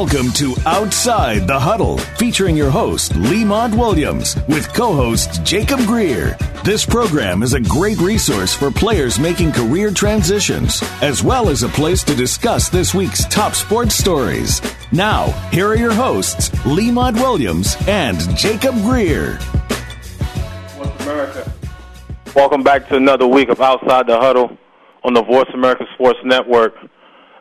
Welcome 0.00 0.32
to 0.32 0.56
Outside 0.64 1.46
the 1.46 1.60
Huddle, 1.60 1.98
featuring 1.98 2.56
your 2.56 2.70
host, 2.70 3.14
Lemont 3.16 3.74
Williams, 3.74 4.34
with 4.48 4.72
co 4.72 4.94
host 4.94 5.44
Jacob 5.44 5.80
Greer. 5.80 6.38
This 6.64 6.86
program 6.86 7.42
is 7.42 7.52
a 7.52 7.60
great 7.60 7.98
resource 7.98 8.54
for 8.54 8.70
players 8.70 9.18
making 9.18 9.52
career 9.52 9.90
transitions, 9.90 10.82
as 11.02 11.22
well 11.22 11.50
as 11.50 11.64
a 11.64 11.68
place 11.68 12.02
to 12.04 12.14
discuss 12.14 12.70
this 12.70 12.94
week's 12.94 13.26
top 13.26 13.52
sports 13.52 13.94
stories. 13.94 14.62
Now, 14.90 15.26
here 15.50 15.68
are 15.68 15.76
your 15.76 15.92
hosts, 15.92 16.50
Lemont 16.64 17.16
Williams 17.16 17.76
and 17.86 18.18
Jacob 18.38 18.76
Greer. 18.76 19.38
Voice 20.78 21.00
America. 21.00 21.52
Welcome 22.34 22.62
back 22.62 22.88
to 22.88 22.96
another 22.96 23.26
week 23.26 23.50
of 23.50 23.60
Outside 23.60 24.06
the 24.06 24.18
Huddle 24.18 24.56
on 25.04 25.12
the 25.12 25.22
Voice 25.22 25.50
America 25.52 25.84
Sports 25.92 26.20
Network. 26.24 26.74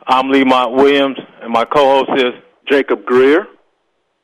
I'm 0.08 0.30
Lemont 0.30 0.74
Williams, 0.74 1.20
and 1.42 1.54
my 1.54 1.64
co-host 1.64 2.22
is 2.22 2.34
Jacob 2.70 3.06
Greer. 3.06 3.48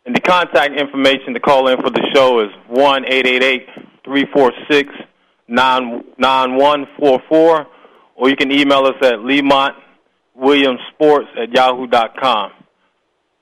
And 0.06 0.16
the 0.16 0.22
contact 0.22 0.80
information 0.80 1.34
to 1.34 1.40
call 1.40 1.68
in 1.68 1.82
for 1.82 1.90
the 1.90 2.08
show 2.14 2.40
is 2.42 2.50
one 2.68 3.06
eight 3.08 3.26
eight 3.26 3.42
eight 3.44 3.68
three 4.04 4.26
four 4.32 4.52
six 4.70 4.94
nine 5.48 6.04
nine 6.20 6.56
one 6.56 6.86
four 7.00 7.20
four, 7.28 7.66
or 8.16 8.30
you 8.30 8.36
can 8.36 8.52
email 8.52 8.86
us 8.86 8.94
at 9.02 9.16
lemontwilliamsports 9.16 11.36
at 11.42 11.52
yahoo 11.52 11.88
dot 11.88 12.16
com. 12.22 12.52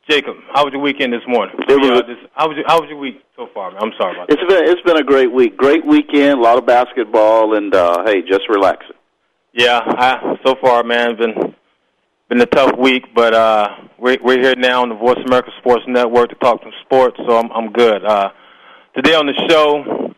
Jacob, 0.09 0.35
how 0.53 0.63
was 0.65 0.73
your 0.73 0.81
weekend 0.81 1.11
this 1.13 1.21
morning? 1.27 1.55
It 1.67 1.79
was- 1.79 1.89
Yeah, 1.89 2.01
this- 2.01 2.29
how 2.33 2.47
was 2.47 2.57
your, 2.57 2.65
how 2.67 2.79
was 2.81 2.89
your 2.89 2.99
week 2.99 3.21
so 3.35 3.47
far? 3.53 3.71
Man? 3.71 3.81
I'm 3.83 3.91
sorry 3.97 4.15
about 4.15 4.27
that. 4.29 4.39
It's 4.39 4.53
been 4.53 4.63
it's 4.69 4.81
been 4.81 4.97
a 4.97 5.03
great 5.03 5.31
week, 5.33 5.57
great 5.57 5.85
weekend, 5.85 6.39
a 6.39 6.41
lot 6.41 6.57
of 6.57 6.65
basketball, 6.65 7.55
and 7.55 7.73
uh, 7.75 8.03
hey, 8.05 8.21
just 8.21 8.47
relaxing. 8.49 8.95
Yeah, 9.53 9.79
I, 9.85 10.37
so 10.45 10.55
far, 10.61 10.83
man, 10.83 11.15
been 11.17 11.55
been 12.33 12.41
a 12.41 12.45
tough 12.47 12.75
week, 12.79 13.03
but 13.13 13.31
uh, 13.31 13.67
we're 13.99 14.17
we're 14.23 14.41
here 14.41 14.55
now 14.55 14.81
on 14.81 14.89
the 14.89 14.95
Voice 14.95 15.19
America 15.23 15.51
Sports 15.59 15.83
Network 15.87 16.29
to 16.29 16.35
talk 16.35 16.59
some 16.63 16.71
sports, 16.83 17.15
so 17.27 17.37
I'm 17.37 17.51
I'm 17.51 17.71
good. 17.71 18.03
Uh, 18.03 18.29
today 18.95 19.13
on 19.13 19.27
the 19.27 19.35
show, 19.47 20.15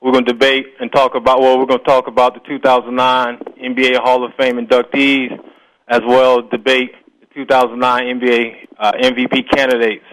we're 0.00 0.10
going 0.10 0.24
to 0.24 0.32
debate 0.32 0.66
and 0.80 0.90
talk 0.90 1.14
about 1.14 1.40
well, 1.40 1.60
we're 1.60 1.66
going 1.66 1.78
to 1.78 1.84
talk 1.84 2.08
about 2.08 2.34
the 2.34 2.40
2009 2.48 3.38
NBA 3.62 3.98
Hall 3.98 4.24
of 4.24 4.32
Fame 4.36 4.56
inductees, 4.56 5.30
as 5.86 6.00
well 6.08 6.40
as 6.40 6.50
debate 6.50 6.90
the 7.20 7.26
2009 7.36 8.20
NBA 8.20 8.66
uh, 8.76 8.92
MVP 9.00 9.48
candidates. 9.54 10.04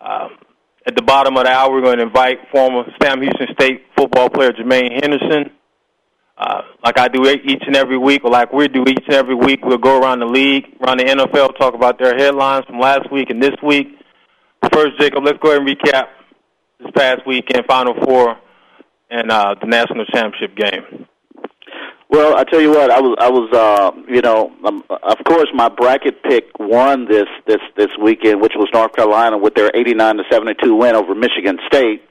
Uh, 0.00 0.28
at 0.86 0.96
the 0.96 1.02
bottom 1.02 1.36
of 1.36 1.44
the 1.44 1.50
hour, 1.50 1.70
we're 1.70 1.82
going 1.82 1.98
to 1.98 2.04
invite 2.04 2.38
former 2.50 2.84
Sam 3.02 3.20
Houston 3.20 3.48
State 3.52 3.84
football 3.94 4.30
player 4.30 4.52
Jermaine 4.52 4.92
Henderson 5.02 5.50
uh, 6.38 6.62
like 6.84 6.98
I 6.98 7.08
do 7.08 7.26
each 7.26 7.62
and 7.66 7.76
every 7.76 7.96
week, 7.96 8.22
or 8.24 8.30
like 8.30 8.52
we 8.52 8.68
do 8.68 8.84
each 8.86 9.04
and 9.06 9.14
every 9.14 9.34
week, 9.34 9.64
we'll 9.64 9.78
go 9.78 10.00
around 10.00 10.20
the 10.20 10.26
league, 10.26 10.66
around 10.80 10.98
the 10.98 11.04
NFL, 11.04 11.56
talk 11.56 11.74
about 11.74 11.98
their 11.98 12.16
headlines 12.16 12.66
from 12.66 12.78
last 12.78 13.10
week 13.10 13.30
and 13.30 13.42
this 13.42 13.54
week. 13.62 13.88
First, 14.72 14.98
Jacob, 15.00 15.24
let's 15.24 15.38
go 15.38 15.50
ahead 15.50 15.66
and 15.66 15.68
recap 15.68 16.08
this 16.80 16.90
past 16.94 17.26
weekend, 17.26 17.64
Final 17.66 17.94
Four, 18.04 18.36
and 19.10 19.30
uh, 19.30 19.54
the 19.60 19.66
national 19.66 20.04
championship 20.06 20.56
game. 20.56 21.06
Well, 22.08 22.36
I 22.36 22.44
tell 22.44 22.60
you 22.60 22.70
what, 22.70 22.90
I 22.90 23.00
was 23.00 23.16
I 23.18 23.30
was 23.30 23.50
uh, 23.52 23.90
you 24.08 24.20
know, 24.20 24.52
um, 24.64 24.84
of 24.90 25.18
course, 25.24 25.48
my 25.54 25.68
bracket 25.68 26.22
pick 26.22 26.44
won 26.58 27.06
this 27.08 27.26
this 27.46 27.60
this 27.76 27.88
weekend, 28.00 28.40
which 28.40 28.52
was 28.56 28.68
North 28.72 28.92
Carolina 28.94 29.38
with 29.38 29.54
their 29.54 29.70
89 29.74 30.18
to 30.18 30.22
72 30.30 30.74
win 30.74 30.94
over 30.94 31.14
Michigan 31.14 31.58
State. 31.66 32.02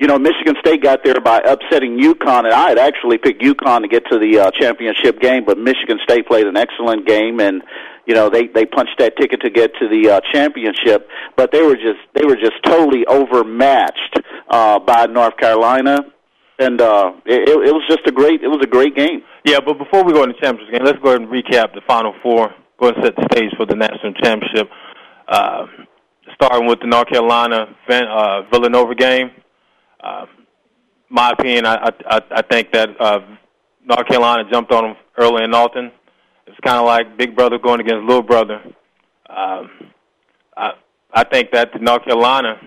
You 0.00 0.06
know, 0.06 0.18
Michigan 0.18 0.54
State 0.64 0.82
got 0.82 1.04
there 1.04 1.20
by 1.20 1.40
upsetting 1.44 1.98
UConn, 2.00 2.46
and 2.46 2.54
I 2.54 2.70
had 2.70 2.78
actually 2.78 3.18
picked 3.18 3.42
UConn 3.42 3.82
to 3.82 3.88
get 3.88 4.02
to 4.10 4.18
the 4.18 4.38
uh, 4.38 4.50
championship 4.58 5.20
game, 5.20 5.44
but 5.44 5.58
Michigan 5.58 5.98
State 6.04 6.26
played 6.26 6.46
an 6.46 6.56
excellent 6.56 7.06
game, 7.06 7.38
and 7.38 7.62
you 8.06 8.14
know 8.14 8.30
they 8.30 8.46
they 8.46 8.64
punched 8.64 8.96
that 8.98 9.18
ticket 9.18 9.42
to 9.42 9.50
get 9.50 9.72
to 9.74 9.88
the 9.88 10.08
uh, 10.08 10.20
championship. 10.32 11.06
But 11.36 11.52
they 11.52 11.60
were 11.60 11.74
just 11.74 12.00
they 12.14 12.24
were 12.24 12.36
just 12.36 12.56
totally 12.64 13.04
overmatched 13.04 14.20
uh, 14.48 14.78
by 14.78 15.04
North 15.04 15.36
Carolina, 15.36 15.98
and 16.58 16.80
uh, 16.80 17.12
it, 17.26 17.46
it 17.50 17.74
was 17.74 17.84
just 17.86 18.06
a 18.06 18.10
great 18.10 18.42
it 18.42 18.48
was 18.48 18.60
a 18.62 18.66
great 18.66 18.96
game. 18.96 19.22
Yeah, 19.44 19.60
but 19.60 19.76
before 19.76 20.02
we 20.02 20.14
go 20.14 20.22
into 20.22 20.32
the 20.32 20.40
championship 20.40 20.72
game, 20.72 20.86
let's 20.86 20.98
go 21.00 21.10
ahead 21.10 21.20
and 21.20 21.28
recap 21.28 21.74
the 21.74 21.82
Final 21.86 22.14
Four. 22.22 22.54
Go 22.80 22.88
ahead 22.88 22.96
and 22.96 23.04
set 23.04 23.16
the 23.16 23.28
stage 23.36 23.52
for 23.58 23.66
the 23.66 23.76
national 23.76 24.14
championship. 24.14 24.70
Uh, 25.28 25.66
starting 26.32 26.66
with 26.66 26.80
the 26.80 26.86
North 26.86 27.08
Carolina 27.08 27.76
uh, 27.90 28.42
Villanova 28.50 28.94
game. 28.94 29.30
Uh, 30.02 30.26
my 31.08 31.30
opinion, 31.30 31.66
I, 31.66 31.90
I 32.06 32.20
I 32.30 32.42
think 32.42 32.72
that 32.72 32.88
uh, 33.00 33.20
North 33.84 34.06
Carolina 34.06 34.48
jumped 34.50 34.72
on 34.72 34.84
them 34.84 34.96
early 35.18 35.44
in 35.44 35.54
Alton. 35.54 35.90
It's 36.46 36.58
kind 36.64 36.78
of 36.78 36.86
like 36.86 37.16
big 37.16 37.36
brother 37.36 37.58
going 37.58 37.80
against 37.80 38.06
little 38.06 38.22
brother. 38.22 38.62
Um, 39.28 39.70
I 40.56 40.72
I 41.12 41.24
think 41.24 41.50
that 41.52 41.80
North 41.80 42.04
Carolina 42.04 42.60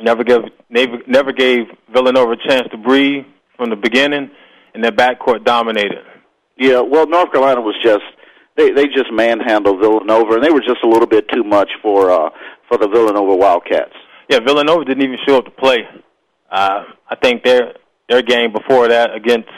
never 0.00 0.24
gave 0.24 0.40
never, 0.70 0.98
never 1.06 1.32
gave 1.32 1.66
Villanova 1.92 2.32
a 2.32 2.48
chance 2.48 2.68
to 2.70 2.78
breathe 2.78 3.24
from 3.56 3.70
the 3.70 3.76
beginning, 3.76 4.30
and 4.74 4.82
their 4.82 4.92
backcourt 4.92 5.44
dominated. 5.44 6.04
Yeah, 6.56 6.80
well, 6.80 7.06
North 7.06 7.32
Carolina 7.32 7.60
was 7.60 7.76
just 7.82 8.04
they 8.56 8.70
they 8.72 8.86
just 8.86 9.12
manhandled 9.12 9.80
Villanova, 9.80 10.34
and 10.34 10.44
they 10.44 10.50
were 10.50 10.60
just 10.60 10.82
a 10.82 10.88
little 10.88 11.06
bit 11.06 11.28
too 11.32 11.44
much 11.44 11.70
for 11.82 12.10
uh, 12.10 12.30
for 12.68 12.78
the 12.78 12.88
Villanova 12.88 13.34
Wildcats. 13.34 13.94
Yeah, 14.28 14.40
Villanova 14.40 14.84
didn't 14.84 15.02
even 15.02 15.18
show 15.26 15.38
up 15.38 15.44
to 15.44 15.50
play. 15.52 15.78
Uh, 16.50 16.84
I 17.08 17.16
think 17.16 17.44
their 17.44 17.74
their 18.08 18.22
game 18.22 18.52
before 18.52 18.88
that 18.88 19.14
against 19.14 19.48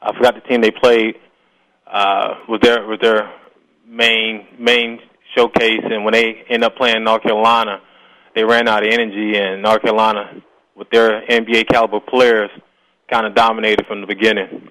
I 0.00 0.16
forgot 0.16 0.34
the 0.34 0.40
team 0.48 0.60
they 0.60 0.70
played 0.70 1.16
uh, 1.86 2.34
was 2.48 2.60
their 2.62 2.86
was 2.86 2.98
their 3.00 3.32
main 3.86 4.46
main 4.58 5.00
showcase, 5.36 5.82
and 5.84 6.04
when 6.04 6.12
they 6.12 6.44
end 6.48 6.64
up 6.64 6.76
playing 6.76 7.04
North 7.04 7.22
Carolina, 7.22 7.80
they 8.34 8.44
ran 8.44 8.68
out 8.68 8.86
of 8.86 8.92
energy, 8.92 9.36
and 9.36 9.62
North 9.62 9.82
Carolina 9.82 10.42
with 10.74 10.88
their 10.90 11.22
NBA 11.26 11.68
caliber 11.68 12.00
players 12.00 12.50
kind 13.10 13.26
of 13.26 13.34
dominated 13.34 13.86
from 13.86 14.00
the 14.00 14.06
beginning. 14.06 14.68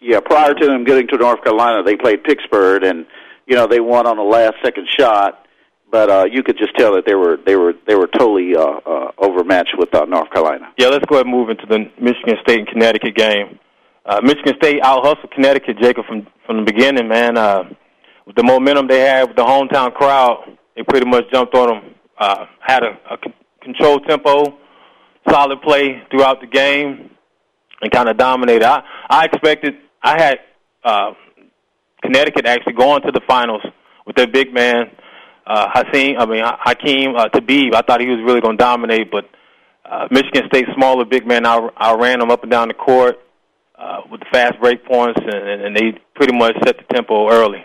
Yeah, 0.00 0.20
prior 0.20 0.54
to 0.54 0.66
them 0.66 0.84
getting 0.84 1.08
to 1.08 1.16
North 1.16 1.42
Carolina, 1.42 1.82
they 1.82 1.96
played 1.96 2.24
Pittsburgh, 2.24 2.82
and 2.84 3.06
you 3.46 3.56
know 3.56 3.66
they 3.66 3.80
won 3.80 4.06
on 4.06 4.16
the 4.16 4.22
last 4.22 4.54
second 4.64 4.88
shot. 4.88 5.45
But 5.90 6.10
uh, 6.10 6.24
you 6.30 6.42
could 6.42 6.58
just 6.58 6.76
tell 6.76 6.94
that 6.94 7.04
they 7.06 7.14
were 7.14 7.38
they 7.46 7.54
were 7.54 7.74
they 7.86 7.94
were 7.94 8.08
totally 8.08 8.56
uh, 8.56 8.80
uh, 8.84 9.10
overmatched 9.18 9.74
with 9.78 9.94
uh, 9.94 10.04
North 10.04 10.30
Carolina. 10.32 10.72
Yeah, 10.78 10.88
let's 10.88 11.04
go 11.06 11.16
ahead 11.16 11.26
and 11.26 11.34
move 11.34 11.48
into 11.48 11.64
the 11.66 11.78
Michigan 12.00 12.36
State 12.42 12.58
and 12.60 12.68
Connecticut 12.68 13.14
game. 13.14 13.58
Uh, 14.04 14.20
Michigan 14.22 14.54
State 14.60 14.80
out 14.82 15.04
hustled 15.04 15.30
Connecticut, 15.32 15.78
Jacob, 15.80 16.04
from 16.06 16.26
from 16.44 16.64
the 16.64 16.64
beginning, 16.64 17.08
man. 17.08 17.38
Uh, 17.38 17.64
with 18.26 18.34
the 18.34 18.42
momentum 18.42 18.88
they 18.88 19.00
had 19.00 19.28
with 19.28 19.36
the 19.36 19.44
hometown 19.44 19.94
crowd, 19.94 20.58
they 20.74 20.82
pretty 20.82 21.08
much 21.08 21.24
jumped 21.32 21.54
on 21.54 21.68
them. 21.68 21.94
Uh, 22.18 22.46
had 22.60 22.82
a, 22.82 22.98
a 23.10 23.18
controlled 23.62 24.04
tempo, 24.08 24.58
solid 25.28 25.62
play 25.62 26.02
throughout 26.10 26.40
the 26.40 26.46
game, 26.48 27.10
and 27.80 27.92
kind 27.92 28.08
of 28.08 28.16
dominated. 28.16 28.64
I 28.64 28.82
I 29.08 29.24
expected 29.26 29.74
I 30.02 30.20
had 30.20 30.38
uh, 30.84 31.12
Connecticut 32.02 32.44
actually 32.46 32.74
going 32.74 33.02
to 33.02 33.12
the 33.12 33.20
finals 33.28 33.62
with 34.04 34.16
their 34.16 34.26
big 34.26 34.52
man 34.52 34.90
uh, 35.46 35.68
Hakeem. 35.72 36.18
I 36.18 36.26
mean 36.26 36.44
Hakeem 36.44 37.16
uh, 37.16 37.28
Thabeet. 37.28 37.74
I 37.74 37.82
thought 37.82 38.00
he 38.00 38.08
was 38.08 38.20
really 38.24 38.40
going 38.40 38.58
to 38.58 38.62
dominate, 38.62 39.10
but 39.10 39.28
uh, 39.84 40.08
Michigan 40.10 40.44
State 40.48 40.66
smaller 40.74 41.04
big 41.04 41.26
man 41.26 41.46
out 41.46 41.72
outran 41.80 42.18
them 42.18 42.30
up 42.30 42.42
and 42.42 42.50
down 42.50 42.68
the 42.68 42.74
court 42.74 43.20
uh, 43.78 44.00
with 44.10 44.20
the 44.20 44.26
fast 44.32 44.58
break 44.60 44.84
points, 44.84 45.20
and, 45.22 45.62
and 45.62 45.76
they 45.76 45.98
pretty 46.14 46.36
much 46.36 46.56
set 46.64 46.76
the 46.78 46.94
tempo 46.94 47.30
early. 47.30 47.62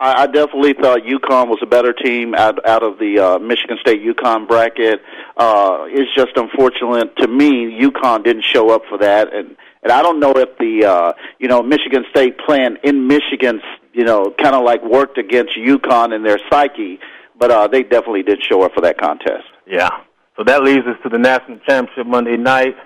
I, 0.00 0.22
I 0.22 0.26
definitely 0.26 0.74
thought 0.74 1.00
UConn 1.00 1.48
was 1.48 1.58
a 1.62 1.66
better 1.66 1.92
team 1.92 2.34
out 2.34 2.64
out 2.66 2.82
of 2.82 2.98
the 2.98 3.18
uh, 3.18 3.38
Michigan 3.38 3.78
State 3.80 4.00
UConn 4.02 4.46
bracket. 4.46 5.00
Uh, 5.36 5.84
it's 5.88 6.14
just 6.14 6.36
unfortunate 6.36 7.16
to 7.16 7.28
me 7.28 7.80
UConn 7.80 8.24
didn't 8.24 8.44
show 8.44 8.70
up 8.70 8.82
for 8.88 8.98
that, 8.98 9.32
and 9.34 9.56
and 9.82 9.92
I 9.92 10.02
don't 10.02 10.20
know 10.20 10.32
if 10.36 10.56
the 10.58 10.84
uh, 10.84 11.12
you 11.38 11.48
know 11.48 11.62
Michigan 11.62 12.04
State 12.10 12.38
playing 12.38 12.76
in 12.84 13.06
Michigan's 13.06 13.62
you 13.98 14.04
know 14.04 14.32
kind 14.40 14.54
of 14.54 14.62
like 14.64 14.80
worked 14.84 15.18
against 15.18 15.58
UConn 15.58 16.14
and 16.14 16.24
their 16.24 16.38
psyche, 16.48 17.00
but 17.36 17.50
uh, 17.50 17.66
they 17.66 17.82
definitely 17.82 18.22
did 18.22 18.38
show 18.40 18.62
up 18.62 18.72
for 18.72 18.80
that 18.82 18.96
contest. 18.96 19.48
Yeah. 19.66 19.90
So 20.36 20.44
that 20.44 20.62
leads 20.62 20.86
us 20.86 20.96
to 21.02 21.08
the 21.08 21.18
national 21.18 21.58
championship 21.66 22.06
Monday 22.06 22.36
night, 22.36 22.76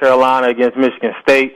Carolina 0.00 0.48
against 0.48 0.76
Michigan 0.76 1.12
State. 1.22 1.54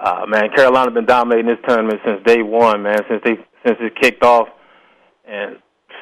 Uh, 0.00 0.26
man, 0.26 0.50
Carolina 0.52 0.90
been 0.90 1.06
dominating 1.06 1.46
this 1.46 1.60
tournament 1.64 2.00
since 2.04 2.20
day 2.26 2.42
one, 2.42 2.82
man, 2.82 3.02
since 3.08 3.22
they 3.24 3.36
since 3.64 3.78
it 3.80 3.94
kicked 3.94 4.24
off. 4.24 4.48
And 5.24 5.58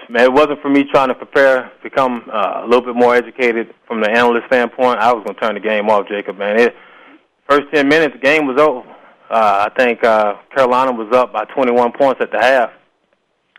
man, 0.08 0.24
it 0.24 0.32
wasn't 0.32 0.62
for 0.62 0.70
me 0.70 0.84
trying 0.84 1.08
to 1.08 1.14
prepare, 1.14 1.70
become 1.82 2.30
uh, 2.32 2.62
a 2.64 2.66
little 2.66 2.80
bit 2.80 2.96
more 2.96 3.14
educated 3.14 3.74
from 3.86 4.00
the 4.00 4.10
analyst 4.10 4.46
standpoint. 4.46 5.00
I 5.00 5.12
was 5.12 5.22
going 5.22 5.34
to 5.34 5.40
turn 5.42 5.54
the 5.54 5.60
game 5.60 5.90
off, 5.90 6.08
Jacob. 6.08 6.38
Man, 6.38 6.58
it, 6.58 6.74
first 7.46 7.66
ten 7.74 7.88
minutes, 7.88 8.14
the 8.14 8.20
game 8.20 8.46
was 8.46 8.58
over. 8.58 8.88
Uh, 9.30 9.68
I 9.70 9.78
think 9.78 10.02
uh, 10.02 10.34
Carolina 10.54 10.92
was 10.92 11.14
up 11.14 11.32
by 11.32 11.44
21 11.44 11.92
points 11.92 12.20
at 12.20 12.32
the 12.32 12.38
half. 12.38 12.70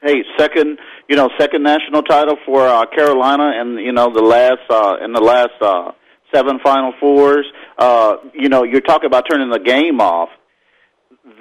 Hey, 0.01 0.23
second, 0.38 0.79
you 1.07 1.15
know, 1.15 1.29
second 1.39 1.63
national 1.63 2.01
title 2.01 2.35
for 2.45 2.68
uh, 2.68 2.85
Carolina, 2.88 3.51
and 3.56 3.79
you 3.79 3.94
know 3.94 4.12
the 4.13 4.21
last 4.21 4.59
uh, 4.69 4.97
in 5.03 5.13
the 5.13 5.21
last 5.21 5.53
uh, 5.62 5.91
seven 6.33 6.59
Final 6.63 6.94
Fours. 7.00 7.45
Uh, 7.77 8.15
you 8.33 8.50
know, 8.50 8.63
you're 8.63 8.81
talking 8.81 9.06
about 9.06 9.25
turning 9.29 9.50
the 9.50 9.59
game 9.59 10.01
off 10.01 10.29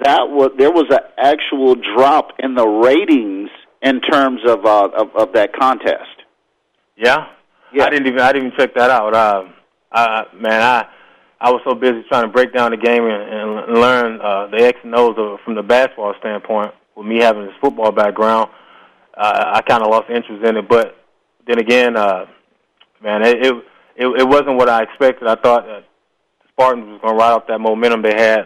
that 0.03 0.29
was 0.29 0.51
there 0.57 0.71
was 0.71 0.85
an 0.89 0.99
actual 1.17 1.75
drop 1.95 2.33
in 2.39 2.55
the 2.55 2.67
ratings 2.67 3.49
in 3.81 4.01
terms 4.01 4.41
of 4.47 4.65
uh, 4.65 4.89
of, 4.95 5.15
of 5.15 5.33
that 5.33 5.53
contest. 5.53 6.23
Yeah? 6.97 7.27
yeah, 7.73 7.85
I 7.85 7.89
didn't 7.89 8.07
even 8.07 8.19
I 8.19 8.31
didn't 8.31 8.47
even 8.47 8.59
check 8.59 8.75
that 8.75 8.89
out. 8.89 9.13
Uh, 9.13 9.43
I, 9.91 10.23
man, 10.35 10.61
I 10.61 10.87
I 11.41 11.49
was 11.49 11.61
so 11.65 11.73
busy 11.73 12.03
trying 12.07 12.21
to 12.21 12.31
break 12.31 12.53
down 12.53 12.69
the 12.69 12.77
game 12.77 13.03
and, 13.03 13.23
and 13.23 13.81
learn 13.81 14.21
uh, 14.21 14.47
the 14.47 14.63
X 14.63 14.77
and 14.83 14.93
O's 14.93 15.15
of, 15.17 15.39
from 15.43 15.55
the 15.55 15.63
basketball 15.63 16.13
standpoint. 16.19 16.71
With 16.95 17.07
me 17.07 17.19
having 17.19 17.45
this 17.45 17.55
football 17.59 17.91
background, 17.91 18.51
uh, 19.17 19.53
I 19.55 19.61
kind 19.61 19.81
of 19.81 19.89
lost 19.89 20.09
interest 20.09 20.45
in 20.45 20.57
it. 20.57 20.69
But 20.69 20.95
then 21.47 21.57
again, 21.57 21.97
uh, 21.97 22.25
man, 23.01 23.23
it, 23.23 23.43
it 23.43 23.53
it 23.95 24.07
it 24.07 24.27
wasn't 24.27 24.57
what 24.57 24.69
I 24.69 24.83
expected. 24.83 25.27
I 25.27 25.35
thought 25.35 25.65
that 25.65 25.83
the 26.43 26.47
Spartans 26.49 26.87
was 26.87 27.01
going 27.01 27.17
to 27.17 27.19
ride 27.19 27.31
off 27.31 27.47
that 27.47 27.59
momentum 27.59 28.03
they 28.03 28.13
had 28.13 28.41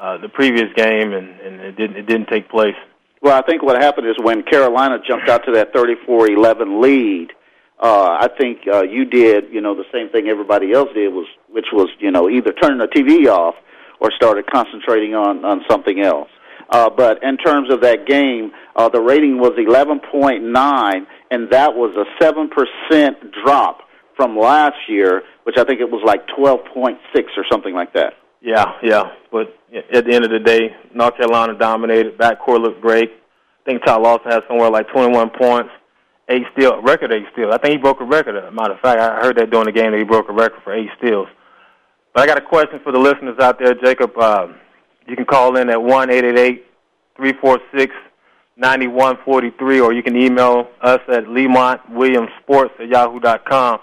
uh, 0.00 0.16
the 0.18 0.28
previous 0.28 0.72
game, 0.74 1.12
and, 1.12 1.38
and 1.40 1.60
it 1.60 1.76
didn't 1.76 1.96
it 1.96 2.06
didn't 2.06 2.28
take 2.28 2.48
place. 2.48 2.76
Well, 3.20 3.36
I 3.36 3.42
think 3.42 3.62
what 3.62 3.80
happened 3.80 4.08
is 4.08 4.16
when 4.22 4.42
Carolina 4.42 4.98
jumped 5.06 5.28
out 5.28 5.44
to 5.44 5.52
that 5.52 5.72
34-11 5.72 6.82
lead, 6.82 7.28
uh, 7.82 8.16
I 8.20 8.28
think 8.38 8.60
uh, 8.72 8.82
you 8.84 9.04
did, 9.04 9.52
you 9.52 9.60
know, 9.60 9.74
the 9.74 9.84
same 9.92 10.08
thing 10.10 10.28
everybody 10.28 10.72
else 10.72 10.88
did 10.94 11.12
was, 11.12 11.26
which 11.50 11.66
was, 11.72 11.88
you 11.98 12.12
know, 12.12 12.30
either 12.30 12.52
turning 12.52 12.78
the 12.78 12.86
TV 12.86 13.26
off 13.26 13.56
or 14.00 14.10
started 14.14 14.46
concentrating 14.46 15.14
on 15.14 15.44
on 15.44 15.62
something 15.68 16.00
else. 16.00 16.28
Uh, 16.70 16.88
but 16.88 17.22
in 17.22 17.36
terms 17.36 17.72
of 17.72 17.82
that 17.82 18.06
game, 18.06 18.52
uh, 18.76 18.88
the 18.88 19.00
rating 19.00 19.38
was 19.38 19.52
11.9, 19.58 21.06
and 21.30 21.50
that 21.50 21.74
was 21.74 21.94
a 21.96 22.04
seven 22.22 22.48
percent 22.48 23.18
drop 23.44 23.80
from 24.16 24.38
last 24.38 24.76
year, 24.88 25.22
which 25.42 25.56
I 25.58 25.64
think 25.64 25.80
it 25.80 25.90
was 25.90 26.02
like 26.06 26.26
12.6 26.38 26.96
or 27.36 27.44
something 27.50 27.74
like 27.74 27.92
that. 27.94 28.14
Yeah, 28.40 28.72
yeah. 28.82 29.04
But 29.30 29.56
at 29.92 30.04
the 30.04 30.14
end 30.14 30.24
of 30.24 30.30
the 30.30 30.38
day, 30.38 30.70
North 30.94 31.16
Carolina 31.16 31.58
dominated. 31.58 32.16
Backcourt 32.16 32.60
looked 32.62 32.80
great. 32.80 33.10
I 33.10 33.70
think 33.70 33.84
Ty 33.84 33.98
Lawson 33.98 34.30
had 34.30 34.42
somewhere 34.48 34.70
like 34.70 34.88
21 34.88 35.30
points, 35.38 35.70
eight 36.28 36.44
steals, 36.52 36.82
record 36.82 37.12
eight 37.12 37.26
steals. 37.32 37.52
I 37.52 37.58
think 37.58 37.72
he 37.72 37.78
broke 37.78 38.00
a 38.00 38.04
record. 38.04 38.36
As 38.36 38.44
a 38.44 38.50
matter 38.50 38.74
of 38.74 38.80
fact, 38.80 39.00
I 39.00 39.20
heard 39.20 39.36
that 39.36 39.50
during 39.50 39.66
the 39.66 39.72
game 39.72 39.92
that 39.92 39.98
he 39.98 40.04
broke 40.04 40.28
a 40.28 40.32
record 40.32 40.62
for 40.62 40.72
eight 40.72 40.90
steals. 40.98 41.28
But 42.14 42.22
I 42.22 42.26
got 42.26 42.38
a 42.38 42.46
question 42.46 42.80
for 42.82 42.92
the 42.92 42.98
listeners 42.98 43.38
out 43.38 43.58
there, 43.58 43.74
Jacob. 43.74 44.16
Uh, 44.16 44.48
you 45.06 45.16
can 45.16 45.24
call 45.24 45.56
in 45.56 45.68
at 45.70 45.82
one 45.82 46.10
eight 46.10 46.24
eight 46.24 46.38
eight 46.38 46.66
three 47.16 47.32
four 47.40 47.58
six 47.76 47.94
ninety 48.56 48.86
one 48.86 49.16
forty 49.24 49.50
three, 49.58 49.80
or 49.80 49.92
you 49.92 50.02
can 50.02 50.16
email 50.16 50.68
us 50.80 51.00
at 51.08 51.28
Lemont 51.28 51.80
Williams 51.90 52.30
Sports 52.42 52.74
at 52.78 52.88
yahoo 52.88 53.20
dot 53.20 53.44
com. 53.48 53.80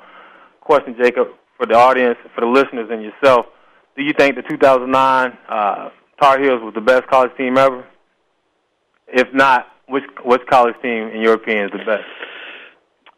Question, 0.62 0.96
Jacob, 1.00 1.30
for 1.58 1.66
the 1.66 1.76
audience, 1.76 2.18
for 2.36 2.42
the 2.42 2.48
listeners, 2.48 2.90
and 2.92 3.02
yourself 3.02 3.46
do 4.00 4.06
you 4.06 4.14
think 4.14 4.38
the 4.38 4.42
2009 4.44 5.38
uh, 5.50 5.90
Tar 6.22 6.40
Heels 6.40 6.62
was 6.64 6.74
the 6.74 6.80
best 6.80 7.06
college 7.08 7.36
team 7.38 7.58
ever? 7.58 7.86
If 9.08 9.28
not, 9.34 9.68
which 9.90 10.04
which 10.24 10.42
college 10.50 10.76
team, 10.82 11.10
in 11.10 11.22
your 11.22 11.34
opinion, 11.34 11.66
is 11.66 11.72
the 11.72 11.86
best? 11.86 12.04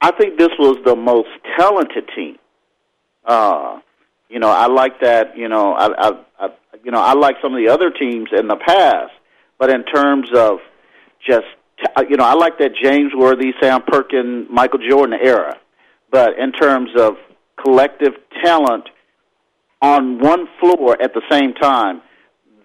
I 0.02 0.12
think 0.12 0.38
this 0.38 0.50
was 0.58 0.78
the 0.84 0.96
most 0.96 1.30
talented 1.58 2.10
team. 2.16 2.38
Uh, 3.24 3.80
you 4.30 4.40
know, 4.40 4.50
I 4.50 4.68
like 4.68 5.02
that. 5.02 5.38
You 5.38 5.48
know, 5.48 5.74
I, 5.74 5.88
I, 5.88 6.12
I, 6.40 6.50
you 6.84 6.92
know, 6.92 7.00
I 7.00 7.14
like 7.14 7.36
some 7.42 7.54
of 7.54 7.60
the 7.64 7.72
other 7.72 7.92
teams 7.92 8.30
in 8.36 8.48
the 8.48 8.56
past, 8.56 9.12
but 9.60 9.70
in 9.70 9.84
terms 9.84 10.30
of 10.36 10.60
just, 11.26 11.46
you 12.10 12.18
know, 12.18 12.24
I 12.24 12.34
like 12.34 12.58
that 12.60 12.72
James 12.82 13.12
Worthy, 13.16 13.54
Sam 13.62 13.84
Perkin, 13.86 14.48
Michael 14.50 14.80
Jordan 14.88 15.20
era. 15.22 15.58
But 16.12 16.40
in 16.40 16.52
terms 16.52 16.90
of 16.98 17.18
collective 17.64 18.14
talent 18.44 18.86
on 19.82 20.20
one 20.20 20.48
floor 20.60 21.00
at 21.02 21.14
the 21.14 21.22
same 21.30 21.54
time, 21.54 22.02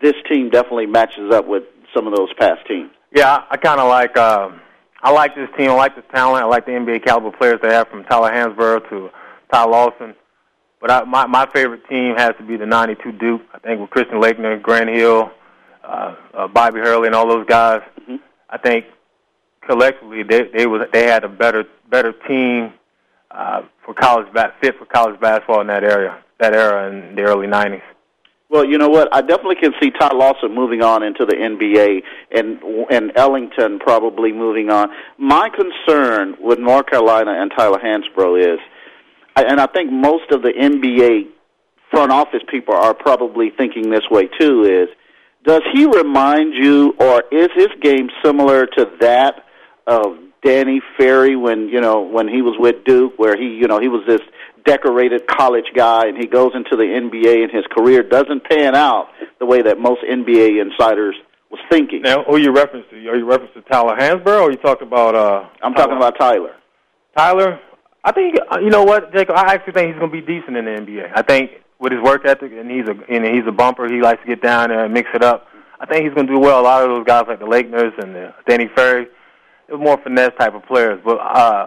this 0.01 0.15
team 0.31 0.51
definitely 0.51 0.87
matches 0.87 1.33
up 1.33 1.47
with 1.47 1.65
some 1.95 2.07
of 2.07 2.15
those 2.15 2.33
past 2.39 2.67
teams. 2.67 2.91
Yeah, 3.17 3.45
I 3.49 3.57
kind 3.57 3.81
of 3.81 3.89
like. 3.89 4.15
Uh, 4.15 4.51
I 5.03 5.11
like 5.11 5.35
this 5.35 5.49
team. 5.57 5.71
I 5.71 5.73
like 5.73 5.97
this 5.97 6.05
talent. 6.13 6.45
I 6.45 6.47
like 6.47 6.67
the 6.67 6.73
NBA 6.73 7.03
caliber 7.03 7.35
players 7.35 7.59
they 7.63 7.73
have 7.73 7.89
from 7.89 8.05
Tyler 8.05 8.31
Hansbrough 8.31 8.91
to 8.91 9.09
Ty 9.51 9.65
Lawson. 9.65 10.15
But 10.83 10.91
I, 10.91 11.05
my 11.05 11.25
my 11.25 11.49
favorite 11.55 11.89
team 11.89 12.15
has 12.17 12.35
to 12.37 12.45
be 12.45 12.59
the 12.59 12.67
'92 12.67 13.13
Duke. 13.13 13.41
I 13.55 13.59
think 13.61 13.81
with 13.81 13.89
Christian 13.89 14.21
Laettner, 14.21 14.61
Grant 14.61 14.91
Hill, 14.91 15.31
uh, 15.83 16.15
uh, 16.35 16.49
Bobby 16.49 16.81
Hurley, 16.81 17.07
and 17.07 17.17
all 17.17 17.27
those 17.27 17.47
guys. 17.47 17.81
Mm-hmm. 18.03 18.17
I 18.51 18.59
think 18.59 18.85
collectively 19.67 20.23
they 20.23 20.51
they 20.55 20.67
was 20.67 20.87
they 20.93 21.07
had 21.07 21.25
a 21.25 21.29
better 21.29 21.65
better 21.91 22.13
team 22.29 22.75
uh, 23.31 23.63
for 23.83 23.95
college 23.95 24.31
bat 24.35 24.57
fit 24.61 24.77
for 24.79 24.85
college 24.85 25.19
basketball 25.21 25.63
in 25.63 25.69
that 25.69 25.85
area 25.85 26.23
that 26.39 26.53
era 26.53 26.93
in 26.93 27.15
the 27.15 27.23
early 27.23 27.47
'90s. 27.47 27.81
Well, 28.49 28.65
you 28.65 28.79
know 28.79 28.89
what? 28.89 29.09
I 29.13 29.23
definitely 29.23 29.57
can 29.57 29.73
see 29.83 29.91
Todd 29.91 30.15
Lawson 30.15 30.55
moving 30.55 30.81
on 30.81 31.03
into 31.03 31.25
the 31.27 31.35
NBA 31.35 32.03
and 32.31 32.61
and 32.91 33.13
Ellington 33.17 33.81
probably 33.81 34.33
moving 34.33 34.71
on. 34.71 34.89
My 35.19 35.49
concern 35.49 36.37
with 36.41 36.59
North 36.59 36.87
Carolina 36.87 37.33
and 37.33 37.51
Tyler 37.57 37.81
Hansbrough 37.81 38.55
is, 38.55 38.61
and 39.35 39.61
I 39.61 39.67
think 39.67 39.91
most 39.91 40.31
of 40.31 40.43
the 40.43 40.53
NBA 40.53 41.27
front 41.91 42.13
office 42.13 42.43
people 42.49 42.75
are 42.75 42.95
probably 42.95 43.51
thinking 43.51 43.91
this 43.91 44.09
way 44.11 44.29
too, 44.39 44.63
is 44.63 44.89
does 45.45 45.63
he 45.73 45.87
remind 45.87 46.55
you, 46.55 46.95
or 46.99 47.25
is 47.33 47.49
his 47.55 47.69
game 47.81 48.11
similar 48.25 48.67
to 48.67 48.91
that 49.01 49.45
of 49.89 50.19
Danny 50.45 50.81
Ferry 50.97 51.35
when 51.35 51.69
you 51.69 51.81
know 51.81 52.01
when 52.01 52.29
he 52.29 52.43
was 52.43 52.55
with 52.59 52.85
Duke, 52.85 53.19
where 53.19 53.37
he 53.37 53.49
you 53.49 53.67
know 53.67 53.81
he 53.81 53.89
was 53.89 54.03
this 54.07 54.21
decorated 54.67 55.27
college 55.27 55.67
guy 55.75 56.07
and 56.09 56.19
he 56.19 56.27
goes 56.27 56.53
into 56.55 56.77
the 56.77 56.83
NBA 56.83 57.45
and 57.45 57.53
his 57.53 57.65
career 57.71 58.03
doesn't 58.03 58.45
pan 58.45 58.75
out 58.75 59.09
the 59.39 59.47
way 59.47 59.63
that 59.63 59.79
most 59.79 60.03
NBA 60.03 60.61
insiders 60.61 61.15
was 61.51 61.61
thinking. 61.71 62.03
Now, 62.03 62.25
who 62.25 62.37
you 62.37 62.53
reference 62.53 62.87
to? 62.91 62.97
Are 63.09 63.17
you 63.17 63.25
reference 63.25 63.55
to 63.55 63.63
Tyler 63.63 63.97
Hansbrough 63.97 64.43
or 64.43 64.51
you 64.51 64.57
talk 64.59 64.83
about 64.83 65.15
uh 65.15 65.49
I'm 65.63 65.73
Tyler? 65.73 65.87
talking 65.87 65.97
about 65.97 66.19
Tyler. 66.19 66.55
Tyler, 67.17 67.61
I 68.05 68.13
think 68.13 68.37
uh, 68.51 68.59
you 68.59 68.71
know 68.71 68.83
what, 68.85 69.13
Jacob, 69.15 69.37
I 69.37 69.55
actually 69.55 69.73
think 69.73 69.89
he's 69.89 69.99
going 69.99 70.11
to 70.11 70.21
be 70.21 70.27
decent 70.27 70.57
in 70.57 70.65
the 70.65 70.73
NBA. 70.73 71.13
I 71.15 71.23
think 71.23 71.51
with 71.79 71.93
his 71.93 72.03
work 72.03 72.27
ethic 72.27 72.53
and 72.53 72.71
he's 72.71 72.89
a 72.89 72.97
and 73.13 73.25
he's 73.25 73.47
a 73.47 73.53
bumper, 73.53 73.87
he 73.93 74.01
likes 74.01 74.21
to 74.23 74.29
get 74.29 74.43
down 74.43 74.71
there 74.71 74.85
and 74.85 74.93
mix 74.93 75.09
it 75.15 75.23
up. 75.23 75.47
I 75.79 75.87
think 75.87 76.05
he's 76.05 76.15
going 76.15 76.27
to 76.27 76.33
do 76.33 76.41
well. 76.41 76.61
A 76.61 76.63
lot 76.63 76.83
of 76.83 76.89
those 76.91 77.05
guys 77.05 77.25
like 77.29 77.39
the 77.39 77.47
Laettners 77.47 77.97
and 78.03 78.15
the 78.15 78.35
Danny 78.49 78.69
Ferry, 78.75 79.07
they're 79.69 79.79
more 79.79 79.99
finesse 80.03 80.33
type 80.39 80.55
of 80.55 80.65
players, 80.67 81.01
but 81.05 81.19
uh 81.19 81.67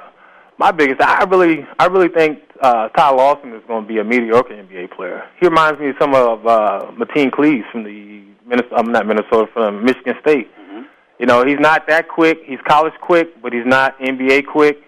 my 0.60 0.72
biggest, 0.72 1.01
I 1.01 1.24
really, 1.24 1.66
I 1.80 1.86
really 1.86 2.10
think 2.10 2.39
uh, 2.62 2.89
Ty 2.89 3.12
Lawson 3.12 3.54
is 3.54 3.63
going 3.66 3.84
to 3.84 3.88
be 3.88 4.00
a 4.00 4.04
mediocre 4.04 4.54
NBA 4.54 4.92
player. 4.92 5.24
He 5.39 5.48
reminds 5.48 5.80
me 5.80 5.89
of 5.89 5.96
some 6.00 6.13
of 6.13 6.46
uh, 6.46 6.92
Mateen 6.92 7.32
Cleaves 7.32 7.66
from 7.72 7.86
the 7.86 8.25
Minnesota, 8.46 8.75
I'm 8.75 8.92
not 8.92 9.08
Minnesota, 9.08 9.48
from 9.54 9.86
Michigan 9.86 10.16
State. 10.22 10.50
Mm-hmm. 10.60 10.82
You 11.20 11.25
know, 11.28 11.46
he's 11.46 11.60
not 11.60 11.88
that 11.88 12.10
quick. 12.10 12.39
He's 12.46 12.60
college 12.68 12.94
quick, 13.01 13.42
but 13.42 13.54
he's 13.54 13.66
not 13.66 13.98
NBA 14.00 14.48
quick. 14.48 14.84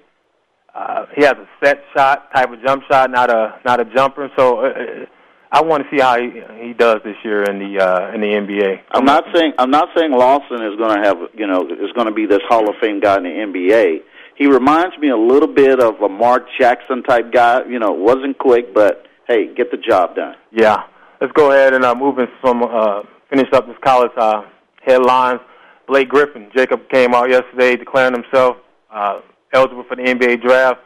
Uh, 0.76 1.06
he 1.16 1.24
has 1.24 1.36
a 1.36 1.48
set 1.64 1.84
shot 1.96 2.34
type 2.34 2.52
of 2.52 2.62
jump 2.66 2.84
shot, 2.90 3.10
not 3.10 3.30
a 3.30 3.60
not 3.66 3.80
a 3.80 3.86
jumper. 3.86 4.30
So 4.38 4.66
uh, 4.66 4.70
uh 4.70 5.06
I 5.54 5.62
want 5.62 5.84
to 5.84 5.90
see 5.94 6.02
how 6.02 6.18
he, 6.18 6.32
he 6.66 6.74
does 6.74 7.02
this 7.04 7.18
year 7.26 7.44
in 7.44 7.60
the 7.60 7.84
uh, 7.84 8.14
in 8.16 8.22
the 8.22 8.28
NBA. 8.28 8.82
I'm 8.92 9.04
not 9.04 9.26
saying 9.34 9.54
I'm 9.58 9.70
not 9.70 9.90
saying 9.98 10.12
Lawson 10.12 10.64
is 10.64 10.78
going 10.78 10.96
to 10.96 11.04
have 11.04 11.18
you 11.34 11.46
know 11.46 11.64
is 11.64 11.92
going 11.94 12.08
to 12.08 12.14
be 12.14 12.26
this 12.26 12.40
Hall 12.48 12.70
of 12.70 12.76
Fame 12.82 13.02
guy 13.02 13.18
in 13.18 13.24
the 13.24 13.30
NBA 13.30 14.02
he 14.42 14.48
reminds 14.48 14.98
me 14.98 15.10
a 15.10 15.18
little 15.18 15.48
bit 15.48 15.80
of 15.80 16.02
a 16.02 16.10
Mark 16.10 16.48
Jackson 16.60 17.04
type 17.04 17.32
guy. 17.32 17.64
You 17.70 17.78
know, 17.78 17.92
wasn't 17.92 18.40
quick, 18.40 18.74
but 18.74 19.06
hey, 19.28 19.54
get 19.54 19.70
the 19.70 19.78
job 19.78 20.16
done. 20.16 20.34
Yeah. 20.52 20.78
Let's 21.22 21.32
go 21.34 21.52
ahead 21.52 21.76
and 21.76 21.86
uh, 21.86 21.94
move 21.94 22.18
in 22.18 22.26
some 22.44 22.64
uh, 22.64 23.04
finish 23.30 23.54
up 23.54 23.68
this 23.68 23.78
college 23.84 24.10
uh, 24.18 24.42
headlines. 24.84 25.42
Blake 25.88 26.10
Griffin. 26.10 26.50
Jacob 26.56 26.90
came 26.90 27.14
out 27.14 27.30
yesterday 27.30 27.76
declaring 27.76 28.14
himself 28.14 28.58
uh, 28.92 29.22
eligible 29.54 29.84
for 29.88 29.96
the 29.96 30.02
NBA 30.02 30.42
draft. 30.42 30.80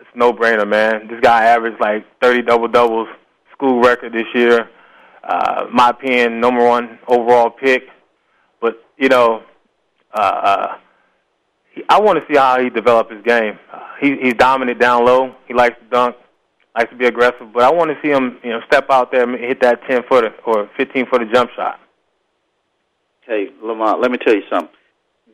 It's 0.00 0.10
no 0.16 0.32
brainer, 0.32 0.68
man. 0.68 1.06
This 1.06 1.20
guy 1.20 1.44
averaged 1.44 1.80
like 1.80 2.04
30 2.20 2.42
double 2.42 2.66
doubles, 2.66 3.06
school 3.52 3.80
record 3.80 4.12
this 4.12 4.26
year. 4.34 4.68
Uh, 5.22 5.66
my 5.72 5.90
opinion, 5.90 6.40
number 6.40 6.66
one 6.66 6.98
overall 7.06 7.50
pick. 7.50 7.84
But 8.60 8.82
you 8.98 9.08
know, 9.08 9.44
uh, 10.12 10.20
uh, 10.20 10.76
I 11.88 12.00
want 12.00 12.18
to 12.18 12.24
see 12.32 12.38
how 12.38 12.60
he 12.60 12.70
develops 12.70 13.12
his 13.12 13.22
game. 13.22 13.58
Uh, 13.72 13.80
he, 14.00 14.16
he's 14.16 14.34
dominant 14.34 14.80
down 14.80 15.04
low. 15.04 15.34
He 15.46 15.54
likes 15.54 15.78
to 15.78 15.84
dunk, 15.90 16.16
likes 16.76 16.90
to 16.90 16.96
be 16.96 17.06
aggressive. 17.06 17.52
But 17.52 17.62
I 17.62 17.70
want 17.70 17.90
to 17.90 17.96
see 18.02 18.08
him, 18.08 18.38
you 18.42 18.50
know, 18.50 18.60
step 18.66 18.86
out 18.90 19.12
there 19.12 19.22
and 19.22 19.38
hit 19.38 19.60
that 19.60 19.80
10 19.88 20.04
footer 20.08 20.34
or 20.44 20.68
15 20.76 21.06
footer 21.06 21.26
jump 21.32 21.50
shot. 21.54 21.80
Hey, 23.22 23.48
Lemont, 23.62 24.00
let 24.00 24.10
me 24.10 24.18
tell 24.18 24.34
you 24.34 24.42
something. 24.50 24.74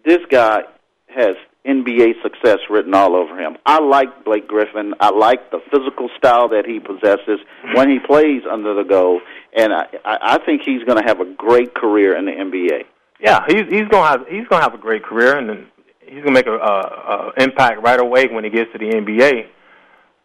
This 0.05 0.21
guy 0.31 0.63
has 1.09 1.37
NBA 1.67 2.23
success 2.23 2.59
written 2.71 2.95
all 2.95 3.17
over 3.17 3.39
him. 3.39 3.57
I 3.67 3.81
like 3.81 4.25
Blake 4.25 4.47
Griffin. 4.47 4.95
I 5.01 5.11
like 5.11 5.51
the 5.51 5.61
physical 5.71 6.09
style 6.17 6.49
that 6.51 6.65
he 6.67 6.79
possesses 6.79 7.41
when 7.75 7.91
he 7.91 7.99
plays 7.99 8.43
under 8.51 8.75
the 8.75 8.85
goal, 8.85 9.21
and 9.57 9.73
I, 9.73 9.87
I 10.05 10.39
think 10.45 10.63
he's 10.65 10.85
going 10.85 10.99
to 10.99 11.05
have 11.07 11.21
a 11.21 11.25
great 11.25 11.75
career 11.75 12.17
in 12.17 12.27
the 12.27 12.33
NBA. 12.33 12.85
Yeah, 13.19 13.45
he's 13.49 13.65
he's 13.69 13.89
going 13.89 14.03
to 14.03 14.09
have 14.09 14.29
he's 14.29 14.47
going 14.47 14.61
to 14.61 14.69
have 14.69 14.75
a 14.75 14.79
great 14.79 15.03
career, 15.03 15.37
and 15.39 15.67
he's 16.07 16.23
going 16.23 16.27
to 16.27 16.33
make 16.33 16.47
a, 16.47 16.57
a, 16.57 17.33
a 17.39 17.43
impact 17.43 17.83
right 17.83 18.01
away 18.01 18.27
when 18.29 18.45
he 18.45 18.51
gets 18.51 18.71
to 18.73 18.79
the 18.79 18.87
NBA. 18.87 19.47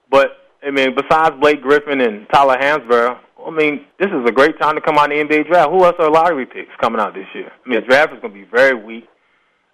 But 0.09 0.31
I 0.63 0.71
mean, 0.71 0.95
besides 0.95 1.35
Blake 1.39 1.61
Griffin 1.61 2.01
and 2.01 2.27
Tyler 2.31 2.57
Hansbrough, 2.57 3.17
I 3.45 3.49
mean, 3.49 3.85
this 3.99 4.09
is 4.09 4.27
a 4.27 4.31
great 4.31 4.59
time 4.59 4.75
to 4.75 4.81
come 4.81 4.97
out 4.97 5.11
in 5.11 5.27
the 5.27 5.33
NBA 5.33 5.47
draft. 5.47 5.71
Who 5.71 5.83
else 5.83 5.95
are 5.99 6.11
lottery 6.11 6.45
picks 6.45 6.71
coming 6.79 7.01
out 7.01 7.13
this 7.13 7.27
year? 7.33 7.51
I 7.65 7.69
mean, 7.69 7.79
the 7.81 7.87
draft 7.87 8.13
is 8.13 8.19
going 8.21 8.33
to 8.33 8.39
be 8.39 8.45
very 8.45 8.75
weak. 8.75 9.07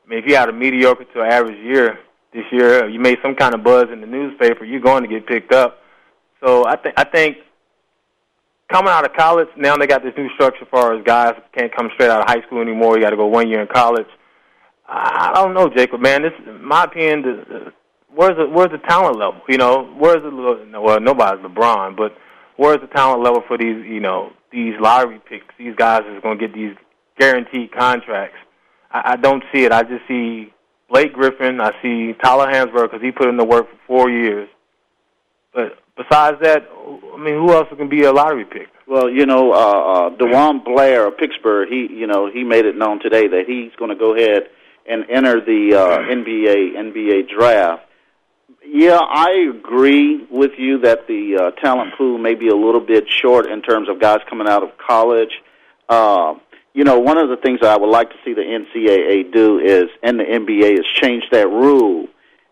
I 0.05 0.09
mean, 0.09 0.19
if 0.19 0.25
you 0.29 0.35
had 0.35 0.47
a 0.47 0.53
mediocre 0.53 1.03
to 1.03 1.21
average 1.21 1.57
year 1.59 1.99
this 2.33 2.45
year, 2.51 2.87
you 2.87 2.99
made 2.99 3.17
some 3.21 3.35
kind 3.35 3.53
of 3.53 3.63
buzz 3.63 3.87
in 3.91 3.99
the 3.99 4.07
newspaper, 4.07 4.63
you're 4.63 4.79
going 4.79 5.03
to 5.03 5.09
get 5.09 5.27
picked 5.27 5.53
up. 5.53 5.79
So 6.43 6.65
I 6.65 6.77
think 6.77 6.93
I 6.97 7.03
think 7.03 7.37
coming 8.71 8.91
out 8.91 9.05
of 9.05 9.13
college 9.13 9.47
now 9.57 9.75
they 9.75 9.87
got 9.87 10.03
this 10.03 10.13
new 10.17 10.29
structure 10.35 10.61
as 10.61 10.67
far 10.69 10.93
as 10.93 11.03
guys 11.03 11.33
can't 11.57 11.75
come 11.75 11.89
straight 11.95 12.09
out 12.09 12.21
of 12.21 12.27
high 12.27 12.45
school 12.45 12.61
anymore. 12.61 12.95
You 12.95 13.03
got 13.03 13.09
to 13.09 13.17
go 13.17 13.25
one 13.25 13.49
year 13.49 13.61
in 13.61 13.67
college. 13.67 14.07
I 14.88 15.32
don't 15.34 15.53
know, 15.53 15.70
Jacob. 15.70 16.01
Man, 16.01 16.22
this, 16.22 16.32
my 16.62 16.86
opinion, 16.86 17.22
the, 17.22 17.74
where's 18.13 18.38
the 18.38 18.48
where's 18.48 18.72
the 18.72 18.77
talent 18.88 19.17
level? 19.17 19.41
You 19.50 19.58
know, 19.58 19.84
where's 19.98 20.24
the 20.24 20.79
well, 20.79 21.00
nobody's 21.00 21.44
LeBron, 21.44 21.98
but 21.98 22.17
where's 22.56 22.79
the 22.79 22.88
talent 22.88 23.22
level 23.22 23.44
for 23.48 23.58
these, 23.58 23.86
you 23.86 24.00
know, 24.00 24.32
these 24.51 24.74
lottery 24.79 25.20
picks? 25.27 25.53
These 25.58 25.75
guys 25.75 26.03
is 26.08 26.22
going 26.22 26.38
to 26.39 26.48
get 26.48 26.56
these 26.56 26.75
guaranteed 27.20 27.72
contracts. 27.74 28.38
I, 28.91 29.13
I 29.13 29.15
don't 29.17 29.44
see 29.53 29.65
it. 29.65 29.72
I 29.72 29.84
just 29.84 30.08
see 30.08 30.53
Blake 30.89 31.13
Griffin. 31.13 31.60
I 31.60 31.72
see 31.82 32.13
Tyler 32.24 32.48
Hansbrough 32.48 32.84
because 32.84 33.01
he 33.01 33.12
put 33.12 33.27
in 33.27 33.38
the 33.38 33.46
work 33.46 33.70
for 33.70 33.77
four 33.88 34.10
years. 34.10 34.48
But 35.53 35.77
besides 35.98 36.38
that, 36.44 36.70
I 37.13 37.17
mean, 37.17 37.36
who 37.36 37.51
else 37.51 37.67
can 37.75 37.89
be 37.89 38.03
a 38.03 38.13
lottery 38.13 38.46
pick? 38.46 38.67
Well, 38.88 39.10
you 39.10 39.25
know, 39.25 39.51
uh, 39.51 39.56
uh, 39.56 40.10
DeJuan 40.12 40.63
Blair 40.63 41.08
of 41.08 41.17
Pittsburgh. 41.17 41.67
He, 41.67 41.89
you 41.91 42.08
know, 42.08 42.32
he 42.32 42.46
made 42.46 42.65
it 42.65 42.77
known 42.77 43.01
today 43.01 43.27
that 43.27 43.44
he's 43.48 43.75
going 43.77 43.89
to 43.89 43.98
go 43.98 44.15
ahead 44.15 44.44
and 44.88 45.06
enter 45.10 45.41
the 45.41 45.75
uh, 45.75 45.98
NBA 46.00 46.75
NBA 46.75 47.29
draft. 47.29 47.84
Yeah, 48.65 49.00
I 49.00 49.50
agree 49.56 50.25
with 50.29 50.51
you 50.58 50.79
that 50.79 51.08
the 51.08 51.38
uh, 51.39 51.62
talent 51.62 51.94
pool 51.98 52.17
may 52.17 52.36
be 52.36 52.50
a 52.50 52.56
little 52.56 52.82
bit 52.82 53.06
short 53.10 53.50
in 53.50 53.62
terms 53.62 53.89
of 53.89 54.00
guys 54.00 54.20
coming 54.29 54.48
out 54.48 54.63
of 54.63 54.77
college. 54.77 55.32
Uh, 55.88 56.36
you 56.74 56.84
know, 56.84 57.00
one 57.00 57.17
of 57.17 57.29
the 57.29 57.38
things 57.38 57.62
that 57.62 57.72
I 57.72 57.77
would 57.77 57.89
like 57.89 58.10
to 58.10 58.15
see 58.24 58.34
the 58.34 58.41
NCAA 58.41 59.34
do 59.34 59.60
is, 59.60 59.86
and 60.03 60.20
the 60.20 60.25
NBA, 60.25 60.79
is 60.79 60.86
change 60.94 61.24
that 61.32 61.48
rule. 61.48 62.08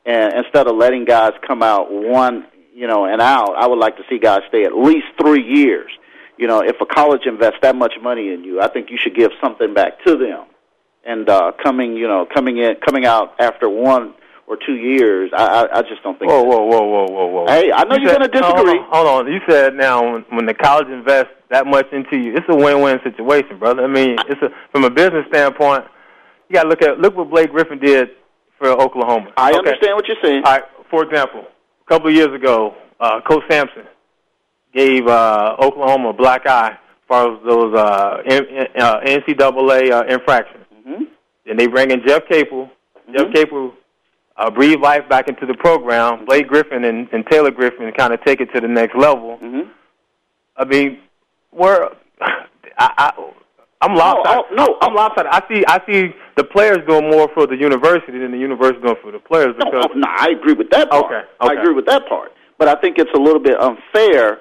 And 0.05 0.33
instead 0.33 0.67
of 0.67 0.75
letting 0.75 1.05
guys 1.05 1.33
come 1.45 1.61
out 1.61 1.91
one, 1.91 2.45
you 2.73 2.87
know, 2.87 3.05
and 3.05 3.21
out, 3.21 3.55
I 3.57 3.67
would 3.67 3.79
like 3.79 3.97
to 3.97 4.03
see 4.09 4.17
guys 4.17 4.41
stay 4.47 4.63
at 4.63 4.75
least 4.75 5.07
three 5.21 5.43
years. 5.43 5.91
You 6.37 6.47
know, 6.47 6.61
if 6.61 6.81
a 6.81 6.85
college 6.85 7.25
invests 7.25 7.59
that 7.61 7.75
much 7.75 7.93
money 8.01 8.33
in 8.33 8.43
you, 8.43 8.61
I 8.61 8.67
think 8.67 8.89
you 8.89 8.97
should 8.97 9.15
give 9.15 9.31
something 9.41 9.73
back 9.73 10.03
to 10.05 10.17
them. 10.17 10.45
And 11.05 11.29
uh, 11.29 11.51
coming, 11.63 11.93
you 11.93 12.07
know, 12.07 12.25
coming 12.33 12.57
in, 12.57 12.75
coming 12.83 13.05
out 13.05 13.35
after 13.39 13.69
one 13.69 14.15
or 14.47 14.57
two 14.65 14.75
years. 14.75 15.31
I 15.35 15.45
I, 15.45 15.79
I 15.79 15.81
just 15.81 16.03
don't 16.03 16.17
think. 16.19 16.31
Whoa, 16.31 16.43
whoa, 16.43 16.65
whoa, 16.65 16.83
whoa, 16.83 17.05
whoa, 17.05 17.27
whoa! 17.27 17.45
Hey, 17.47 17.71
I 17.71 17.83
know 17.83 17.97
you 17.97 18.09
are 18.09 18.17
going 18.17 18.21
to 18.21 18.27
disagree. 18.27 18.79
Hold 18.89 19.07
on, 19.07 19.25
hold 19.25 19.27
on, 19.27 19.31
you 19.31 19.39
said 19.47 19.75
now 19.75 20.13
when, 20.13 20.25
when 20.29 20.45
the 20.45 20.53
college 20.53 20.87
invests 20.87 21.33
that 21.49 21.65
much 21.67 21.87
into 21.91 22.17
you, 22.17 22.35
it's 22.35 22.45
a 22.49 22.55
win-win 22.55 22.99
situation, 23.03 23.59
brother. 23.59 23.83
I 23.83 23.87
mean, 23.87 24.17
it's 24.27 24.41
a 24.41 24.49
from 24.71 24.83
a 24.83 24.89
business 24.89 25.25
standpoint. 25.29 25.85
You 26.49 26.53
got 26.53 26.63
to 26.63 26.69
look 26.69 26.81
at 26.81 26.99
look 26.99 27.15
what 27.15 27.29
Blake 27.29 27.51
Griffin 27.51 27.79
did 27.79 28.09
for 28.57 28.69
Oklahoma. 28.69 29.31
I 29.37 29.49
okay. 29.49 29.57
understand 29.57 29.95
what 29.95 30.07
you're 30.07 30.17
saying. 30.23 30.43
All 30.45 30.53
right, 30.53 30.63
for 30.89 31.03
example, 31.03 31.41
a 31.41 31.89
couple 31.89 32.09
of 32.09 32.15
years 32.15 32.33
ago, 32.33 32.75
uh, 32.99 33.21
Coach 33.21 33.43
Sampson 33.49 33.85
gave 34.73 35.07
uh, 35.07 35.55
Oklahoma 35.59 36.09
a 36.09 36.13
black 36.13 36.45
eye 36.45 36.71
as 36.71 37.07
far 37.07 37.33
as 37.33 37.39
those 37.45 37.73
uh, 37.75 38.21
uh, 38.77 39.01
NCAA 39.01 39.91
uh, 39.91 40.03
infractions. 40.07 40.64
And 41.45 41.59
they 41.59 41.67
bring 41.67 41.91
in 41.91 42.01
Jeff 42.05 42.23
Capel. 42.27 42.69
Mm-hmm. 43.07 43.17
Jeff 43.17 43.33
Capel 43.33 43.73
uh, 44.37 44.49
breathe 44.51 44.79
life 44.79 45.07
back 45.09 45.27
into 45.27 45.45
the 45.45 45.53
program. 45.55 46.25
Blake 46.25 46.47
Griffin 46.47 46.83
and, 46.85 47.07
and 47.11 47.25
Taylor 47.27 47.51
Griffin 47.51 47.91
kind 47.97 48.13
of 48.13 48.23
take 48.23 48.41
it 48.41 48.47
to 48.53 48.61
the 48.61 48.67
next 48.67 48.95
level. 48.95 49.37
Mm-hmm. 49.41 49.69
I 50.57 50.65
mean, 50.65 50.99
we're 51.51 51.89
I, 52.21 52.41
I 52.77 53.31
I'm 53.81 53.95
lopsided. 53.95 54.45
No, 54.55 54.65
no, 54.65 54.77
I'm 54.81 54.95
lopsided. 54.95 55.31
I 55.31 55.41
see 55.47 55.63
I 55.67 55.79
see 55.85 56.15
the 56.37 56.43
players 56.43 56.79
doing 56.87 57.09
more 57.09 57.29
for 57.33 57.45
the 57.45 57.55
university 57.55 58.17
than 58.19 58.31
the 58.31 58.37
university 58.37 58.81
doing 58.81 58.95
for 59.01 59.11
the 59.11 59.19
players. 59.19 59.55
Because 59.57 59.87
no, 59.93 59.99
no, 60.01 60.07
I 60.07 60.29
agree 60.29 60.53
with 60.53 60.69
that 60.71 60.89
part. 60.89 61.05
Okay, 61.05 61.15
okay. 61.15 61.27
I 61.55 61.61
agree 61.61 61.73
with 61.73 61.85
that 61.85 62.07
part. 62.07 62.31
But 62.57 62.67
I 62.67 62.75
think 62.79 62.97
it's 62.97 63.11
a 63.13 63.19
little 63.19 63.41
bit 63.41 63.59
unfair 63.59 64.39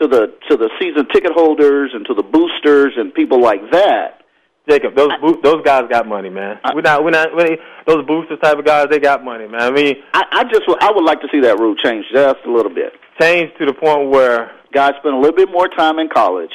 to 0.00 0.08
the 0.08 0.34
to 0.48 0.56
the 0.56 0.70
season 0.80 1.06
ticket 1.12 1.32
holders 1.32 1.90
and 1.94 2.06
to 2.06 2.14
the 2.14 2.22
boosters 2.22 2.94
and 2.96 3.12
people 3.12 3.40
like 3.40 3.60
that 3.72 4.22
Jacob, 4.68 4.96
those 4.96 5.10
bo- 5.20 5.40
those 5.42 5.62
guys 5.64 5.84
got 5.88 6.08
money, 6.08 6.28
man. 6.28 6.58
we're 6.74 6.80
not 6.80 7.04
we're 7.04 7.10
not 7.10 7.34
we're, 7.34 7.56
those 7.86 8.04
boosters 8.06 8.38
type 8.42 8.58
of 8.58 8.64
guys. 8.64 8.88
They 8.90 8.98
got 8.98 9.24
money, 9.24 9.46
man. 9.46 9.60
I 9.62 9.70
mean, 9.70 9.96
I, 10.12 10.24
I 10.32 10.44
just 10.44 10.62
I 10.80 10.90
would 10.90 11.04
like 11.04 11.20
to 11.20 11.28
see 11.30 11.40
that 11.40 11.58
rule 11.58 11.76
change 11.76 12.04
just 12.12 12.38
a 12.44 12.50
little 12.50 12.74
bit. 12.74 12.92
Change 13.20 13.52
to 13.58 13.66
the 13.66 13.72
point 13.72 14.10
where 14.10 14.50
guys 14.72 14.94
spend 14.98 15.14
a 15.14 15.18
little 15.18 15.36
bit 15.36 15.50
more 15.50 15.68
time 15.68 15.98
in 16.00 16.08
college 16.08 16.50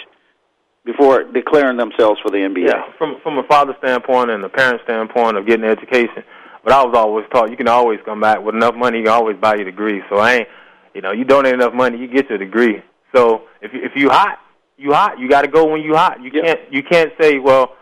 before 0.84 1.24
declaring 1.24 1.78
themselves 1.78 2.20
for 2.22 2.30
the 2.32 2.38
NBA. 2.38 2.68
Yeah, 2.68 2.84
from 2.98 3.18
from 3.24 3.38
a 3.38 3.44
father 3.44 3.76
standpoint 3.80 4.30
and 4.32 4.44
a 4.44 4.50
parent 4.50 4.82
standpoint 4.84 5.38
of 5.38 5.46
getting 5.48 5.66
education. 5.66 6.24
But 6.64 6.74
I 6.74 6.84
was 6.84 6.94
always 6.96 7.26
taught 7.34 7.50
you 7.50 7.58
can 7.58 7.68
always 7.70 8.00
come 8.06 8.20
back 8.20 8.44
with 8.44 8.56
enough 8.56 8.76
money. 8.76 9.00
You 9.00 9.06
can 9.06 9.14
always 9.14 9.38
buy 9.38 9.56
your 9.56 9.66
degree. 9.66 10.02
So 10.10 10.18
I 10.18 10.34
ain't, 10.34 10.48
you 10.94 11.02
know, 11.02 11.12
you 11.12 11.24
donate 11.24 11.54
enough 11.56 11.74
money, 11.74 11.98
you 11.98 12.08
get 12.08 12.30
your 12.30 12.38
degree. 12.38 12.84
So 13.16 13.44
if 13.62 13.74
you, 13.74 13.80
if 13.84 13.94
you 13.96 14.10
hot, 14.10 14.38
you 14.78 14.92
hot. 14.94 15.18
You 15.18 15.28
got 15.30 15.42
to 15.42 15.48
go 15.48 15.66
when 15.66 15.82
you 15.82 15.96
hot. 15.96 16.22
You 16.22 16.30
Yeah. 16.34 16.42
can't 16.56 16.60
you 16.74 16.84
can't 16.84 17.12
say 17.20 17.40
well 17.40 17.74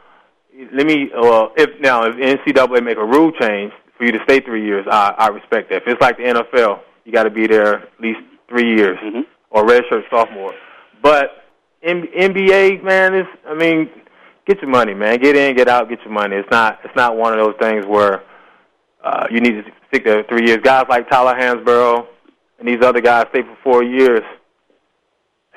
let 0.73 0.85
me. 0.85 1.09
Well, 1.13 1.51
if 1.57 1.79
now 1.79 2.03
if 2.05 2.15
NCAA 2.15 2.83
make 2.83 2.97
a 2.97 3.05
rule 3.05 3.31
change 3.31 3.71
for 3.97 4.05
you 4.05 4.11
to 4.11 4.19
stay 4.23 4.39
three 4.39 4.65
years, 4.65 4.85
I, 4.89 5.13
I 5.17 5.27
respect 5.29 5.69
that. 5.69 5.77
If 5.83 5.87
it's 5.87 6.01
like 6.01 6.17
the 6.17 6.23
NFL, 6.23 6.79
you 7.05 7.11
got 7.11 7.23
to 7.23 7.29
be 7.29 7.47
there 7.47 7.83
at 7.83 8.01
least 8.01 8.19
three 8.47 8.75
years 8.75 8.97
Mhm. 8.99 9.25
or 9.51 9.63
redshirt 9.65 10.09
sophomore. 10.09 10.53
But 11.01 11.31
in, 11.81 12.07
NBA, 12.07 12.83
man, 12.83 13.15
is 13.15 13.25
I 13.47 13.53
mean, 13.53 13.89
get 14.47 14.61
your 14.61 14.69
money, 14.69 14.93
man. 14.93 15.19
Get 15.19 15.35
in, 15.35 15.55
get 15.55 15.67
out, 15.69 15.87
get 15.89 15.99
your 16.03 16.13
money. 16.13 16.35
It's 16.35 16.49
not 16.51 16.79
it's 16.83 16.95
not 16.95 17.15
one 17.17 17.37
of 17.37 17.39
those 17.39 17.55
things 17.59 17.85
where 17.85 18.23
uh, 19.03 19.27
you 19.31 19.39
need 19.39 19.51
to 19.51 19.63
stick 19.87 20.03
there 20.03 20.23
three 20.23 20.45
years. 20.45 20.59
Guys 20.63 20.85
like 20.89 21.09
Tyler 21.09 21.35
Hansbrough 21.39 22.05
and 22.59 22.67
these 22.67 22.83
other 22.83 22.99
guys 23.01 23.27
stay 23.29 23.43
for 23.43 23.57
four 23.63 23.83
years. 23.83 24.21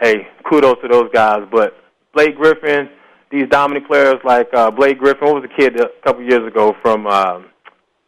Hey, 0.01 0.29
kudos 0.49 0.77
to 0.83 0.89
those 0.89 1.11
guys. 1.13 1.43
But 1.51 1.75
Blake 2.15 2.37
Griffin 2.37 2.89
these 3.33 3.49
dominant 3.49 3.87
players 3.89 4.17
like 4.25 4.49
uh, 4.55 4.71
Blake 4.71 4.99
Griffin. 4.99 5.27
What 5.27 5.43
was 5.43 5.51
the 5.51 5.57
kid 5.63 5.81
a 5.81 5.89
couple 6.05 6.23
years 6.23 6.47
ago 6.47 6.77
from 6.83 7.07
um, 7.07 7.47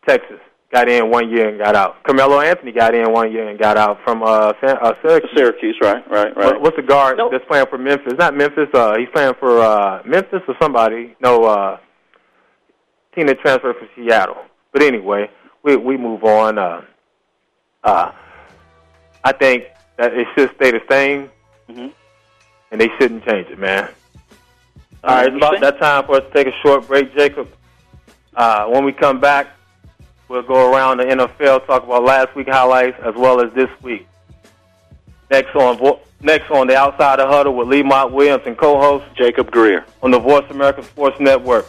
Texas? 0.07 0.39
Got 0.73 0.89
in 0.89 1.09
one 1.09 1.31
year 1.31 1.49
and 1.49 1.59
got 1.59 1.77
out. 1.77 2.03
Carmelo 2.03 2.41
Anthony 2.41 2.73
got 2.73 2.95
in 2.97 3.13
one 3.13 3.31
year 3.33 3.49
and 3.49 3.57
got 3.59 3.77
out 3.77 3.99
from 4.05 4.23
uh, 4.25 4.53
San, 4.61 4.77
uh, 4.83 4.93
Syracuse. 5.03 5.31
Syracuse, 5.37 5.77
right, 5.81 6.03
right, 6.11 6.37
right. 6.37 6.47
What, 6.55 6.61
what's 6.63 6.77
the 6.77 6.83
guard 6.83 7.17
Nope. 7.17 7.31
that's 7.31 7.45
playing 7.47 7.67
for 7.71 7.79
Memphis? 7.79 8.15
Not 8.19 8.37
Memphis. 8.37 8.69
Uh, 8.75 8.97
he's 8.99 9.09
playing 9.15 9.35
for 9.39 9.61
uh, 9.61 10.03
Memphis 10.05 10.43
or 10.49 10.55
somebody. 10.61 11.15
No, 11.21 11.45
uh, 11.45 11.79
team 13.15 13.29
that 13.29 13.39
transferred 13.41 13.77
from 13.77 13.89
Seattle. 13.95 14.37
But 14.73 14.83
anyway, 14.83 15.31
we 15.63 15.77
we 15.77 15.97
move 15.97 16.25
on. 16.25 16.59
Uh, 16.59 16.83
uh, 17.85 18.11
I 19.23 19.33
think 19.33 19.65
that 19.97 20.13
it 20.13 20.27
should 20.37 20.51
stay 20.57 20.73
the 20.73 20.81
same, 20.91 21.31
Mhm. 21.71 21.93
and 22.73 22.81
they 22.81 22.89
shouldn't 22.99 23.25
change 23.25 23.47
it, 23.49 23.61
man. 23.61 23.89
I 25.05 25.07
All 25.07 25.15
right, 25.17 25.27
it's 25.27 25.37
about 25.37 25.61
that 25.61 25.79
time 25.79 26.05
for 26.07 26.17
us 26.17 26.23
to 26.25 26.31
take 26.31 26.47
a 26.47 26.57
short 26.63 26.87
break, 26.89 27.15
Jacob. 27.15 27.49
Uh, 28.35 28.67
when 28.67 28.85
we 28.85 28.93
come 28.93 29.21
back, 29.21 29.49
we'll 30.29 30.43
go 30.43 30.73
around 30.73 30.97
the 30.99 31.05
NFL, 31.05 31.67
talk 31.67 31.85
about 31.85 32.05
last 32.05 32.35
week 32.35 32.49
highlights 32.49 32.99
as 33.05 33.15
well 33.15 33.41
as 33.45 33.53
this 33.53 33.69
week. 33.83 34.07
Next 35.31 35.55
on 35.55 35.77
Vo- 35.79 36.01
next 36.23 36.51
on 36.51 36.67
the 36.67 36.77
Outside 36.77 37.19
the 37.19 37.27
Huddle 37.27 37.55
with 37.55 37.69
Lee 37.69 37.83
Lemont 37.83 38.13
Williams 38.13 38.43
and 38.47 38.57
co-host 38.57 39.05
Jacob 39.15 39.51
Greer. 39.51 39.85
on 40.03 40.11
the 40.11 40.19
Voice 40.19 40.45
America 40.51 40.83
Sports 40.83 41.21
Network. 41.21 41.67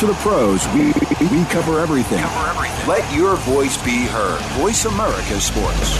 To 0.00 0.06
the 0.06 0.14
pros, 0.14 0.66
we 0.68 0.86
we 1.28 1.44
cover 1.50 1.78
everything. 1.78 2.20
Cover 2.20 2.48
everything. 2.48 2.88
Let 2.88 3.14
your 3.14 3.36
voice 3.36 3.76
be 3.84 4.06
heard. 4.06 4.40
Voice 4.58 4.86
America 4.86 5.38
Sports. 5.38 5.98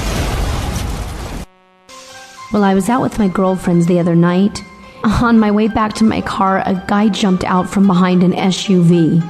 Well, 2.50 2.64
I 2.64 2.74
was 2.74 2.88
out 2.88 3.02
with 3.02 3.18
my 3.18 3.28
girlfriends 3.28 3.86
the 3.86 4.00
other 4.00 4.16
night. 4.16 4.64
On 5.04 5.38
my 5.38 5.50
way 5.50 5.68
back 5.68 5.92
to 5.94 6.04
my 6.04 6.22
car, 6.22 6.62
a 6.64 6.82
guy 6.88 7.10
jumped 7.10 7.44
out 7.44 7.68
from 7.68 7.86
behind 7.86 8.22
an 8.22 8.32
SUV. 8.32 9.22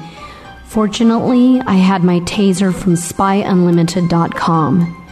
Fortunately, 0.66 1.60
I 1.66 1.74
had 1.74 2.04
my 2.04 2.20
taser 2.20 2.72
from 2.72 2.94
spyunlimited.com. 2.94 5.06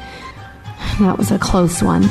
That 1.01 1.19
was 1.19 1.33
a 1.33 1.39
close 1.41 1.83
one. 1.83 2.05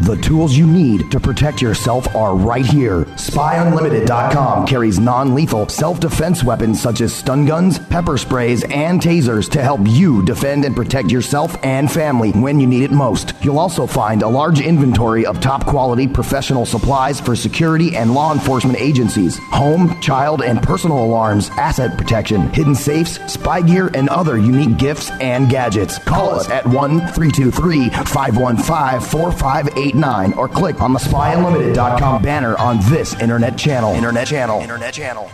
The 0.00 0.16
tools 0.16 0.56
you 0.56 0.66
need 0.66 1.10
to 1.12 1.20
protect 1.20 1.60
yourself 1.60 2.12
are 2.16 2.34
right 2.34 2.64
here. 2.64 3.04
SpyUnlimited.com 3.04 4.66
carries 4.66 4.98
non 4.98 5.34
lethal 5.34 5.68
self 5.68 6.00
defense 6.00 6.42
weapons 6.42 6.80
such 6.80 7.00
as 7.02 7.14
stun 7.14 7.44
guns, 7.44 7.78
pepper 7.78 8.16
sprays, 8.16 8.64
and 8.64 9.00
tasers 9.00 9.48
to 9.50 9.62
help 9.62 9.80
you 9.84 10.24
defend 10.24 10.64
and 10.64 10.74
protect 10.74 11.10
yourself 11.10 11.56
and 11.62 11.92
family 11.92 12.30
when 12.32 12.58
you 12.58 12.66
need 12.66 12.82
it 12.82 12.90
most. 12.90 13.34
You'll 13.42 13.58
also 13.58 13.86
find 13.86 14.22
a 14.22 14.28
large 14.28 14.60
inventory 14.60 15.26
of 15.26 15.40
top 15.40 15.66
quality 15.66 16.08
professional 16.08 16.66
supplies 16.66 17.20
for 17.20 17.36
security 17.36 17.94
and 17.94 18.14
law 18.14 18.32
enforcement 18.32 18.80
agencies, 18.80 19.38
home, 19.50 20.00
child, 20.00 20.42
and 20.42 20.62
personal 20.62 21.04
alarms, 21.04 21.50
asset 21.50 21.96
protection, 21.98 22.48
hidden 22.52 22.74
safes, 22.74 23.20
spy 23.32 23.60
gear, 23.60 23.90
and 23.94 24.08
other 24.08 24.38
unique 24.38 24.78
gifts 24.78 25.10
and 25.20 25.50
gadgets. 25.50 25.98
Call 25.98 26.30
us 26.30 26.48
at 26.48 26.66
1 26.66 26.98
323 26.98 27.90
515 27.90 29.00
4588 29.00 29.91
or 30.36 30.48
click 30.48 30.80
on 30.80 30.92
the 30.92 30.98
spyunlimited.com 30.98 32.22
banner 32.22 32.56
on 32.58 32.78
this 32.90 33.14
internet 33.20 33.56
channel. 33.56 33.94
Internet 33.94 34.26
channel. 34.26 34.60
Internet 34.60 34.94
channel. 34.94 35.30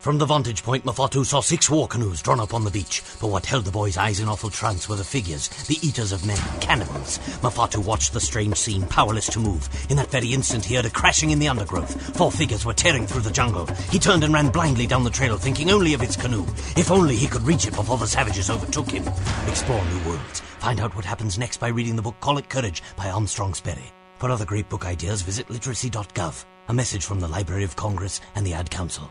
From 0.00 0.16
the 0.16 0.24
vantage 0.24 0.62
point, 0.62 0.86
Mafatu 0.86 1.26
saw 1.26 1.42
six 1.42 1.68
war 1.68 1.86
canoes 1.86 2.22
drawn 2.22 2.40
up 2.40 2.54
on 2.54 2.64
the 2.64 2.70
beach. 2.70 3.02
But 3.20 3.26
what 3.26 3.44
held 3.44 3.66
the 3.66 3.70
boy's 3.70 3.98
eyes 3.98 4.18
in 4.18 4.30
awful 4.30 4.48
trance 4.48 4.88
were 4.88 4.96
the 4.96 5.04
figures, 5.04 5.48
the 5.66 5.78
eaters 5.86 6.10
of 6.12 6.24
men, 6.24 6.38
cannibals. 6.58 7.18
Mafatu 7.42 7.84
watched 7.84 8.14
the 8.14 8.20
strange 8.20 8.56
scene, 8.56 8.86
powerless 8.86 9.26
to 9.26 9.38
move. 9.38 9.68
In 9.90 9.98
that 9.98 10.10
very 10.10 10.32
instant, 10.32 10.64
he 10.64 10.74
heard 10.74 10.86
a 10.86 10.90
crashing 10.90 11.32
in 11.32 11.38
the 11.38 11.48
undergrowth. 11.48 12.16
Four 12.16 12.32
figures 12.32 12.64
were 12.64 12.72
tearing 12.72 13.06
through 13.06 13.20
the 13.20 13.30
jungle. 13.30 13.66
He 13.90 13.98
turned 13.98 14.24
and 14.24 14.32
ran 14.32 14.48
blindly 14.48 14.86
down 14.86 15.04
the 15.04 15.10
trail, 15.10 15.36
thinking 15.36 15.70
only 15.70 15.92
of 15.92 16.00
its 16.00 16.16
canoe. 16.16 16.46
If 16.78 16.90
only 16.90 17.14
he 17.14 17.26
could 17.26 17.42
reach 17.42 17.66
it 17.66 17.76
before 17.76 17.98
the 17.98 18.06
savages 18.06 18.48
overtook 18.48 18.90
him. 18.90 19.06
Explore 19.48 19.84
new 19.84 20.08
worlds. 20.08 20.40
Find 20.60 20.80
out 20.80 20.96
what 20.96 21.04
happens 21.04 21.38
next 21.38 21.60
by 21.60 21.68
reading 21.68 21.96
the 21.96 22.02
book 22.02 22.18
Call 22.20 22.38
It 22.38 22.48
Courage 22.48 22.82
by 22.96 23.10
Armstrong 23.10 23.52
Sperry. 23.52 23.92
For 24.16 24.30
other 24.30 24.46
great 24.46 24.70
book 24.70 24.86
ideas, 24.86 25.20
visit 25.20 25.50
literacy.gov. 25.50 26.46
A 26.68 26.72
message 26.72 27.04
from 27.04 27.20
the 27.20 27.28
Library 27.28 27.64
of 27.64 27.76
Congress 27.76 28.22
and 28.34 28.46
the 28.46 28.54
Ad 28.54 28.70
Council. 28.70 29.10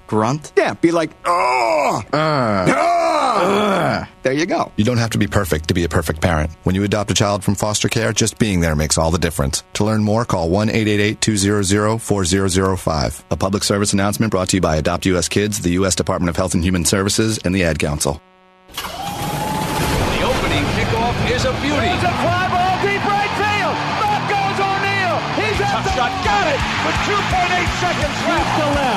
Grunt? 0.11 0.51
Yeah, 0.57 0.73
be 0.73 0.91
like, 0.91 1.11
oh! 1.23 2.03
Uh. 2.11 2.17
Uh. 2.67 4.05
There 4.23 4.33
you 4.33 4.45
go. 4.45 4.69
You 4.75 4.83
don't 4.83 4.97
have 4.97 5.11
to 5.11 5.17
be 5.17 5.25
perfect 5.25 5.69
to 5.69 5.73
be 5.73 5.85
a 5.85 5.89
perfect 5.89 6.19
parent. 6.19 6.51
When 6.63 6.75
you 6.75 6.83
adopt 6.83 7.11
a 7.11 7.13
child 7.13 7.45
from 7.45 7.55
foster 7.55 7.87
care, 7.87 8.11
just 8.11 8.37
being 8.37 8.59
there 8.59 8.75
makes 8.75 8.97
all 8.97 9.09
the 9.09 9.17
difference. 9.17 9.63
To 9.75 9.85
learn 9.85 10.03
more, 10.03 10.25
call 10.25 10.49
1 10.49 10.67
888 10.67 11.21
200 11.21 12.01
4005. 12.01 13.23
A 13.31 13.37
public 13.37 13.63
service 13.63 13.93
announcement 13.93 14.31
brought 14.31 14.49
to 14.49 14.57
you 14.57 14.61
by 14.61 14.75
Adopt 14.75 15.05
US 15.05 15.29
Kids, 15.29 15.61
the 15.61 15.71
U.S. 15.79 15.95
Department 15.95 16.29
of 16.29 16.35
Health 16.35 16.55
and 16.55 16.61
Human 16.63 16.83
Services, 16.83 17.39
and 17.45 17.55
the 17.55 17.63
Ad 17.63 17.79
Council. 17.79 18.21
The 18.67 18.83
opening 20.27 20.65
kickoff 20.75 21.15
is 21.31 21.45
a 21.45 21.53
beauty. 21.63 21.87
It's 21.87 22.03
a 22.03 22.11
fly 22.19 22.51
ball 22.51 22.75
deep 22.83 22.99
right 23.07 23.31
field. 23.39 23.75
Back 24.03 24.27
goes 24.27 24.59
O'Neill. 24.59 25.17
He's 25.39 25.61
at 25.63 25.83
the 25.87 25.91
shot. 25.95 26.11
got 26.27 26.47
it 26.51 26.59
with 26.83 26.99
2.8 27.07 27.79
seconds 27.79 28.17
left 28.27 28.75
left. 28.75 28.90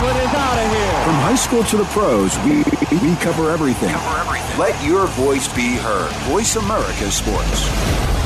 Him. 0.00 0.16
Is 0.16 0.34
out 0.34 0.58
of 0.58 0.70
here. 0.72 1.04
From 1.04 1.14
high 1.14 1.34
school 1.34 1.62
to 1.64 1.76
the 1.76 1.84
pros, 1.84 2.36
we 2.40 2.64
we 2.98 3.14
cover 3.16 3.50
everything. 3.50 3.90
Cover 3.90 4.18
everything. 4.18 4.58
Let 4.58 4.82
your 4.84 5.06
voice 5.06 5.48
be 5.48 5.76
heard. 5.76 6.12
Voice 6.28 6.56
America 6.56 7.10
Sports. 7.10 8.17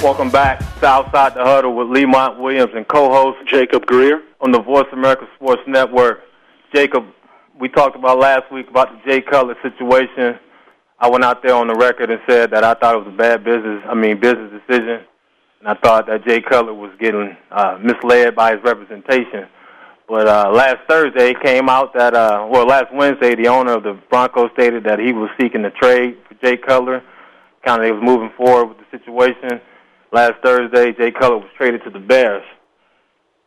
Welcome 0.03 0.29
back 0.29 0.59
to 0.79 0.85
Outside 0.85 1.33
the 1.33 1.43
Huddle 1.43 1.75
with 1.75 1.87
Lemont 1.87 2.39
Williams 2.39 2.71
and 2.75 2.87
co-host 2.87 3.39
Jacob 3.49 3.87
Greer 3.87 4.21
on 4.39 4.51
the 4.51 4.59
Voice 4.59 4.85
America 4.93 5.27
Sports 5.35 5.63
Network. 5.65 6.21
Jacob, 6.73 7.05
we 7.59 7.67
talked 7.67 7.95
about 7.95 8.19
last 8.19 8.51
week 8.51 8.69
about 8.69 8.89
the 8.91 9.09
Jay 9.09 9.21
Cutler 9.21 9.55
situation. 9.63 10.39
I 10.99 11.09
went 11.09 11.23
out 11.23 11.41
there 11.41 11.55
on 11.55 11.67
the 11.67 11.73
record 11.73 12.11
and 12.11 12.21
said 12.29 12.51
that 12.51 12.63
I 12.63 12.75
thought 12.75 12.95
it 12.95 12.99
was 12.99 13.07
a 13.07 13.17
bad 13.17 13.43
business, 13.43 13.83
I 13.89 13.95
mean 13.95 14.19
business 14.19 14.51
decision, 14.51 15.01
and 15.59 15.67
I 15.67 15.73
thought 15.73 16.05
that 16.07 16.23
Jay 16.25 16.41
Cutler 16.41 16.75
was 16.75 16.91
getting 16.99 17.35
uh, 17.51 17.79
misled 17.81 18.35
by 18.35 18.55
his 18.55 18.63
representation. 18.63 19.47
But 20.07 20.27
uh, 20.27 20.51
last 20.51 20.77
Thursday 20.87 21.31
it 21.31 21.41
came 21.41 21.69
out 21.69 21.95
that, 21.95 22.13
uh, 22.13 22.47
well, 22.49 22.67
last 22.67 22.93
Wednesday, 22.93 23.33
the 23.33 23.47
owner 23.47 23.73
of 23.73 23.83
the 23.83 23.99
Broncos 24.11 24.51
stated 24.53 24.83
that 24.83 24.99
he 24.99 25.11
was 25.11 25.31
seeking 25.41 25.65
a 25.65 25.71
trade 25.71 26.17
for 26.29 26.35
Jay 26.35 26.55
Cutler. 26.55 27.03
Kind 27.65 27.81
of, 27.81 27.87
he 27.87 27.91
was 27.91 28.03
moving 28.03 28.31
forward 28.37 28.67
with 28.67 28.77
the 28.77 28.97
situation. 28.97 29.59
Last 30.11 30.35
Thursday, 30.43 30.93
Jay 30.93 31.11
Cutler 31.11 31.39
was 31.39 31.49
traded 31.57 31.83
to 31.83 31.89
the 31.89 31.99
Bears. 31.99 32.43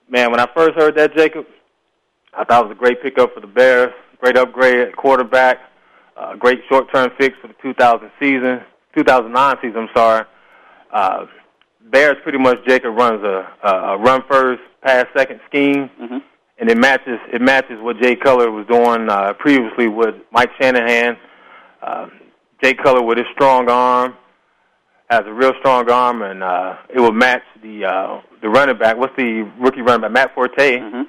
Man, 0.09 0.31
when 0.31 0.41
I 0.41 0.47
first 0.55 0.79
heard 0.79 0.97
that, 0.97 1.15
Jacob, 1.17 1.47
I 2.37 2.45
thought 2.45 2.65
it 2.65 2.69
was 2.69 2.77
a 2.77 2.79
great 2.79 3.03
pickup 3.03 3.35
for 3.35 3.41
the 3.41 3.47
Bears. 3.47 3.93
Great 4.21 4.37
upgrade 4.37 4.89
at 4.89 4.97
quarterback. 4.97 5.59
Uh, 6.17 6.37
great 6.37 6.61
short-term 6.69 7.11
fix 7.19 7.37
for 7.41 7.49
the 7.49 7.55
2000 7.63 8.11
season, 8.21 8.61
2009 8.95 9.57
season. 9.63 9.81
I'm 9.81 9.89
sorry. 9.95 10.27
Uh, 10.93 11.27
Bears 11.91 12.17
pretty 12.23 12.39
much 12.39 12.59
Jacob 12.67 12.95
runs 12.95 13.23
a, 13.25 13.49
a, 13.67 13.99
run 13.99 14.23
first, 14.29 14.61
pass 14.83 15.07
second 15.17 15.41
scheme, 15.49 15.89
mm-hmm. 16.01 16.19
and 16.59 16.71
it 16.71 16.77
matches 16.77 17.19
it 17.33 17.41
matches 17.41 17.79
what 17.81 17.99
Jay 18.01 18.17
Cutler 18.17 18.51
was 18.51 18.67
doing 18.67 19.09
uh, 19.09 19.33
previously 19.39 19.89
with 19.89 20.15
Mike 20.31 20.51
Shanahan. 20.61 21.17
Uh, 21.83 22.09
Jay 22.63 22.75
Cutler 22.75 23.03
with 23.03 23.17
his 23.17 23.27
strong 23.33 23.71
arm 23.71 24.15
has 25.11 25.25
a 25.27 25.33
real 25.33 25.53
strong 25.59 25.91
arm, 25.91 26.23
and 26.23 26.43
uh, 26.43 26.77
it 26.89 27.01
will 27.01 27.13
match 27.13 27.43
the 27.63 27.85
uh, 27.85 28.21
the 28.41 28.49
running 28.49 28.79
back. 28.79 28.97
What's 28.97 29.17
the 29.17 29.51
rookie 29.59 29.83
running 29.83 30.03
back? 30.03 30.13
Matt 30.13 30.35
Forte. 30.35 30.79
Mm-hmm. 30.79 31.03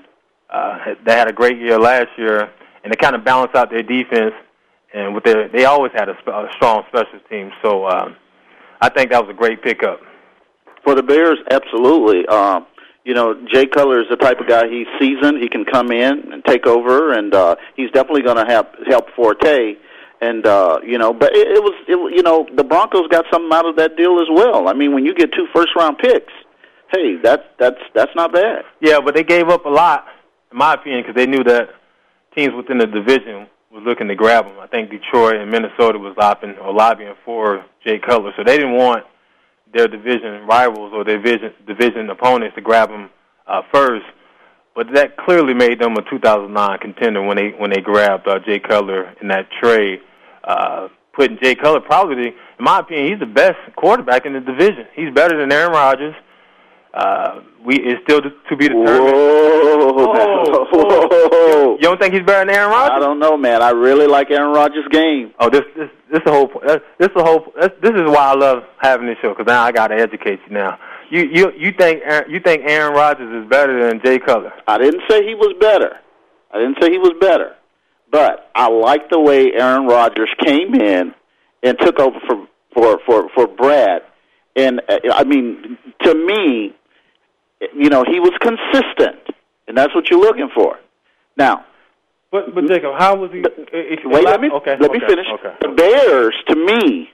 Uh, 0.49 0.77
they 1.05 1.13
had 1.13 1.29
a 1.29 1.33
great 1.33 1.57
year 1.57 1.79
last 1.79 2.09
year, 2.17 2.51
and 2.83 2.91
they 2.91 2.97
kind 2.97 3.15
of 3.15 3.23
balance 3.23 3.51
out 3.55 3.69
their 3.69 3.83
defense. 3.83 4.33
And 4.93 5.15
with 5.15 5.23
their, 5.23 5.47
they 5.47 5.63
always 5.63 5.93
had 5.93 6.09
a, 6.09 6.15
sp- 6.19 6.35
a 6.35 6.49
strong 6.57 6.83
special 6.89 7.19
team. 7.29 7.51
So 7.63 7.87
um, 7.87 8.17
I 8.81 8.89
think 8.89 9.11
that 9.11 9.21
was 9.21 9.29
a 9.29 9.37
great 9.37 9.63
pickup 9.63 10.01
for 10.83 10.95
the 10.95 11.03
Bears. 11.03 11.37
Absolutely. 11.49 12.27
Um, 12.27 12.65
you 13.05 13.13
know, 13.13 13.33
Jay 13.53 13.67
Cutler 13.67 14.01
is 14.01 14.07
the 14.09 14.17
type 14.17 14.39
of 14.39 14.47
guy. 14.47 14.67
He's 14.67 14.87
seasoned. 14.99 15.41
He 15.41 15.47
can 15.47 15.63
come 15.63 15.91
in 15.91 16.33
and 16.33 16.43
take 16.43 16.67
over, 16.67 17.13
and 17.13 17.33
uh, 17.33 17.55
he's 17.77 17.89
definitely 17.91 18.23
going 18.23 18.37
to 18.37 18.51
help 18.51 18.67
help 18.87 19.05
Forte. 19.15 19.75
And 20.21 20.45
uh, 20.45 20.79
you 20.85 20.99
know, 20.99 21.13
but 21.13 21.35
it, 21.35 21.47
it 21.47 21.63
was 21.63 21.73
it, 21.87 22.15
you 22.15 22.21
know 22.21 22.47
the 22.55 22.63
Broncos 22.63 23.07
got 23.09 23.25
something 23.31 23.51
out 23.51 23.65
of 23.65 23.75
that 23.77 23.97
deal 23.97 24.19
as 24.19 24.27
well. 24.31 24.67
I 24.67 24.73
mean, 24.73 24.93
when 24.93 25.03
you 25.03 25.15
get 25.15 25.33
two 25.33 25.47
first 25.53 25.69
round 25.75 25.97
picks, 25.97 26.31
hey, 26.91 27.17
that's 27.23 27.43
that's 27.59 27.81
that's 27.95 28.15
not 28.15 28.31
bad. 28.31 28.63
Yeah, 28.81 28.99
but 29.03 29.15
they 29.15 29.23
gave 29.23 29.49
up 29.49 29.65
a 29.65 29.69
lot, 29.69 30.05
in 30.51 30.57
my 30.57 30.75
opinion, 30.75 31.01
because 31.01 31.15
they 31.15 31.25
knew 31.25 31.43
that 31.45 31.69
teams 32.35 32.53
within 32.55 32.77
the 32.77 32.85
division 32.85 33.47
was 33.71 33.83
looking 33.85 34.07
to 34.09 34.15
grab 34.15 34.45
him. 34.45 34.59
I 34.59 34.67
think 34.67 34.91
Detroit 34.91 35.37
and 35.37 35.49
Minnesota 35.49 35.97
was 35.97 36.15
lobbying 36.17 36.55
or 36.57 36.71
lobbying 36.71 37.15
for 37.25 37.65
Jay 37.83 37.97
Cutler, 37.97 38.31
so 38.37 38.43
they 38.43 38.57
didn't 38.57 38.75
want 38.75 39.05
their 39.73 39.87
division 39.87 40.45
rivals 40.45 40.91
or 40.93 41.03
their 41.03 41.17
division 41.17 41.53
division 41.65 42.09
opponents 42.09 42.55
to 42.55 42.61
grab 42.61 42.89
him 42.89 43.09
uh, 43.47 43.61
first. 43.73 44.05
but 44.75 44.87
that 44.93 45.17
clearly 45.17 45.53
made 45.53 45.79
them 45.79 45.93
a 45.97 46.01
2009 46.09 46.77
contender 46.79 47.21
when 47.21 47.37
they 47.37 47.49
when 47.57 47.71
they 47.71 47.81
grabbed 47.81 48.27
uh, 48.27 48.39
Jay 48.45 48.59
Cutler 48.59 49.13
in 49.21 49.27
that 49.29 49.47
trade, 49.61 49.99
uh, 50.43 50.87
putting 51.13 51.37
Jay 51.41 51.55
Cutler 51.55 51.81
probably, 51.81 52.27
in 52.27 52.33
my 52.59 52.79
opinion, 52.79 53.11
he's 53.11 53.19
the 53.19 53.25
best 53.25 53.57
quarterback 53.75 54.25
in 54.25 54.33
the 54.33 54.39
division. 54.39 54.85
He's 54.95 55.13
better 55.13 55.37
than 55.37 55.51
Aaron 55.51 55.71
Rodgers. 55.71 56.15
Uh, 56.93 57.39
we 57.65 57.75
it's 57.77 58.01
still 58.03 58.21
to, 58.21 58.29
to 58.49 58.57
be 58.57 58.67
determined. 58.67 59.13
Whoa, 59.13 59.71
Oh, 60.53 60.67
whoa. 60.71 61.71
You 61.75 61.81
don't 61.81 61.99
think 62.01 62.13
he's 62.13 62.23
better 62.23 62.45
than 62.45 62.55
Aaron 62.55 62.69
Rodgers? 62.71 62.95
I 62.97 62.99
don't 62.99 63.19
know, 63.19 63.37
man. 63.37 63.61
I 63.61 63.69
really 63.69 64.07
like 64.07 64.29
Aaron 64.29 64.53
Rodgers' 64.53 64.85
game. 64.91 65.31
Oh, 65.39 65.49
this 65.49 65.61
this 65.77 65.89
this 66.11 66.19
the 66.25 66.31
whole 66.31 66.49
this 66.99 67.09
the 67.15 67.23
whole 67.23 67.45
this, 67.59 67.69
this 67.81 67.91
is 67.91 68.01
why 68.07 68.31
I 68.31 68.35
love 68.35 68.63
having 68.79 69.07
this 69.07 69.17
show 69.21 69.29
because 69.29 69.45
now 69.47 69.61
I 69.63 69.71
got 69.71 69.87
to 69.87 69.95
educate 69.95 70.39
you 70.47 70.53
now. 70.53 70.77
You 71.09 71.21
you 71.31 71.51
you 71.57 71.71
think 71.71 72.01
Aaron, 72.03 72.29
you 72.29 72.39
think 72.41 72.63
Aaron 72.65 72.93
Rodgers 72.93 73.43
is 73.43 73.49
better 73.49 73.87
than 73.87 74.01
Jay 74.03 74.19
Cutler? 74.19 74.51
I 74.67 74.77
didn't 74.77 75.03
say 75.09 75.25
he 75.25 75.35
was 75.35 75.53
better. 75.61 75.97
I 76.53 76.59
didn't 76.59 76.77
say 76.81 76.91
he 76.91 76.97
was 76.97 77.13
better. 77.21 77.55
But 78.11 78.49
I 78.53 78.69
like 78.69 79.09
the 79.09 79.19
way 79.19 79.51
Aaron 79.53 79.87
Rodgers 79.87 80.29
came 80.43 80.75
in 80.75 81.13
and 81.63 81.77
took 81.79 81.99
over 81.99 82.19
for 82.27 82.47
for 82.73 82.99
for 83.05 83.29
for 83.33 83.47
Brad. 83.47 84.01
And 84.55 84.81
uh, 84.89 84.97
I 85.13 85.23
mean, 85.23 85.77
to 86.03 86.13
me, 86.13 86.73
you 87.75 87.89
know, 87.89 88.03
he 88.03 88.19
was 88.19 88.33
consistent, 88.41 89.21
and 89.67 89.77
that's 89.77 89.95
what 89.95 90.09
you're 90.09 90.19
looking 90.19 90.49
for. 90.53 90.77
Now, 91.37 91.65
But 92.31 92.53
but 92.53 92.67
Jacob, 92.67 92.93
how 92.97 93.15
was 93.15 93.31
he? 93.31 93.39
wait, 94.05 94.25
let 94.25 94.41
me 94.41 94.49
okay, 94.55 94.75
let 94.79 94.91
me 94.91 94.99
finish. 95.07 95.27
Okay. 95.39 95.55
The 95.61 95.69
Bears, 95.69 96.35
to 96.49 96.55
me, 96.55 97.09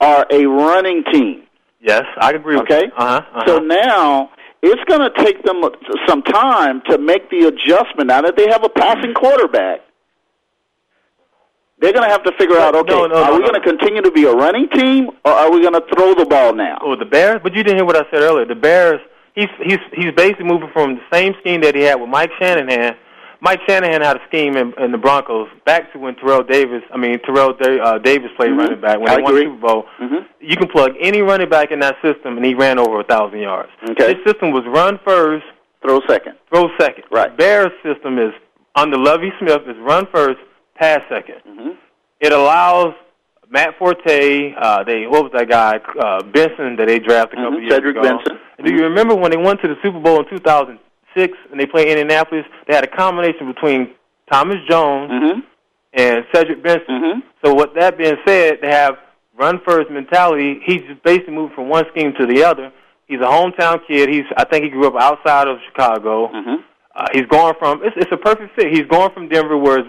are 0.00 0.24
a 0.30 0.46
running 0.46 1.04
team. 1.12 1.42
Yes, 1.80 2.04
I 2.18 2.30
agree. 2.30 2.54
with 2.56 2.64
Okay. 2.70 2.86
you. 2.86 2.92
Uh-huh, 2.96 3.16
uh-huh. 3.16 3.42
So 3.46 3.58
now 3.58 4.30
it's 4.62 4.82
going 4.84 5.00
to 5.00 5.24
take 5.24 5.42
them 5.44 5.62
some 6.08 6.22
time 6.22 6.82
to 6.88 6.98
make 6.98 7.28
the 7.30 7.48
adjustment. 7.48 8.08
Now 8.08 8.22
that 8.22 8.36
they 8.36 8.48
have 8.48 8.64
a 8.64 8.68
passing 8.68 9.12
quarterback, 9.12 9.80
they're 11.80 11.92
going 11.92 12.08
to 12.08 12.10
have 12.10 12.22
to 12.22 12.32
figure 12.38 12.58
out: 12.58 12.76
okay, 12.76 12.92
no, 12.92 13.06
no, 13.06 13.22
are 13.22 13.32
we 13.32 13.40
no. 13.40 13.48
going 13.48 13.60
to 13.60 13.68
continue 13.68 14.02
to 14.02 14.12
be 14.12 14.24
a 14.24 14.32
running 14.32 14.68
team, 14.70 15.10
or 15.24 15.32
are 15.32 15.50
we 15.50 15.60
going 15.60 15.74
to 15.74 15.84
throw 15.92 16.14
the 16.14 16.26
ball 16.26 16.54
now? 16.54 16.78
Oh, 16.80 16.94
the 16.96 17.04
Bears. 17.04 17.40
But 17.42 17.54
you 17.54 17.64
didn't 17.64 17.78
hear 17.78 17.84
what 17.84 17.96
I 17.96 18.08
said 18.10 18.22
earlier. 18.22 18.46
The 18.46 18.54
Bears. 18.54 19.00
He's 19.34 19.48
he's 19.64 19.78
he's 19.94 20.12
basically 20.14 20.44
moving 20.44 20.68
from 20.72 20.96
the 20.96 21.02
same 21.10 21.34
scheme 21.40 21.62
that 21.62 21.74
he 21.74 21.82
had 21.82 21.96
with 21.96 22.10
Mike 22.10 22.30
Shanahan. 22.38 22.96
Mike 23.42 23.58
Shanahan 23.68 24.00
had 24.02 24.16
a 24.16 24.20
scheme 24.28 24.56
in, 24.56 24.72
in 24.78 24.92
the 24.92 24.98
Broncos 24.98 25.48
back 25.66 25.92
to 25.92 25.98
when 25.98 26.14
Terrell 26.14 26.44
Davis. 26.44 26.82
I 26.94 26.96
mean 26.96 27.18
Terrell 27.26 27.52
uh, 27.60 27.98
Davis 27.98 28.30
played 28.36 28.50
Mhm. 28.52 28.58
running 28.58 28.80
back 28.80 29.00
when 29.00 29.08
I 29.10 29.16
they 29.16 29.22
won 29.22 29.34
the 29.34 29.40
Super 29.42 29.66
Bowl. 29.66 29.86
hmm 29.98 30.16
You 30.40 30.56
can 30.56 30.68
plug 30.68 30.92
any 31.00 31.22
running 31.22 31.48
back 31.50 31.72
in 31.72 31.80
that 31.80 31.96
system, 32.02 32.36
and 32.36 32.46
he 32.46 32.54
ran 32.54 32.78
over 32.78 33.00
a 33.00 33.04
thousand 33.04 33.40
yards. 33.40 33.70
Okay. 33.90 34.14
His 34.14 34.24
system 34.24 34.52
was 34.52 34.62
run 34.66 34.98
first, 35.04 35.44
Throw 35.84 36.00
second. 36.08 36.34
throw 36.54 36.68
second. 36.78 37.04
Right. 37.10 37.36
Bears 37.36 37.72
system 37.82 38.18
is 38.18 38.32
under 38.76 38.96
Lovie 38.96 39.32
Smith 39.40 39.62
is 39.66 39.76
run 39.80 40.06
first, 40.14 40.38
pass 40.78 41.00
2nd 41.10 41.42
Mm-hmm. 41.46 41.70
It 42.20 42.32
allows 42.32 42.94
Matt 43.50 43.76
Forte, 43.78 44.54
uh, 44.56 44.84
they 44.84 45.06
what 45.08 45.24
was 45.24 45.32
that 45.34 45.48
guy 45.50 45.80
uh, 46.00 46.22
Benson 46.22 46.76
that 46.76 46.86
they 46.86 47.00
drafted 47.00 47.40
a 47.40 47.42
couple 47.42 47.58
Mhm, 47.58 47.62
years 47.62 47.72
Cedric 47.74 47.96
ago. 47.96 48.02
Benson. 48.02 48.38
Do 48.64 48.72
you 48.72 48.84
remember 48.84 49.16
when 49.16 49.32
they 49.32 49.36
went 49.36 49.60
to 49.62 49.68
the 49.68 49.74
Super 49.82 49.98
Bowl 49.98 50.20
in 50.20 50.26
2006 51.14 51.38
and 51.50 51.60
they 51.60 51.66
played 51.66 51.88
Indianapolis? 51.88 52.44
They 52.66 52.74
had 52.74 52.84
a 52.84 52.88
combination 52.96 53.46
between 53.52 53.90
Thomas 54.30 54.56
Jones 54.68 55.10
Mm-hmm. 55.10 55.40
and 55.94 56.24
Cedric 56.34 56.62
Benson. 56.62 57.22
So 57.44 57.54
with 57.54 57.70
that 57.74 57.98
being 57.98 58.16
said, 58.26 58.58
they 58.62 58.70
have 58.70 58.94
run 59.38 59.60
first 59.66 59.90
mentality. 59.90 60.60
He's 60.64 60.82
just 60.82 61.02
basically 61.02 61.34
moved 61.34 61.54
from 61.54 61.68
one 61.68 61.84
scheme 61.90 62.12
to 62.18 62.26
the 62.26 62.42
other. 62.44 62.72
He's 63.06 63.20
a 63.20 63.24
hometown 63.24 63.80
kid. 63.86 64.08
He's 64.08 64.24
I 64.36 64.44
think 64.44 64.64
he 64.64 64.70
grew 64.70 64.86
up 64.86 64.94
outside 65.00 65.48
of 65.48 65.58
Chicago. 65.68 66.28
Mm-hmm. 66.28 66.62
Uh, 66.94 67.06
he's 67.12 67.26
going 67.26 67.54
from 67.58 67.82
it's, 67.82 67.96
it's 67.96 68.12
a 68.12 68.16
perfect 68.16 68.54
fit. 68.54 68.68
He's 68.72 68.86
going 68.86 69.10
from 69.12 69.28
Denver 69.28 69.56
where 69.58 69.80
it's 69.80 69.88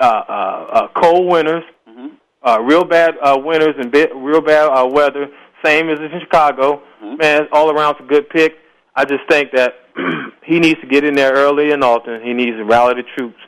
uh, 0.00 0.04
uh, 0.06 0.32
uh, 0.32 0.88
cold 1.00 1.30
winters, 1.30 1.64
Mm-hmm. 1.88 2.08
uh, 2.42 2.58
real 2.62 2.84
bad 2.84 3.14
uh, 3.22 3.36
winters 3.42 3.74
and 3.78 3.90
bit, 3.90 4.10
real 4.14 4.40
bad 4.40 4.68
uh, 4.70 4.86
weather. 4.86 5.28
Same 5.64 5.88
as 5.90 5.98
in 5.98 6.10
Chicago. 6.20 6.82
Mm-hmm. 7.02 7.16
Man, 7.16 7.48
all 7.52 7.70
around 7.70 7.96
it's 7.96 8.04
a 8.04 8.08
good 8.08 8.28
pick. 8.30 8.56
I 8.94 9.04
just 9.04 9.22
think 9.28 9.52
that 9.52 9.74
he 10.44 10.58
needs 10.58 10.80
to 10.80 10.86
get 10.86 11.04
in 11.04 11.14
there 11.14 11.32
early 11.32 11.72
and 11.72 11.82
often. 11.84 12.22
He 12.22 12.32
needs 12.32 12.56
to 12.56 12.64
rally 12.64 12.94
the 12.94 13.04
troops 13.16 13.38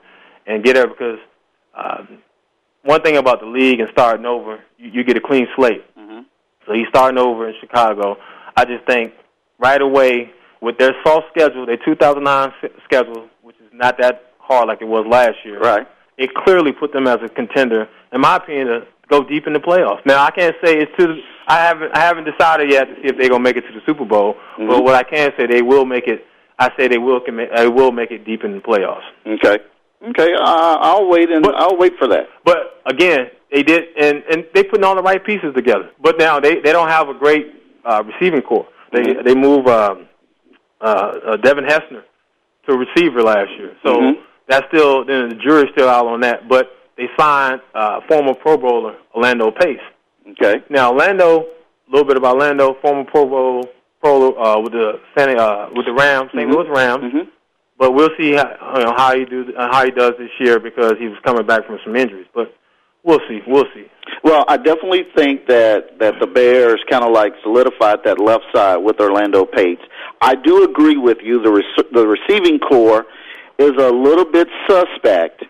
and 0.47 0.65
get 0.65 0.75
there 0.75 0.87
because 0.89 1.19
um, 1.75 2.19
one 2.83 3.03
thing 3.03 3.17
about 3.17 3.41
the 3.41 3.47
league 3.47 3.81
and 3.81 3.89
starting 3.93 4.27
over, 4.27 4.61
you, 4.79 4.91
you 4.91 5.05
get 5.05 5.17
a 5.17 5.21
clean 5.21 5.47
slate. 5.57 5.85
Mm-hmm. 5.97 6.21
So 6.67 6.73
he's 6.73 6.87
starting 6.89 7.19
over 7.19 7.49
in 7.49 7.55
Chicago. 7.61 8.17
I 8.57 8.65
just 8.65 8.85
think 8.87 9.13
right 9.59 9.81
away 9.81 10.31
with 10.61 10.79
their 10.79 10.93
soft 11.05 11.27
schedule, 11.31 11.67
their 11.67 11.79
2009 11.85 12.53
s- 12.63 12.71
schedule, 12.85 13.29
which 13.43 13.57
is 13.57 13.71
not 13.73 13.97
that 14.01 14.33
hard 14.39 14.69
like 14.69 14.81
it 14.81 14.87
was 14.87 15.07
last 15.09 15.37
year. 15.45 15.61
Right. 15.61 15.87
It 16.19 16.35
clearly 16.35 16.73
put 16.73 16.93
them 16.93 17.07
as 17.07 17.19
a 17.25 17.29
contender, 17.29 17.89
in 18.13 18.21
my 18.21 18.37
opinion, 18.37 18.83
go 19.13 19.23
deep 19.23 19.47
in 19.47 19.53
the 19.53 19.61
playoffs. 19.61 20.05
Now 20.07 20.25
I 20.25 20.31
can't 20.31 20.57
say 20.65 20.79
it's 20.79 20.91
to. 20.99 21.07
The, 21.07 21.17
I 21.47 21.59
haven't. 21.59 21.91
I 21.97 22.01
haven't 22.01 22.25
decided 22.33 22.71
yet 22.71 22.85
to 22.89 22.95
see 22.97 23.09
if 23.11 23.17
they're 23.19 23.29
gonna 23.29 23.43
make 23.49 23.57
it 23.57 23.63
to 23.69 23.73
the 23.73 23.83
Super 23.87 24.05
Bowl. 24.05 24.37
But 24.57 24.65
Mhm. 24.79 24.85
what 24.85 24.95
I 24.95 25.03
can 25.03 25.33
say, 25.37 25.47
they 25.47 25.63
will 25.63 25.85
make 25.85 26.07
it. 26.09 26.25
I 26.59 26.71
say 26.79 26.89
they 26.89 26.99
will. 26.99 27.21
Commit, 27.21 27.51
they 27.55 27.69
will 27.69 27.93
make 27.93 28.11
it 28.11 28.25
deep 28.25 28.45
in 28.45 28.53
the 28.55 28.61
playoffs. 28.61 29.07
Okay. 29.27 29.59
Okay. 30.11 30.31
Uh, 30.35 30.77
I'll 30.89 31.07
wait 31.09 31.31
and 31.31 31.45
I'll 31.47 31.77
wait 31.77 31.93
for 31.99 32.09
that. 32.09 32.29
But 32.45 32.81
again, 32.87 33.31
they 33.53 33.63
did, 33.63 33.83
and 33.99 34.23
and 34.31 34.45
they 34.55 34.63
putting 34.65 34.85
all 34.85 34.97
the 34.97 35.03
right 35.03 35.23
pieces 35.25 35.55
together. 35.55 35.91
But 36.01 36.19
now 36.19 36.41
they 36.41 36.55
they 36.61 36.73
don't 36.73 36.89
have 36.89 37.09
a 37.09 37.15
great 37.15 37.47
uh, 37.85 38.03
receiving 38.11 38.43
core. 38.43 38.67
They 38.93 39.03
Mhm. 39.03 39.25
they 39.25 39.35
move 39.35 39.67
um, 39.67 40.07
uh, 40.81 40.85
uh, 41.27 41.37
Devin 41.37 41.65
Hester 41.65 42.05
to 42.69 42.77
receiver 42.77 43.23
last 43.23 43.51
year, 43.59 43.73
so 43.85 43.91
Mhm. 44.01 44.19
that's 44.49 44.67
still 44.73 45.05
then 45.05 45.29
the 45.31 45.35
jury's 45.37 45.71
still 45.73 45.89
out 45.89 46.07
on 46.07 46.21
that. 46.21 46.49
But 46.49 46.71
they 47.03 47.09
signed 47.19 47.61
uh, 47.75 48.01
former 48.09 48.35
Pro 48.35 48.57
Bowler 48.57 48.97
Orlando 49.15 49.51
Pace. 49.51 49.81
Okay. 50.33 50.63
Now 50.71 50.93
Orlando, 50.93 51.41
a 51.41 51.91
little 51.91 52.07
bit 52.07 52.17
about 52.17 52.37
Orlando, 52.37 52.77
former 52.81 53.05
Pro 53.05 53.27
Bowl 53.27 53.65
pro 54.01 54.33
uh, 54.37 54.61
with 54.61 54.73
the 54.73 55.01
San, 55.17 55.39
uh, 55.39 55.69
with 55.75 55.87
the 55.87 55.93
Rams, 55.93 56.31
St. 56.35 56.49
Mhm. 56.49 56.53
Louis 56.55 56.69
Rams. 56.69 57.05
Mhm. 57.05 57.29
But 57.79 57.95
we'll 57.95 58.11
see 58.19 58.33
how, 58.35 58.75
you 58.79 58.85
know, 58.85 58.95
how 58.97 59.17
he 59.17 59.25
do 59.25 59.53
uh, 59.57 59.69
how 59.73 59.85
he 59.85 59.91
does 59.91 60.13
this 60.19 60.31
year 60.39 60.61
because 60.61 60.95
he 60.99 61.09
was 61.09 61.19
coming 61.25 61.45
back 61.47 61.67
from 61.67 61.79
some 61.85 61.97
injuries. 61.97 62.27
But 62.35 62.55
we'll 63.03 63.21
see. 63.29 63.43
We'll 63.47 63.67
see. 63.75 63.87
Well, 64.23 64.45
I 64.47 64.57
definitely 64.57 65.05
think 65.17 65.47
that 65.49 65.99
that 65.99 66.15
the 66.21 66.27
Bears 66.29 66.81
kind 66.91 67.05
of 67.05 67.11
like 67.13 67.33
solidified 67.43 68.05
that 68.05 68.21
left 68.21 68.45
side 68.55 68.77
with 68.77 69.01
Orlando 69.01 69.45
Pace. 69.45 69.79
I 70.21 70.37
do 70.37 70.63
agree 70.63 70.97
with 70.97 71.19
you. 71.23 71.43
The 71.43 71.51
rec- 71.51 71.91
the 71.93 72.07
receiving 72.07 72.61
core 72.61 73.07
is 73.59 73.73
a 73.79 73.91
little 73.91 74.25
bit 74.25 74.49
suspect, 74.69 75.45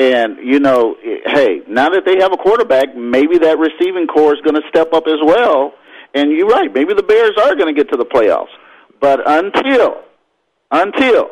and 0.00 0.38
you 0.42 0.58
know, 0.60 0.96
hey, 1.02 1.60
now 1.68 1.90
that 1.90 2.06
they 2.06 2.16
have 2.20 2.32
a 2.32 2.36
quarterback, 2.38 2.96
maybe 2.96 3.36
that 3.36 3.58
receiving 3.58 4.06
core 4.06 4.34
is 4.34 4.40
going 4.40 4.54
to 4.54 4.66
step 4.70 4.94
up 4.94 5.06
as 5.06 5.18
well. 5.22 5.74
And 6.14 6.32
you're 6.32 6.48
right. 6.48 6.72
Maybe 6.72 6.94
the 6.94 7.02
Bears 7.02 7.32
are 7.36 7.54
going 7.54 7.72
to 7.72 7.78
get 7.78 7.92
to 7.92 7.98
the 7.98 8.06
playoffs, 8.06 8.48
but 8.98 9.20
until 9.26 10.02
until 10.70 11.30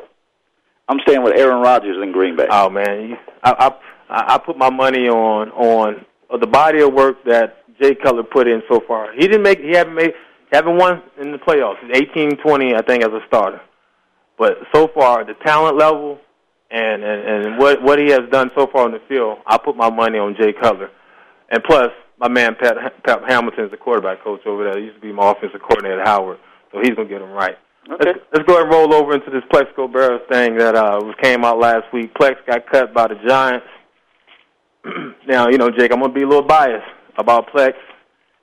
I'm 0.87 1.01
staying 1.01 1.23
with 1.23 1.35
Aaron 1.35 1.63
Rodgers 1.63 1.97
in 2.03 2.13
Green 2.13 2.37
Bay. 2.37 2.47
Oh 2.51 2.69
man, 2.69 3.19
I, 3.43 3.73
I 4.09 4.35
I 4.35 4.39
put 4.39 4.59
my 4.59 4.71
money 4.71 5.09
on 5.09 5.51
on 5.53 6.05
the 6.39 6.47
body 6.47 6.83
of 6.83 6.93
work 6.93 7.25
that 7.25 7.65
Jay 7.81 7.95
Cutler 7.95 8.23
put 8.23 8.47
in 8.47 8.63
so 8.69 8.81
far. 8.87 9.15
He 9.15 9.23
didn't 9.23 9.43
make. 9.43 9.61
He 9.61 9.73
haven't 9.73 9.95
made. 9.95 10.13
Haven't 10.53 10.77
won 10.77 11.03
in 11.21 11.33
the 11.33 11.39
playoffs. 11.39 11.77
He's 11.83 12.09
18, 12.09 12.39
20, 12.39 12.75
I 12.75 12.81
think, 12.81 13.05
as 13.05 13.11
a 13.11 13.21
starter. 13.27 13.61
But 14.39 14.57
so 14.75 14.89
far, 14.89 15.23
the 15.23 15.35
talent 15.45 15.77
level 15.77 16.21
and 16.71 17.03
and, 17.03 17.47
and 17.47 17.59
what 17.59 17.83
what 17.83 17.99
he 17.99 18.11
has 18.11 18.29
done 18.31 18.51
so 18.57 18.67
far 18.67 18.85
on 18.85 18.93
the 18.93 19.01
field, 19.09 19.39
I 19.47 19.59
put 19.59 19.77
my 19.77 19.91
money 19.91 20.19
on 20.19 20.37
Jay 20.39 20.53
Cutler. 20.53 20.91
And 21.51 21.63
plus, 21.65 21.89
my 22.19 22.29
man 22.29 22.57
Pep, 22.61 22.77
Pep 23.05 23.23
Hamilton 23.27 23.65
is 23.65 23.71
the 23.71 23.77
quarterback 23.77 24.23
coach 24.23 24.45
over 24.47 24.65
there. 24.65 24.79
He 24.79 24.87
used 24.87 24.97
to 24.97 25.01
be 25.01 25.13
my 25.13 25.31
offensive 25.31 25.61
coordinator 25.61 26.01
at 26.01 26.07
Howard, 26.07 26.39
so 26.73 26.81
he's 26.81 26.95
gonna 26.95 27.09
get 27.09 27.23
him 27.23 27.31
right. 27.31 27.57
Okay. 27.91 28.05
Let's, 28.05 28.19
let's 28.35 28.47
go 28.47 28.55
ahead 28.55 28.65
and 28.65 28.73
roll 28.73 28.93
over 28.93 29.15
into 29.15 29.31
this 29.31 29.43
Plaxico 29.51 29.89
Burress 29.89 30.21
thing 30.31 30.59
that 30.59 30.75
uh, 30.75 31.01
came 31.23 31.43
out 31.45 31.59
last 31.59 31.85
week. 31.93 32.13
Plex 32.15 32.35
got 32.47 32.71
cut 32.71 32.93
by 32.93 33.09
the 33.09 33.15
Giants. 33.27 33.67
now, 35.27 35.49
you 35.49 35.57
know, 35.57 35.71
Jake, 35.71 35.91
I'm 35.93 36.01
gonna 36.01 36.13
be 36.13 36.23
a 36.23 36.29
little 36.29 36.43
biased 36.43 36.85
about 37.17 37.51
Plex, 37.51 37.73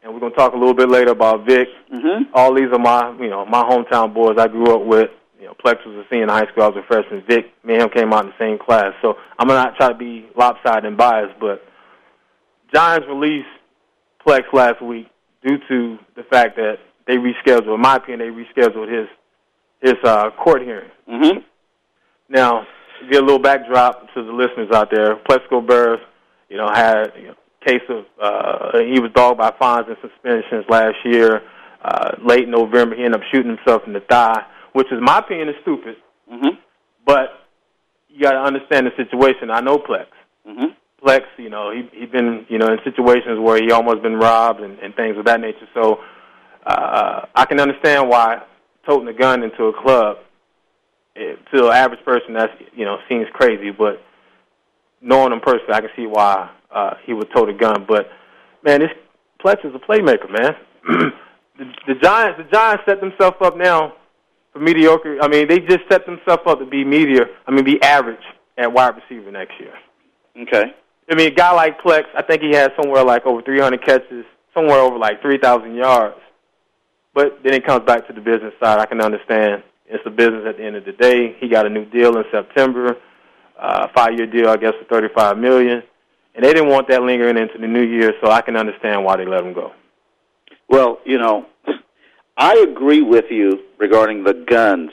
and 0.03 0.11
we're 0.13 0.19
gonna 0.19 0.33
talk 0.33 0.53
a 0.53 0.57
little 0.57 0.73
bit 0.73 0.89
later 0.89 1.11
about 1.11 1.45
Vic. 1.45 1.67
Mm-hmm. 1.93 2.31
All 2.33 2.55
these 2.55 2.69
are 2.73 2.79
my, 2.79 3.15
you 3.19 3.29
know, 3.29 3.45
my 3.45 3.61
hometown 3.61 4.13
boys 4.13 4.37
I 4.39 4.47
grew 4.47 4.73
up 4.73 4.85
with. 4.85 5.11
You 5.45 5.51
know, 5.51 5.57
Plex 5.63 5.85
was 5.85 5.95
a 5.95 6.09
senior 6.09 6.23
in 6.23 6.29
high 6.29 6.47
school. 6.51 6.63
I 6.63 6.69
was 6.69 6.83
a 6.83 6.87
freshman. 6.87 7.23
Vic, 7.29 7.53
me 7.63 7.75
and 7.75 7.83
him 7.83 7.89
came 7.89 8.11
out 8.11 8.25
in 8.25 8.31
the 8.31 8.37
same 8.39 8.57
class. 8.57 8.93
So 9.03 9.15
I'm 9.37 9.47
gonna 9.47 9.59
not 9.59 9.75
try 9.75 9.89
to 9.89 9.93
be 9.93 10.25
lopsided 10.35 10.85
and 10.85 10.97
biased, 10.97 11.39
but 11.39 11.63
Giants 12.73 13.05
released 13.07 13.45
Plex 14.25 14.51
last 14.53 14.81
week 14.81 15.07
due 15.45 15.59
to 15.67 15.99
the 16.15 16.23
fact 16.23 16.55
that 16.55 16.77
they 17.05 17.17
rescheduled. 17.17 17.75
In 17.75 17.79
my 17.79 17.97
opinion, 17.97 18.19
they 18.19 18.43
rescheduled 18.43 18.91
his 18.91 19.07
his 19.83 20.03
uh, 20.03 20.31
court 20.31 20.63
hearing. 20.63 20.89
Mm-hmm. 21.07 21.39
Now, 22.27 22.65
to 22.99 23.07
get 23.07 23.21
a 23.21 23.25
little 23.25 23.37
backdrop 23.37 24.11
to 24.15 24.23
the 24.23 24.31
listeners 24.31 24.71
out 24.73 24.89
there, 24.89 25.15
Plaxico 25.15 25.61
Burress, 25.61 26.01
you 26.49 26.57
know, 26.57 26.71
had 26.73 27.13
you 27.19 27.27
know, 27.27 27.35
case 27.63 27.83
of 27.87 28.05
uh, 28.19 28.79
he 28.79 28.99
was 28.99 29.11
dogged 29.13 29.37
by 29.37 29.53
fines 29.59 29.85
and 29.89 29.97
suspensions 30.01 30.65
last 30.69 30.95
year. 31.05 31.43
Uh, 31.83 32.15
late 32.25 32.45
in 32.45 32.49
November, 32.49 32.95
he 32.95 33.03
ended 33.03 33.21
up 33.21 33.27
shooting 33.31 33.55
himself 33.55 33.83
in 33.85 33.93
the 33.93 33.99
thigh, 33.99 34.43
which 34.75 34.91
is 34.91 34.99
my 35.01 35.19
opinion 35.19 35.47
is 35.47 35.55
stupid. 35.61 35.95
Mm-hmm. 36.29 36.59
But 37.05 37.29
you 38.09 38.21
got 38.21 38.33
to 38.33 38.39
understand 38.39 38.87
the 38.87 38.91
situation. 38.97 39.49
I 39.49 39.61
know 39.61 39.77
Plex. 39.77 40.07
Mm-hmm. 40.45 40.75
Plex, 41.01 41.21
you 41.37 41.49
know, 41.49 41.71
he 41.71 41.89
he 41.97 42.05
been 42.05 42.45
you 42.49 42.57
know 42.57 42.67
in 42.67 42.79
situations 42.83 43.39
where 43.39 43.57
he 43.57 43.71
almost 43.71 44.03
been 44.03 44.17
robbed 44.17 44.59
and, 44.59 44.77
and 44.79 44.93
things 44.93 45.17
of 45.17 45.25
that 45.25 45.39
nature. 45.39 45.67
So 45.73 45.99
uh, 46.65 47.25
I 47.33 47.45
can 47.45 47.61
understand 47.61 48.09
why 48.09 48.43
toting 48.85 49.07
a 49.07 49.13
gun 49.13 49.43
into 49.43 49.63
a 49.63 49.81
club 49.81 50.17
it, 51.15 51.39
to 51.53 51.67
an 51.67 51.73
average 51.73 52.03
person 52.03 52.33
that's 52.33 52.51
you 52.75 52.83
know 52.83 52.97
seems 53.07 53.27
crazy, 53.31 53.71
but 53.71 54.03
knowing 55.01 55.31
him 55.31 55.39
personally, 55.39 55.73
I 55.73 55.79
can 55.79 55.89
see 55.95 56.05
why 56.05 56.49
uh, 56.69 56.95
he 57.05 57.13
would 57.13 57.29
tote 57.33 57.47
a 57.47 57.53
gun. 57.53 57.85
But 57.87 58.09
man, 58.61 58.81
this 58.81 58.91
Plex 59.41 59.63
is 59.63 59.73
a 59.73 59.79
playmaker, 59.79 60.29
man. 60.29 60.55
the, 61.57 61.65
the 61.87 61.95
Giants, 61.95 62.39
the 62.39 62.49
Giants 62.51 62.83
set 62.85 62.99
themselves 62.99 63.37
up 63.39 63.55
now 63.55 63.93
for 64.55 64.61
mediocre. 64.61 65.17
I 65.21 65.27
mean, 65.27 65.49
they 65.49 65.59
just 65.59 65.83
set 65.91 66.05
themselves 66.05 66.43
up 66.45 66.59
to 66.59 66.65
be 66.65 66.85
media. 66.85 67.25
I 67.45 67.51
mean, 67.51 67.65
be 67.65 67.81
average 67.81 68.23
at 68.57 68.71
wide 68.71 68.95
receiver 68.95 69.29
next 69.29 69.59
year. 69.59 69.73
Okay. 70.43 70.73
I 71.09 71.15
mean, 71.15 71.27
a 71.27 71.35
guy 71.35 71.51
like 71.51 71.81
Plex, 71.81 72.03
I 72.15 72.21
think 72.21 72.41
he 72.41 72.51
has 72.55 72.69
somewhere 72.81 73.03
like 73.03 73.25
over 73.25 73.41
300 73.41 73.85
catches, 73.85 74.25
somewhere 74.53 74.79
over 74.79 74.97
like 74.97 75.21
3,000 75.21 75.75
yards. 75.75 76.15
But 77.13 77.39
then 77.43 77.53
it 77.53 77.65
comes 77.65 77.85
back 77.85 78.07
to 78.07 78.13
the 78.13 78.21
business 78.21 78.53
side. 78.59 78.79
I 78.79 78.85
can 78.85 79.01
understand 79.01 79.61
it's 79.87 80.03
a 80.05 80.09
business 80.09 80.45
at 80.47 80.57
the 80.57 80.63
end 80.63 80.77
of 80.77 80.85
the 80.85 80.93
day. 80.93 81.35
He 81.39 81.49
got 81.49 81.65
a 81.65 81.69
new 81.69 81.85
deal 81.85 82.17
in 82.17 82.23
September, 82.31 82.97
uh, 83.59 83.87
five-year 83.93 84.27
deal, 84.27 84.49
I 84.49 84.57
guess, 84.57 84.73
for 84.79 84.85
35 84.85 85.37
million, 85.37 85.83
and 86.33 86.43
they 86.43 86.53
didn't 86.53 86.69
want 86.69 86.87
that 86.87 87.03
lingering 87.03 87.37
into 87.37 87.57
the 87.59 87.67
new 87.67 87.83
year. 87.83 88.13
So 88.21 88.31
I 88.31 88.41
can 88.41 88.55
understand 88.55 89.03
why 89.03 89.17
they 89.17 89.25
let 89.25 89.43
him 89.43 89.53
go. 89.53 89.73
Well, 90.67 90.99
you 91.05 91.17
know, 91.17 91.45
I 92.37 92.55
agree 92.69 93.01
with 93.01 93.25
you 93.29 93.63
regarding 93.77 94.23
the 94.23 94.33
guns 94.33 94.91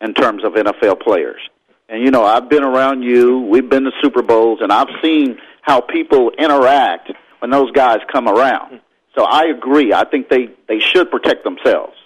in 0.00 0.14
terms 0.14 0.44
of 0.44 0.54
NFL 0.54 1.00
players. 1.00 1.40
And 1.88 2.02
you 2.02 2.10
know, 2.10 2.24
I've 2.24 2.48
been 2.48 2.62
around 2.62 3.02
you. 3.02 3.40
We've 3.40 3.68
been 3.68 3.84
to 3.84 3.90
Super 4.00 4.22
Bowls, 4.22 4.60
and 4.62 4.72
I've 4.72 4.88
seen 5.02 5.38
how 5.62 5.80
people 5.80 6.30
interact 6.38 7.12
when 7.40 7.50
those 7.50 7.70
guys 7.72 7.98
come 8.10 8.28
around. 8.28 8.80
So 9.14 9.24
I 9.24 9.46
agree. 9.46 9.92
I 9.92 10.04
think 10.04 10.28
they 10.28 10.48
they 10.68 10.78
should 10.78 11.10
protect 11.10 11.44
themselves. 11.44 11.96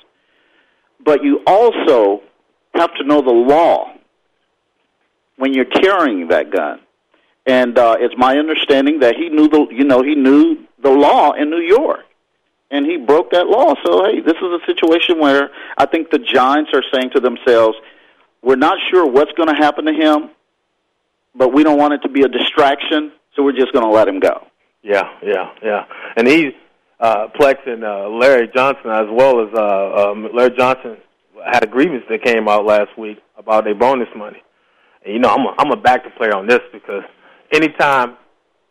But 1.04 1.22
you 1.22 1.42
also 1.46 2.22
have 2.74 2.94
to 2.94 3.04
know 3.04 3.20
the 3.20 3.30
law 3.30 3.92
when 5.36 5.52
you're 5.52 5.66
carrying 5.66 6.28
that 6.28 6.50
gun. 6.50 6.80
And 7.46 7.78
uh, 7.78 7.96
it's 8.00 8.14
my 8.16 8.38
understanding 8.38 9.00
that 9.00 9.16
he 9.16 9.28
knew 9.28 9.48
the 9.48 9.66
you 9.70 9.84
know 9.84 10.02
he 10.02 10.14
knew 10.14 10.64
the 10.82 10.90
law 10.90 11.32
in 11.32 11.50
New 11.50 11.60
York, 11.60 12.04
and 12.74 12.84
he 12.84 12.96
broke 12.96 13.30
that 13.30 13.46
law. 13.46 13.74
So 13.86 14.04
hey, 14.04 14.20
this 14.20 14.34
is 14.34 14.42
a 14.42 14.58
situation 14.66 15.20
where 15.20 15.50
I 15.78 15.86
think 15.86 16.10
the 16.10 16.18
Giants 16.18 16.72
are 16.74 16.82
saying 16.92 17.10
to 17.14 17.20
themselves, 17.20 17.76
"We're 18.42 18.56
not 18.56 18.78
sure 18.90 19.06
what's 19.06 19.32
going 19.32 19.48
to 19.48 19.54
happen 19.54 19.84
to 19.84 19.92
him, 19.92 20.30
but 21.34 21.54
we 21.54 21.62
don't 21.62 21.78
want 21.78 21.94
it 21.94 22.02
to 22.02 22.08
be 22.08 22.22
a 22.22 22.28
distraction, 22.28 23.12
so 23.34 23.44
we're 23.44 23.52
just 23.52 23.72
going 23.72 23.84
to 23.84 23.90
let 23.90 24.08
him 24.08 24.18
go." 24.18 24.46
Yeah, 24.82 25.08
yeah, 25.22 25.52
yeah. 25.62 25.84
And 26.16 26.26
he's 26.26 26.52
uh, 26.98 27.28
Plex 27.38 27.56
and 27.66 27.84
uh, 27.84 28.08
Larry 28.08 28.50
Johnson, 28.54 28.90
as 28.90 29.06
well 29.10 29.40
as 29.40 29.54
uh, 29.54 30.10
um, 30.10 30.28
Larry 30.34 30.54
Johnson, 30.56 30.96
had 31.46 31.62
a 31.62 31.68
grievance 31.68 32.04
that 32.10 32.22
came 32.22 32.48
out 32.48 32.64
last 32.66 32.96
week 32.98 33.18
about 33.38 33.64
their 33.64 33.74
bonus 33.74 34.08
money. 34.16 34.42
And 35.04 35.14
you 35.14 35.20
know, 35.20 35.28
I'm 35.28 35.46
a, 35.46 35.54
I'm 35.58 35.70
a 35.70 35.76
back 35.76 36.02
to 36.04 36.10
player 36.10 36.34
on 36.34 36.48
this 36.48 36.60
because 36.72 37.04
anytime, 37.52 38.16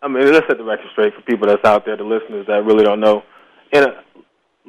I 0.02 0.08
mean, 0.10 0.32
let's 0.32 0.46
set 0.48 0.58
the 0.58 0.64
record 0.64 0.88
straight 0.92 1.14
for 1.14 1.22
people 1.22 1.48
that's 1.48 1.64
out 1.64 1.86
there, 1.86 1.96
the 1.96 2.04
listeners 2.04 2.46
that 2.48 2.66
really 2.66 2.84
don't 2.84 3.00
know. 3.00 3.24
In 3.74 3.84
a, 3.84 4.04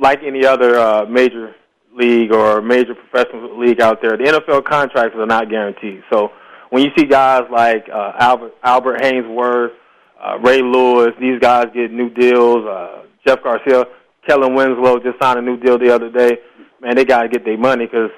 like 0.01 0.21
any 0.25 0.45
other 0.45 0.79
uh, 0.79 1.05
major 1.07 1.55
league 1.95 2.33
or 2.33 2.61
major 2.61 2.95
professional 2.95 3.59
league 3.59 3.81
out 3.81 4.03
there, 4.03 4.17
the 4.17 4.25
NFL 4.25 4.65
contracts 4.65 5.17
are 5.17 5.27
not 5.27 5.49
guaranteed. 5.49 6.03
So 6.11 6.31
when 6.71 6.83
you 6.83 6.91
see 6.97 7.05
guys 7.05 7.43
like 7.53 7.89
uh, 7.93 8.13
Albert 8.19 8.55
Albert 8.63 9.01
Haynesworth, 9.01 9.73
uh, 10.21 10.39
Ray 10.41 10.63
Lewis, 10.63 11.13
these 11.21 11.39
guys 11.39 11.67
get 11.75 11.93
new 11.93 12.11
deals. 12.11 12.67
Uh, 12.67 13.03
Jeff 13.27 13.43
Garcia, 13.43 13.85
Kellen 14.27 14.55
Winslow 14.55 14.99
just 14.99 15.21
signed 15.21 15.39
a 15.39 15.43
new 15.43 15.57
deal 15.57 15.79
the 15.79 15.95
other 15.95 16.11
day. 16.11 16.39
Man, 16.81 16.97
they 16.97 17.05
got 17.05 17.23
to 17.23 17.29
get 17.29 17.45
their 17.45 17.59
money 17.59 17.87
because 17.87 18.11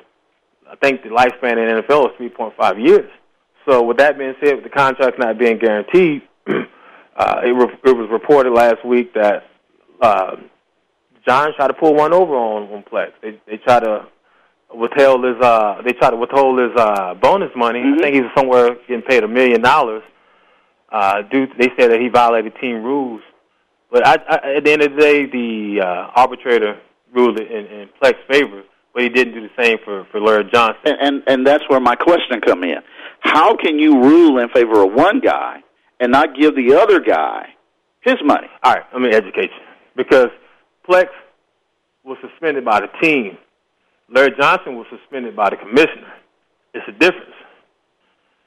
I 0.70 0.76
think 0.76 1.02
the 1.02 1.10
lifespan 1.10 1.58
in 1.58 1.76
the 1.76 1.82
NFL 1.82 2.10
is 2.10 2.32
3.5 2.32 2.84
years. 2.84 3.10
So 3.68 3.82
with 3.82 3.98
that 3.98 4.18
being 4.18 4.34
said, 4.42 4.54
with 4.54 4.64
the 4.64 4.70
contracts 4.70 5.18
not 5.18 5.38
being 5.38 5.58
guaranteed, 5.58 6.22
uh, 6.46 7.40
it, 7.44 7.50
re- 7.50 7.78
it 7.84 7.96
was 7.96 8.08
reported 8.10 8.52
last 8.52 8.84
week 8.84 9.12
that 9.14 9.44
uh, 10.00 10.36
John 11.26 11.52
tried 11.54 11.68
to 11.68 11.74
pull 11.74 11.94
one 11.94 12.12
over 12.12 12.34
on, 12.34 12.70
on 12.72 12.84
Plex. 12.84 13.12
They 13.22 13.40
they 13.46 13.56
tried 13.58 13.80
to 13.80 14.06
withhold 14.74 15.24
his 15.24 15.36
uh 15.40 15.82
they 15.84 15.92
tried 15.92 16.10
to 16.10 16.16
withhold 16.16 16.58
his 16.58 16.70
uh 16.76 17.14
bonus 17.14 17.50
money. 17.56 17.80
I 17.80 17.98
think 18.02 18.14
he's 18.14 18.24
somewhere 18.36 18.76
getting 18.88 19.02
paid 19.02 19.24
a 19.24 19.28
million 19.28 19.60
dollars. 19.60 20.02
Uh 20.90 21.22
due 21.22 21.46
they 21.58 21.70
said 21.78 21.90
that 21.90 22.00
he 22.00 22.08
violated 22.08 22.54
team 22.60 22.82
rules. 22.82 23.22
But 23.90 24.06
I, 24.06 24.14
I, 24.28 24.56
at 24.56 24.64
the 24.64 24.72
end 24.72 24.82
of 24.82 24.96
the 24.96 25.00
day, 25.00 25.26
the 25.26 25.80
uh, 25.80 26.10
arbitrator 26.16 26.80
ruled 27.14 27.38
it 27.38 27.48
in, 27.50 27.66
in 27.66 27.88
Plex's 28.02 28.20
favor, 28.28 28.64
but 28.92 29.02
he 29.04 29.08
didn't 29.08 29.34
do 29.34 29.40
the 29.40 29.62
same 29.62 29.78
for 29.84 30.04
for 30.10 30.20
Larry 30.20 30.50
Johnson. 30.52 30.80
And, 30.84 30.98
and 31.00 31.22
and 31.26 31.46
that's 31.46 31.62
where 31.68 31.80
my 31.80 31.94
question 31.94 32.40
come 32.40 32.64
in. 32.64 32.78
How 33.20 33.56
can 33.56 33.78
you 33.78 34.02
rule 34.02 34.38
in 34.38 34.48
favor 34.50 34.82
of 34.84 34.92
one 34.92 35.20
guy 35.20 35.62
and 36.00 36.12
not 36.12 36.36
give 36.36 36.54
the 36.56 36.74
other 36.74 37.00
guy 37.00 37.54
his 38.00 38.16
money? 38.24 38.48
All 38.62 38.74
right, 38.74 38.84
let 38.92 39.00
me 39.00 39.10
educate 39.10 39.50
you 39.50 39.64
because 39.96 40.30
Plex 40.88 41.08
was 42.04 42.18
suspended 42.20 42.64
by 42.64 42.80
the 42.80 42.88
team. 43.02 43.36
Larry 44.08 44.32
Johnson 44.38 44.76
was 44.76 44.86
suspended 44.90 45.34
by 45.34 45.50
the 45.50 45.56
commissioner. 45.56 46.12
It's 46.74 46.86
a 46.88 46.92
difference. 46.92 47.34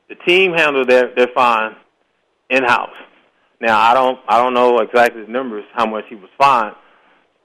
The 0.08 0.16
team 0.16 0.54
handled 0.54 0.90
their 0.90 1.14
their 1.16 1.28
fine 1.36 1.76
in 2.50 2.64
house. 2.64 2.96
Now 3.62 3.80
I 3.80 3.94
don't 3.94 4.20
I 4.28 4.42
don't 4.42 4.54
know 4.54 4.80
exactly 4.80 5.24
the 5.24 5.32
numbers 5.32 5.66
how 5.74 5.86
much 5.86 6.06
he 6.10 6.16
was 6.16 6.30
fined, 6.38 6.76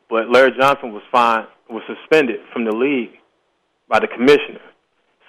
but 0.08 0.30
Larry 0.30 0.52
Johnson 0.58 0.92
was 0.92 1.02
fined 1.10 1.46
was 1.68 1.82
suspended 1.86 2.40
from 2.52 2.64
the 2.64 2.72
league 2.72 3.18
by 3.88 3.98
the 3.98 4.06
commissioner. 4.06 4.60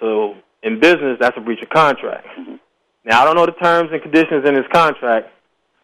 So 0.00 0.34
in 0.62 0.80
business, 0.80 1.16
that's 1.20 1.36
a 1.36 1.40
breach 1.40 1.62
of 1.62 1.70
contract. 1.70 2.26
Mm-hmm. 2.38 2.56
Now 3.04 3.22
I 3.22 3.24
don't 3.24 3.36
know 3.36 3.46
the 3.46 3.52
terms 3.52 3.90
and 3.92 4.02
conditions 4.02 4.46
in 4.46 4.54
his 4.54 4.66
contract, 4.72 5.28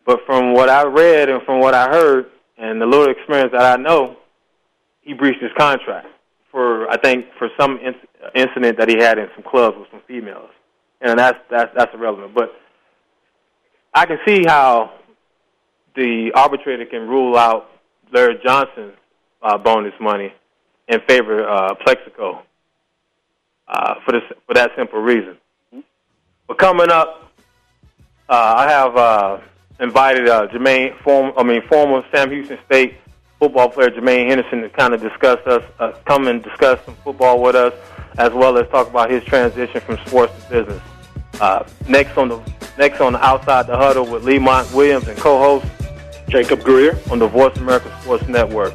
but 0.06 0.20
from 0.26 0.52
what 0.52 0.68
I 0.68 0.84
read 0.84 1.28
and 1.28 1.42
from 1.42 1.60
what 1.60 1.74
I 1.74 1.88
heard 1.88 2.26
and 2.62 2.80
the 2.80 2.86
little 2.86 3.10
experience 3.10 3.50
that 3.52 3.78
I 3.78 3.82
know, 3.82 4.16
he 5.02 5.14
breached 5.14 5.42
his 5.42 5.50
contract 5.58 6.06
for 6.52 6.88
I 6.88 6.96
think 6.96 7.26
for 7.38 7.48
some 7.58 7.78
inc- 7.78 8.06
incident 8.34 8.78
that 8.78 8.88
he 8.88 8.98
had 8.98 9.18
in 9.18 9.26
some 9.34 9.42
clubs 9.42 9.76
with 9.78 9.88
some 9.90 10.00
females, 10.06 10.50
and 11.00 11.18
that's 11.18 11.38
that's 11.50 11.72
that's 11.76 11.92
irrelevant. 11.92 12.34
But 12.34 12.52
I 13.92 14.06
can 14.06 14.18
see 14.24 14.44
how 14.46 14.92
the 15.96 16.30
arbitrator 16.34 16.86
can 16.86 17.08
rule 17.08 17.36
out 17.36 17.68
Larry 18.12 18.38
Johnson's 18.44 18.94
uh, 19.42 19.58
bonus 19.58 19.94
money 20.00 20.32
in 20.86 21.00
favor 21.08 21.42
of 21.42 21.72
uh, 21.72 21.74
Plaxico 21.82 22.42
uh, 23.66 23.94
for 24.04 24.12
this 24.12 24.22
for 24.46 24.54
that 24.54 24.70
simple 24.76 25.00
reason. 25.00 25.36
But 26.46 26.58
coming 26.58 26.90
up, 26.90 27.32
uh, 28.28 28.54
I 28.56 28.70
have 28.70 28.96
uh, 28.96 29.38
invited 29.82 30.28
uh, 30.28 30.46
Jermaine, 30.46 30.98
form, 31.02 31.32
I 31.36 31.42
mean 31.42 31.60
former 31.68 32.04
Sam 32.12 32.30
Houston 32.30 32.58
State 32.64 32.94
football 33.38 33.68
player 33.68 33.90
Jermaine 33.90 34.28
Henderson 34.28 34.62
to 34.62 34.70
kind 34.70 34.94
of 34.94 35.02
discuss 35.02 35.44
us, 35.46 35.64
uh, 35.80 35.90
come 36.06 36.28
and 36.28 36.42
discuss 36.42 36.78
some 36.84 36.94
football 37.02 37.42
with 37.42 37.56
us, 37.56 37.74
as 38.18 38.32
well 38.32 38.56
as 38.56 38.68
talk 38.68 38.88
about 38.88 39.10
his 39.10 39.24
transition 39.24 39.80
from 39.80 39.98
sports 40.06 40.32
to 40.44 40.50
business. 40.50 40.82
Uh, 41.40 41.66
next 41.88 42.16
on 42.16 42.28
the 42.28 42.40
next 42.78 43.00
on 43.00 43.14
the 43.14 43.24
outside 43.24 43.66
the 43.66 43.76
huddle 43.76 44.06
with 44.06 44.22
Lemont 44.22 44.72
Williams 44.72 45.08
and 45.08 45.18
co-host 45.18 45.66
Jacob 46.28 46.62
Greer 46.62 46.96
on 47.10 47.18
the 47.18 47.26
Voice 47.26 47.56
America 47.56 47.92
Sports 48.02 48.28
Network. 48.28 48.72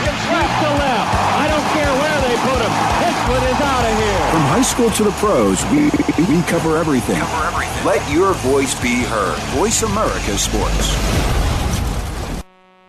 Seconds 0.00 0.24
left 0.32 0.62
to 0.62 0.70
left. 0.78 1.14
I 1.36 1.46
don't 1.48 1.68
care 1.76 1.92
where 1.92 2.20
they 2.24 2.36
put 2.48 2.60
him. 2.62 3.00
One 3.30 3.42
is 3.44 3.60
out 3.60 3.84
of 3.84 3.96
here. 3.96 4.30
From 4.32 4.42
high 4.50 4.62
school 4.62 4.90
to 4.90 5.04
the 5.04 5.12
pros, 5.12 5.64
we, 5.66 5.84
we 6.26 6.42
cover 6.44 6.78
everything. 6.78 7.20
Let 7.84 8.02
your 8.10 8.32
voice 8.34 8.74
be 8.80 9.04
heard. 9.04 9.38
Voice 9.54 9.82
America 9.82 10.36
Sports. 10.36 11.49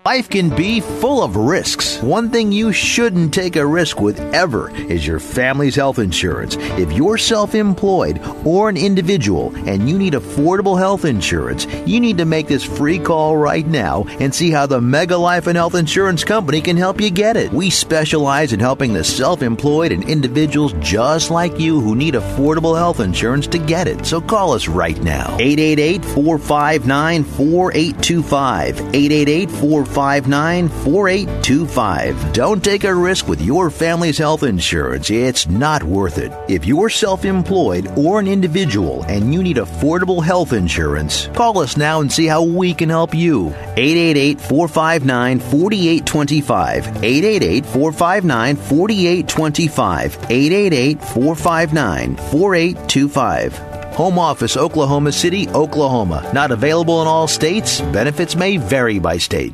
Life 0.03 0.29
can 0.29 0.49
be 0.49 0.79
full 0.79 1.23
of 1.23 1.35
risks. 1.35 2.01
One 2.01 2.31
thing 2.31 2.51
you 2.51 2.73
shouldn't 2.73 3.35
take 3.35 3.55
a 3.55 3.63
risk 3.63 4.01
with 4.01 4.19
ever 4.33 4.75
is 4.75 5.05
your 5.05 5.19
family's 5.19 5.75
health 5.75 5.99
insurance. 5.99 6.55
If 6.59 6.91
you're 6.91 7.19
self 7.19 7.53
employed 7.53 8.19
or 8.43 8.67
an 8.67 8.77
individual 8.77 9.53
and 9.67 9.87
you 9.87 9.99
need 9.99 10.13
affordable 10.13 10.75
health 10.75 11.05
insurance, 11.05 11.67
you 11.85 11.99
need 11.99 12.17
to 12.17 12.25
make 12.25 12.47
this 12.47 12.63
free 12.63 12.97
call 12.97 13.37
right 13.37 13.67
now 13.67 14.05
and 14.19 14.33
see 14.33 14.49
how 14.49 14.65
the 14.65 14.81
Mega 14.81 15.15
Life 15.15 15.45
and 15.45 15.55
Health 15.55 15.75
Insurance 15.75 16.23
Company 16.23 16.61
can 16.61 16.77
help 16.77 16.99
you 16.99 17.11
get 17.11 17.37
it. 17.37 17.51
We 17.51 17.69
specialize 17.69 18.53
in 18.53 18.59
helping 18.59 18.93
the 18.93 19.03
self 19.03 19.43
employed 19.43 19.91
and 19.91 20.09
individuals 20.09 20.73
just 20.79 21.29
like 21.29 21.59
you 21.59 21.79
who 21.79 21.93
need 21.93 22.15
affordable 22.15 22.75
health 22.75 23.01
insurance 23.01 23.45
to 23.49 23.59
get 23.59 23.87
it. 23.87 24.03
So 24.07 24.19
call 24.19 24.53
us 24.53 24.67
right 24.67 24.99
now. 25.03 25.37
888 25.39 26.03
459 26.03 27.23
4825. 27.23 28.79
888 28.95 29.51
459 29.51 29.90
4825. 29.91 32.34
Don't 32.34 32.63
take 32.63 32.84
a 32.84 32.93
risk 32.93 33.27
with 33.27 33.41
your 33.41 33.69
family's 33.69 34.17
health 34.17 34.43
insurance. 34.43 35.10
It's 35.10 35.47
not 35.47 35.84
worth 35.84 36.17
it. 36.17 36.32
If 36.47 36.65
you're 36.65 36.89
self 36.89 37.25
employed 37.25 37.88
or 37.97 38.19
an 38.19 38.27
individual 38.27 39.04
and 39.04 39.34
you 39.34 39.43
need 39.43 39.58
affordable 39.58 40.23
health 40.23 40.54
insurance, 40.54 41.27
call 41.34 41.60
us 41.60 41.77
now 41.77 42.01
and 42.01 42.12
see 42.12 42.25
how 42.25 42.43
we 42.43 42.73
can 42.73 42.89
help 42.89 43.13
you. 43.13 43.49
888 43.77 44.41
459 44.41 45.39
4825. 45.39 47.04
888 47.04 47.65
459 47.65 48.56
4825. 48.56 50.17
888 50.30 51.01
459 51.01 52.15
4825. 52.15 53.71
Home 53.95 54.17
Office, 54.17 54.56
Oklahoma 54.56 55.12
City, 55.12 55.49
Oklahoma. 55.49 56.30
Not 56.34 56.51
available 56.51 57.01
in 57.01 57.08
all 57.08 57.27
states. 57.27 57.82
Benefits 57.82 58.36
may 58.36 58.58
vary 58.58 58.99
by 58.99 59.17
state. 59.17 59.54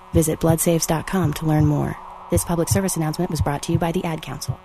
Visit 0.13 0.39
bloodsaves.com 0.39 1.33
to 1.35 1.45
learn 1.45 1.65
more. 1.65 1.97
This 2.29 2.45
public 2.45 2.69
service 2.69 2.95
announcement 2.95 3.29
was 3.29 3.41
brought 3.41 3.63
to 3.63 3.71
you 3.71 3.79
by 3.79 3.91
the 3.91 4.03
Ad 4.03 4.21
Council. 4.21 4.59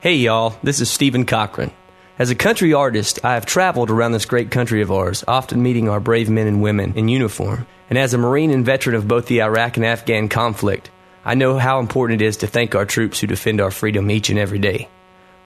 Hey, 0.00 0.16
y'all, 0.16 0.54
this 0.62 0.80
is 0.80 0.90
Stephen 0.90 1.24
Cochran. 1.24 1.70
As 2.18 2.30
a 2.30 2.34
country 2.34 2.72
artist, 2.72 3.18
I 3.24 3.34
have 3.34 3.46
traveled 3.46 3.90
around 3.90 4.12
this 4.12 4.26
great 4.26 4.50
country 4.50 4.82
of 4.82 4.92
ours, 4.92 5.24
often 5.26 5.62
meeting 5.62 5.88
our 5.88 5.98
brave 5.98 6.30
men 6.30 6.46
and 6.46 6.62
women 6.62 6.92
in 6.94 7.08
uniform. 7.08 7.66
And 7.88 7.98
as 7.98 8.14
a 8.14 8.18
Marine 8.18 8.50
and 8.50 8.64
veteran 8.64 8.94
of 8.94 9.08
both 9.08 9.26
the 9.26 9.42
Iraq 9.42 9.76
and 9.76 9.84
Afghan 9.84 10.28
conflict, 10.28 10.90
I 11.24 11.34
know 11.34 11.58
how 11.58 11.80
important 11.80 12.22
it 12.22 12.24
is 12.26 12.36
to 12.38 12.46
thank 12.46 12.74
our 12.74 12.84
troops 12.84 13.20
who 13.20 13.26
defend 13.26 13.60
our 13.60 13.70
freedom 13.70 14.10
each 14.10 14.30
and 14.30 14.38
every 14.38 14.58
day. 14.58 14.88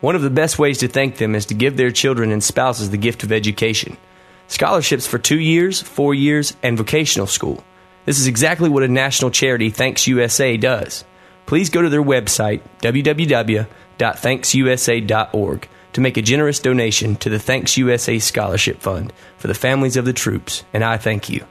One 0.01 0.15
of 0.15 0.23
the 0.23 0.31
best 0.31 0.59
ways 0.59 0.79
to 0.79 0.89
thank 0.89 1.17
them 1.17 1.35
is 1.35 1.47
to 1.47 1.55
give 1.55 1.77
their 1.77 1.91
children 1.91 2.31
and 2.31 2.43
spouses 2.43 2.91
the 2.91 2.97
gift 2.97 3.23
of 3.23 3.33
education. 3.33 3.97
Scholarships 4.49 5.07
for 5.07 5.19
two 5.19 5.39
years, 5.39 5.81
four 5.81 6.15
years, 6.15 6.57
and 6.63 6.77
vocational 6.77 7.27
school. 7.27 7.65
This 8.09 8.19
is 8.19 8.27
exactly 8.27 8.69
what 8.71 8.83
a 8.85 8.89
national 8.89 9.31
charity, 9.31 9.69
Thanks 9.69 10.07
USA, 10.07 10.57
does. 10.57 11.05
Please 11.45 11.69
go 11.69 11.83
to 11.83 11.91
their 11.91 12.03
website, 12.03 12.63
www.thanksusa.org, 12.81 15.69
to 15.93 16.01
make 16.01 16.17
a 16.17 16.23
generous 16.23 16.59
donation 16.59 17.17
to 17.17 17.29
the 17.29 17.39
Thanks 17.39 17.77
USA 17.77 18.19
Scholarship 18.19 18.81
Fund 18.81 19.13
for 19.37 19.49
the 19.49 19.55
families 19.55 19.99
of 19.99 20.07
the 20.07 20.15
troops, 20.15 20.65
and 20.73 20.83
I 20.83 20.97
thank 20.97 21.29
you. 21.29 21.45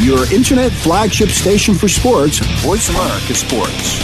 Your 0.00 0.24
internet 0.32 0.72
flagship 0.72 1.28
station 1.28 1.74
for 1.74 1.88
sports, 1.88 2.38
Voice 2.62 2.88
America 2.88 3.34
Sports. 3.34 4.00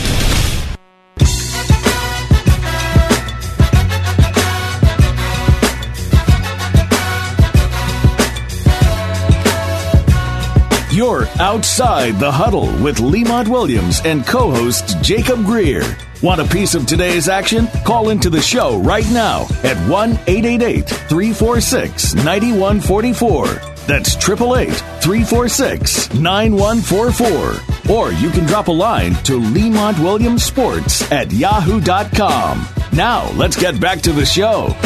You're 11.00 11.28
outside 11.40 12.18
the 12.18 12.30
huddle 12.30 12.70
with 12.84 13.00
Lemont 13.00 13.48
Williams 13.48 14.02
and 14.04 14.26
co 14.26 14.50
host 14.50 15.00
Jacob 15.00 15.46
Greer. 15.46 15.96
Want 16.22 16.42
a 16.42 16.44
piece 16.44 16.74
of 16.74 16.84
today's 16.84 17.26
action? 17.26 17.68
Call 17.86 18.10
into 18.10 18.28
the 18.28 18.42
show 18.42 18.78
right 18.80 19.10
now 19.10 19.46
at 19.64 19.78
1 19.88 20.10
888 20.26 20.86
346 20.86 22.16
9144. 22.16 23.46
That's 23.86 24.14
888 24.14 24.74
346 25.00 26.12
9144. 26.12 27.96
Or 27.96 28.12
you 28.12 28.28
can 28.28 28.44
drop 28.44 28.68
a 28.68 28.70
line 28.70 29.14
to 29.24 29.40
Lemont 29.40 29.98
Williams 30.00 30.44
Sports 30.44 31.10
at 31.10 31.32
yahoo.com. 31.32 32.68
Now, 32.92 33.32
let's 33.36 33.56
get 33.56 33.80
back 33.80 34.02
to 34.02 34.12
the 34.12 34.26
show. 34.26 34.76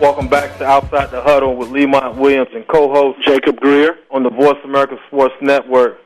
Welcome 0.00 0.28
back 0.28 0.56
to 0.58 0.64
Outside 0.64 1.10
the 1.10 1.20
Huddle 1.20 1.56
with 1.56 1.70
Lemont 1.70 2.18
Williams 2.18 2.50
and 2.54 2.64
co-host 2.68 3.18
Jacob 3.26 3.56
Greer 3.56 3.96
on 4.12 4.22
the 4.22 4.30
Voice 4.30 4.58
America 4.62 4.94
Sports 5.08 5.34
Network. 5.42 5.98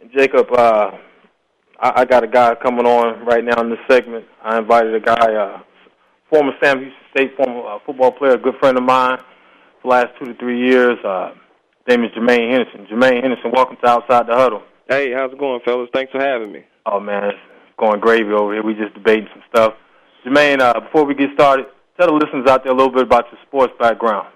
And 0.00 0.10
Jacob, 0.16 0.50
uh, 0.50 0.92
I, 1.78 1.92
I 1.96 2.04
got 2.06 2.24
a 2.24 2.26
guy 2.26 2.54
coming 2.54 2.86
on 2.86 3.22
right 3.26 3.44
now 3.44 3.60
in 3.60 3.68
this 3.68 3.78
segment. 3.86 4.24
I 4.42 4.56
invited 4.56 4.94
a 4.94 5.00
guy, 5.00 5.34
uh, 5.34 5.60
former 6.30 6.52
Sam 6.62 6.78
Houston 6.78 6.98
State 7.10 7.36
former 7.36 7.68
uh, 7.68 7.78
football 7.84 8.12
player, 8.12 8.32
a 8.32 8.38
good 8.38 8.54
friend 8.60 8.78
of 8.78 8.82
mine 8.82 9.18
for 9.18 9.24
the 9.82 9.88
last 9.88 10.08
two 10.18 10.24
to 10.24 10.34
three 10.38 10.66
years. 10.66 10.96
Uh, 11.04 11.34
name 11.86 12.02
is 12.04 12.12
Jermaine 12.12 12.50
Henderson. 12.50 12.86
Jermaine 12.90 13.20
Henderson, 13.20 13.52
welcome 13.52 13.76
to 13.82 13.86
Outside 13.86 14.26
the 14.26 14.34
Huddle. 14.34 14.62
Hey, 14.88 15.12
how's 15.12 15.32
it 15.32 15.38
going, 15.38 15.60
fellas? 15.66 15.90
Thanks 15.92 16.12
for 16.12 16.20
having 16.20 16.50
me. 16.50 16.64
Oh 16.86 16.98
man, 16.98 17.24
it's 17.24 17.38
going 17.78 18.00
gravy 18.00 18.32
over 18.32 18.54
here. 18.54 18.62
We 18.62 18.72
just 18.72 18.94
debating 18.94 19.28
some 19.34 19.42
stuff. 19.50 19.74
Jermaine, 20.24 20.60
uh, 20.60 20.80
before 20.80 21.04
we 21.04 21.14
get 21.14 21.28
started, 21.34 21.66
tell 21.98 22.08
the 22.08 22.14
listeners 22.14 22.48
out 22.48 22.64
there 22.64 22.72
a 22.72 22.76
little 22.76 22.92
bit 22.92 23.02
about 23.02 23.26
your 23.30 23.40
sports 23.46 23.72
background. 23.78 24.28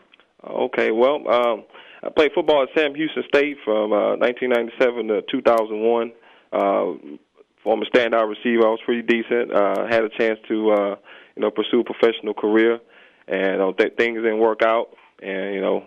Okay, 0.45 0.91
well, 0.91 1.17
um, 1.29 1.65
I 2.03 2.11
played 2.11 2.31
football 2.35 2.63
at 2.63 2.69
Sam 2.77 2.95
Houston 2.95 3.25
State 3.29 3.57
from 3.65 3.93
uh, 3.93 4.17
1997 4.17 5.09
to 5.09 5.23
2001. 5.31 6.13
Uh, 6.53 7.17
former 7.63 7.85
standout 7.93 8.29
receiver, 8.29 8.67
I 8.67 8.71
was 8.71 8.81
pretty 8.85 9.03
decent. 9.03 9.53
Uh, 9.53 9.87
had 9.89 10.05
a 10.05 10.09
chance 10.09 10.39
to, 10.49 10.71
uh, 10.71 10.97
you 11.37 11.43
know, 11.43 11.51
pursue 11.51 11.81
a 11.81 11.85
professional 11.85 12.35
career, 12.35 12.79
and 13.27 13.61
uh, 13.61 13.73
th- 13.77 13.97
things 13.97 14.17
didn't 14.17 14.39
work 14.39 14.63
out. 14.63 14.91
And 15.21 15.55
you 15.55 15.61
know, 15.61 15.85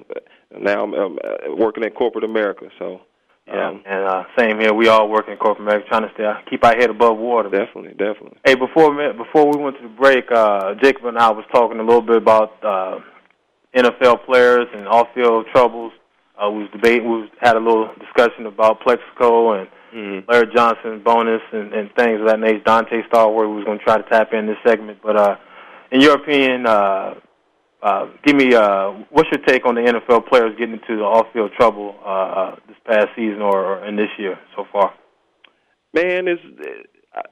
now 0.59 0.83
I'm 0.83 0.93
um, 0.93 1.19
working 1.57 1.85
at 1.85 1.95
corporate 1.95 2.25
America. 2.25 2.67
So. 2.77 3.01
Yeah, 3.53 3.69
um, 3.69 3.83
and 3.85 4.05
uh, 4.05 4.23
same 4.37 4.59
here. 4.59 4.73
We 4.73 4.87
all 4.87 5.09
work 5.09 5.27
in 5.27 5.37
corporate 5.37 5.67
America, 5.67 5.87
trying 5.89 6.07
to 6.07 6.13
stay 6.13 6.31
keep 6.49 6.63
our 6.63 6.75
head 6.75 6.89
above 6.89 7.17
water. 7.17 7.49
Definitely, 7.49 7.91
definitely. 7.91 8.37
Hey, 8.45 8.55
before 8.55 8.93
before 9.13 9.51
we 9.51 9.61
went 9.61 9.77
to 9.77 9.83
the 9.83 9.89
break, 9.89 10.31
uh, 10.31 10.75
Jacob 10.81 11.05
and 11.05 11.17
I 11.17 11.31
was 11.31 11.45
talking 11.51 11.79
a 11.79 11.83
little 11.83 12.01
bit 12.01 12.17
about 12.17 12.63
uh, 12.63 12.99
NFL 13.75 14.25
players 14.25 14.67
and 14.73 14.87
off-field 14.87 15.47
troubles. 15.51 15.91
Uh, 16.41 16.49
we 16.49 16.63
was 16.63 16.71
debating. 16.71 17.09
We 17.09 17.21
was, 17.21 17.29
had 17.39 17.55
a 17.55 17.59
little 17.59 17.89
discussion 17.99 18.45
about 18.45 18.81
Plaxico 18.81 19.59
and 19.59 19.67
mm-hmm. 19.93 20.31
Larry 20.31 20.47
Johnson 20.55 21.01
bonus 21.03 21.41
and, 21.51 21.73
and 21.73 21.93
things 21.95 22.21
of 22.21 22.27
that 22.27 22.39
nature. 22.39 22.63
Donté 22.63 23.07
Stallworth 23.09 23.49
we 23.49 23.55
was 23.55 23.65
going 23.65 23.79
to 23.79 23.83
try 23.83 23.97
to 23.97 24.09
tap 24.09 24.33
in 24.33 24.47
this 24.47 24.57
segment, 24.65 24.99
but 25.03 25.17
uh, 25.17 25.35
in 25.91 25.99
your 25.99 26.15
opinion, 26.15 26.65
uh, 26.65 27.15
uh, 27.81 28.07
give 28.23 28.35
me 28.35 28.53
uh, 28.53 28.91
what's 29.09 29.29
your 29.31 29.43
take 29.45 29.65
on 29.65 29.75
the 29.75 29.81
NFL 29.81 30.27
players 30.27 30.55
getting 30.57 30.75
into 30.75 30.97
the 30.97 31.03
off-field 31.03 31.51
trouble 31.57 31.95
uh, 32.05 32.09
uh, 32.09 32.55
this 32.67 32.77
past 32.85 33.07
season 33.15 33.41
or, 33.41 33.65
or 33.65 33.85
in 33.85 33.95
this 33.95 34.09
year 34.17 34.37
so 34.55 34.65
far? 34.71 34.93
Man, 35.93 36.27
it's 36.27 36.41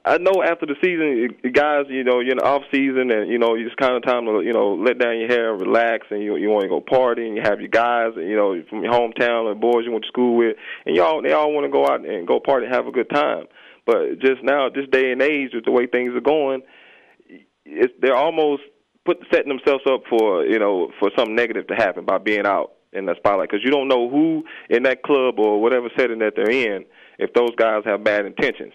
I 0.04 0.18
know 0.18 0.42
after 0.44 0.66
the 0.66 0.74
season, 0.84 1.52
guys, 1.54 1.86
you 1.88 2.04
know, 2.04 2.20
you're 2.20 2.32
in 2.32 2.38
the 2.38 2.44
off 2.44 2.62
season, 2.70 3.10
and 3.10 3.30
you 3.30 3.38
know, 3.38 3.56
it's 3.56 3.74
kind 3.76 3.94
of 3.94 4.02
time 4.02 4.26
to 4.26 4.42
you 4.44 4.52
know 4.52 4.74
let 4.74 4.98
down 4.98 5.18
your 5.18 5.28
hair, 5.28 5.52
and 5.52 5.60
relax, 5.60 6.06
and 6.10 6.22
you 6.22 6.36
you 6.36 6.50
want 6.50 6.64
to 6.64 6.68
go 6.68 6.82
party, 6.82 7.26
and 7.26 7.34
you 7.34 7.42
have 7.42 7.60
your 7.60 7.70
guys, 7.70 8.12
you 8.16 8.36
know, 8.36 8.60
from 8.68 8.82
your 8.84 8.92
hometown, 8.92 9.50
the 9.50 9.58
boys 9.58 9.86
you 9.86 9.92
went 9.92 10.04
to 10.04 10.08
school 10.08 10.36
with, 10.36 10.56
and 10.84 10.94
y'all 10.94 11.22
they 11.22 11.32
all 11.32 11.52
want 11.52 11.64
to 11.64 11.72
go 11.72 11.86
out 11.86 12.04
and 12.04 12.28
go 12.28 12.40
party 12.40 12.66
and 12.66 12.74
have 12.74 12.86
a 12.86 12.92
good 12.92 13.08
time. 13.08 13.44
But 13.86 14.18
just 14.20 14.42
now, 14.42 14.68
this 14.68 14.86
day 14.92 15.12
and 15.12 15.22
age, 15.22 15.52
with 15.54 15.64
the 15.64 15.70
way 15.70 15.86
things 15.86 16.12
are 16.14 16.20
going, 16.20 16.60
it's, 17.64 17.92
they're 18.02 18.14
almost 18.14 18.62
put 19.04 19.18
setting 19.32 19.48
themselves 19.48 19.84
up 19.88 20.02
for 20.08 20.44
you 20.44 20.58
know 20.58 20.90
for 20.98 21.10
something 21.16 21.34
negative 21.34 21.66
to 21.68 21.74
happen 21.74 22.04
by 22.04 22.18
being 22.18 22.46
out 22.46 22.72
in 22.92 23.06
the 23.06 23.14
spotlight 23.16 23.50
because 23.50 23.64
you 23.64 23.70
don't 23.70 23.88
know 23.88 24.08
who 24.08 24.44
in 24.68 24.82
that 24.82 25.02
club 25.02 25.38
or 25.38 25.60
whatever 25.60 25.88
setting 25.96 26.18
that 26.18 26.32
they're 26.36 26.50
in 26.50 26.84
if 27.18 27.32
those 27.34 27.54
guys 27.56 27.82
have 27.84 28.02
bad 28.04 28.26
intentions. 28.26 28.72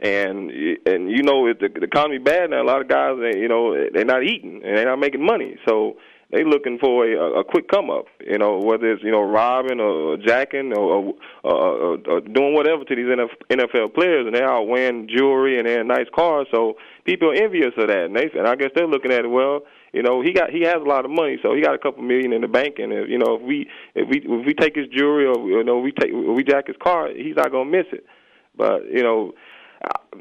And 0.00 0.50
and 0.86 1.10
you 1.10 1.22
know 1.24 1.46
if 1.48 1.58
the, 1.58 1.68
the 1.68 1.84
economy 1.84 2.18
bad 2.18 2.50
now, 2.50 2.62
a 2.62 2.64
lot 2.64 2.80
of 2.80 2.88
guys 2.88 3.16
you 3.34 3.48
know 3.48 3.74
they're 3.92 4.04
not 4.04 4.22
eating 4.22 4.62
and 4.64 4.76
they're 4.76 4.86
not 4.86 5.00
making 5.00 5.24
money, 5.24 5.56
so 5.68 5.96
they 6.30 6.44
looking 6.44 6.78
for 6.78 7.04
a, 7.04 7.40
a 7.40 7.44
quick 7.44 7.68
come 7.68 7.90
up. 7.90 8.04
You 8.20 8.38
know 8.38 8.58
whether 8.58 8.92
it's 8.92 9.02
you 9.02 9.10
know 9.10 9.22
robbing 9.22 9.80
or 9.80 10.16
jacking 10.18 10.72
or, 10.72 11.14
or, 11.42 11.52
or, 11.52 11.98
or 12.06 12.20
doing 12.20 12.54
whatever 12.54 12.84
to 12.84 12.94
these 12.94 13.06
NFL 13.50 13.94
players, 13.94 14.26
and 14.26 14.36
they're 14.36 14.48
out 14.48 14.68
wearing 14.68 15.08
jewelry 15.08 15.58
and 15.58 15.66
they're 15.66 15.80
in 15.80 15.88
nice 15.88 16.06
cars, 16.14 16.46
so 16.52 16.76
people 17.08 17.30
are 17.30 17.34
envious 17.34 17.72
of 17.78 17.88
that. 17.88 18.04
And 18.04 18.16
they 18.16 18.28
and 18.36 18.46
I 18.46 18.54
guess 18.54 18.70
they're 18.74 18.86
looking 18.86 19.12
at 19.12 19.24
it 19.24 19.28
well 19.28 19.62
you 19.92 20.02
know, 20.02 20.20
he 20.20 20.32
got 20.32 20.50
he 20.50 20.62
has 20.62 20.76
a 20.76 20.88
lot 20.88 21.04
of 21.04 21.10
money, 21.10 21.38
so 21.42 21.54
he 21.54 21.62
got 21.62 21.74
a 21.74 21.78
couple 21.78 22.02
million 22.02 22.32
in 22.32 22.42
the 22.42 22.48
bank. 22.48 22.74
And 22.78 22.92
if, 22.92 23.08
you 23.08 23.18
know, 23.18 23.36
if 23.36 23.42
we 23.42 23.68
if 23.94 24.08
we 24.08 24.18
if 24.18 24.46
we 24.46 24.54
take 24.54 24.76
his 24.76 24.86
jewelry 24.88 25.26
or 25.26 25.48
you 25.48 25.64
know 25.64 25.78
we 25.78 25.92
take 25.92 26.12
we 26.12 26.44
jack 26.44 26.66
his 26.66 26.76
car, 26.82 27.08
he's 27.08 27.36
not 27.36 27.50
gonna 27.50 27.70
miss 27.70 27.86
it. 27.92 28.04
But 28.54 28.84
you 28.90 29.02
know, 29.02 29.32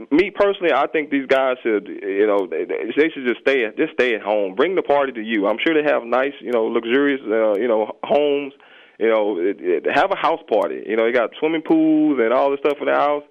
me 0.09 0.31
personally, 0.33 0.71
I 0.73 0.87
think 0.87 1.09
these 1.09 1.27
guys 1.27 1.57
should, 1.63 1.87
you 1.87 2.27
know, 2.27 2.47
they, 2.49 2.63
they 2.63 3.09
should 3.09 3.27
just 3.27 3.41
stay 3.41 3.65
just 3.77 3.93
stay 3.93 4.15
at 4.15 4.21
home. 4.21 4.55
Bring 4.55 4.75
the 4.75 4.83
party 4.83 5.11
to 5.11 5.21
you. 5.21 5.47
I'm 5.47 5.57
sure 5.65 5.73
they 5.73 5.87
have 5.89 6.03
nice, 6.03 6.33
you 6.39 6.51
know, 6.51 6.65
luxurious, 6.65 7.19
uh, 7.27 7.55
you 7.55 7.67
know, 7.67 7.97
homes. 8.03 8.53
You 8.99 9.09
know, 9.09 9.37
it, 9.37 9.57
it, 9.59 9.85
have 9.93 10.09
a 10.11 10.17
house 10.17 10.41
party. 10.49 10.81
You 10.87 10.95
know, 10.95 11.05
you 11.05 11.13
got 11.13 11.29
swimming 11.39 11.61
pools 11.61 12.17
and 12.19 12.33
all 12.33 12.49
this 12.49 12.59
stuff 12.61 12.77
in 12.79 12.87
the 12.87 12.95
house 12.95 13.21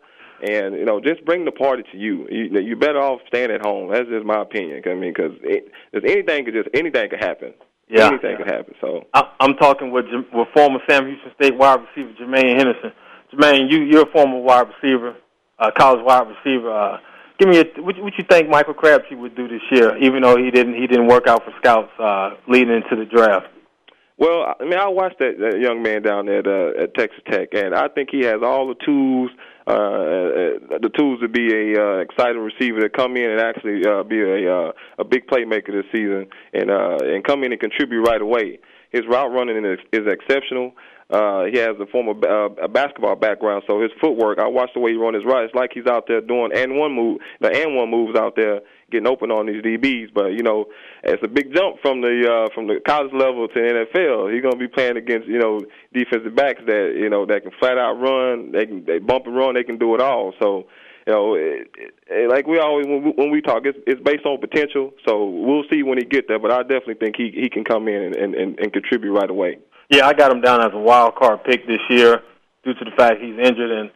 and 0.42 0.74
you 0.74 0.84
know 0.84 1.00
just 1.00 1.24
bring 1.24 1.44
the 1.44 1.52
party 1.52 1.82
to 1.92 1.98
you. 1.98 2.26
You 2.30 2.60
you 2.60 2.76
better 2.76 3.00
off 3.00 3.20
staying 3.28 3.50
at 3.50 3.62
home. 3.62 3.90
That's 3.92 4.08
just 4.08 4.24
my 4.24 4.42
opinion. 4.42 4.82
I 4.86 4.94
mean, 4.94 5.14
because 5.14 5.32
anything 5.92 6.44
could 6.44 6.54
just 6.54 6.68
anything 6.74 7.10
could 7.10 7.22
happen. 7.22 7.54
Yeah, 7.88 8.08
anything 8.08 8.30
yeah. 8.32 8.36
could 8.36 8.50
happen. 8.50 8.74
So 8.80 9.06
I, 9.14 9.22
I'm 9.40 9.54
talking 9.56 9.92
with 9.92 10.06
with 10.32 10.48
former 10.54 10.80
Sam 10.88 11.06
Houston 11.06 11.32
State 11.40 11.56
wide 11.56 11.80
receiver 11.80 12.12
Jermaine 12.20 12.56
Henderson. 12.56 12.92
Jermaine, 13.32 13.70
you 13.70 13.82
you're 13.84 14.08
a 14.08 14.12
former 14.12 14.40
wide 14.40 14.66
receiver, 14.68 15.16
uh, 15.58 15.70
college 15.76 16.04
wide 16.04 16.26
receiver. 16.28 16.70
Uh, 16.70 16.98
give 17.38 17.48
me 17.48 17.58
a, 17.58 17.64
what, 17.80 17.96
what 18.02 18.12
you 18.18 18.24
think 18.28 18.48
Michael 18.48 18.74
Crabtree 18.74 19.16
would 19.16 19.36
do 19.36 19.48
this 19.48 19.62
year, 19.70 19.96
even 19.98 20.22
though 20.22 20.36
he 20.36 20.50
didn't 20.50 20.74
he 20.74 20.86
didn't 20.86 21.06
work 21.06 21.26
out 21.26 21.44
for 21.44 21.52
scouts 21.58 21.92
uh, 21.98 22.30
leading 22.48 22.74
into 22.74 22.96
the 22.96 23.04
draft. 23.04 23.46
Well, 24.18 24.54
I 24.58 24.64
mean, 24.64 24.78
I 24.78 24.88
watched 24.88 25.18
that, 25.18 25.36
that 25.38 25.60
young 25.60 25.82
man 25.82 26.00
down 26.00 26.24
there 26.24 26.38
at, 26.38 26.46
uh, 26.46 26.82
at 26.82 26.94
Texas 26.94 27.20
Tech, 27.30 27.48
and 27.52 27.74
I 27.74 27.88
think 27.88 28.08
he 28.10 28.24
has 28.24 28.40
all 28.42 28.66
the 28.66 28.74
tools 28.82 29.30
uh, 29.66 29.70
uh, 29.70 30.78
the 30.78 30.90
tools 30.96 31.20
to 31.20 31.28
be 31.28 31.52
a 31.52 31.74
uh, 31.74 31.98
exciting 31.98 32.40
receiver 32.40 32.80
to 32.80 32.88
come 32.88 33.16
in 33.16 33.30
and 33.30 33.40
actually 33.40 33.84
uh, 33.84 34.02
be 34.04 34.20
a 34.20 34.46
uh, 34.46 34.72
a 34.98 35.04
big 35.04 35.26
playmaker 35.26 35.72
this 35.72 35.86
season 35.90 36.26
and 36.52 36.70
uh, 36.70 36.98
and 37.02 37.24
come 37.24 37.42
in 37.42 37.52
and 37.52 37.60
contribute 37.60 38.02
right 38.02 38.22
away. 38.22 38.58
His 38.92 39.02
route 39.08 39.32
running 39.32 39.64
is, 39.64 39.78
is 39.92 40.06
exceptional. 40.06 40.72
Uh, 41.10 41.44
he 41.44 41.58
has 41.58 41.76
a 41.80 41.86
former 41.86 42.12
uh, 42.26 42.48
a 42.62 42.68
basketball 42.68 43.16
background, 43.16 43.62
so 43.66 43.80
his 43.80 43.90
footwork. 44.00 44.38
I 44.38 44.46
watched 44.46 44.74
the 44.74 44.80
way 44.80 44.92
he 44.92 44.96
run 44.96 45.14
his 45.14 45.24
route. 45.24 45.44
It's 45.44 45.54
like 45.54 45.70
he's 45.72 45.86
out 45.86 46.04
there 46.06 46.20
doing 46.20 46.50
and 46.54 46.76
one 46.76 46.92
move, 46.92 47.20
the 47.40 47.48
and 47.48 47.76
one 47.76 47.90
moves 47.90 48.18
out 48.18 48.34
there 48.36 48.60
getting 48.90 49.06
open 49.06 49.30
on 49.30 49.46
these 49.46 49.62
DBs. 49.62 50.12
But 50.14 50.32
you 50.32 50.42
know, 50.42 50.66
it's 51.02 51.22
a 51.22 51.28
big 51.28 51.54
jump 51.54 51.76
from 51.82 52.00
the 52.00 52.22
uh, 52.26 52.54
from 52.54 52.66
the 52.66 52.80
college 52.86 53.12
level 53.12 53.48
to 53.48 53.54
the 53.54 53.86
NFL. 53.86 54.32
He's 54.32 54.42
to 54.42 54.56
be 54.56 54.68
playing 54.68 54.96
against 54.96 55.28
you 55.28 55.38
know 55.38 55.60
defensive 55.92 56.34
backs 56.34 56.62
that 56.66 56.94
you 56.96 57.10
know 57.10 57.26
that 57.26 57.42
can 57.42 57.52
flat 57.58 57.78
out 57.78 57.94
run. 57.94 58.52
They 58.52 58.66
can 58.66 58.84
they 58.84 58.98
bump 58.98 59.26
and 59.26 59.36
run. 59.36 59.54
They 59.54 59.64
can 59.64 59.78
do 59.78 59.94
it 59.94 60.00
all. 60.00 60.32
So 60.40 60.66
you 61.06 61.12
know, 61.12 61.34
it, 61.34 61.70
it, 62.08 62.28
like 62.28 62.46
we 62.46 62.58
always 62.58 62.86
when 62.86 63.04
we, 63.04 63.10
when 63.10 63.30
we 63.30 63.40
talk, 63.40 63.62
it's, 63.64 63.78
it's 63.86 64.00
based 64.02 64.26
on 64.26 64.40
potential. 64.40 64.92
So 65.06 65.24
we'll 65.24 65.64
see 65.70 65.82
when 65.82 65.98
he 65.98 66.04
get 66.04 66.26
there. 66.26 66.38
But 66.38 66.50
I 66.50 66.62
definitely 66.62 66.94
think 66.94 67.16
he 67.16 67.30
he 67.32 67.48
can 67.48 67.64
come 67.64 67.86
in 67.88 68.14
and, 68.14 68.34
and, 68.34 68.58
and 68.58 68.72
contribute 68.72 69.12
right 69.12 69.30
away. 69.30 69.58
Yeah, 69.88 70.08
I 70.08 70.14
got 70.14 70.32
him 70.32 70.40
down 70.40 70.60
as 70.62 70.72
a 70.72 70.78
wild 70.78 71.14
card 71.14 71.44
pick 71.44 71.66
this 71.66 71.80
year 71.88 72.22
due 72.64 72.74
to 72.74 72.84
the 72.84 72.90
fact 72.96 73.20
he's 73.20 73.38
injured. 73.38 73.70
And 73.70 73.90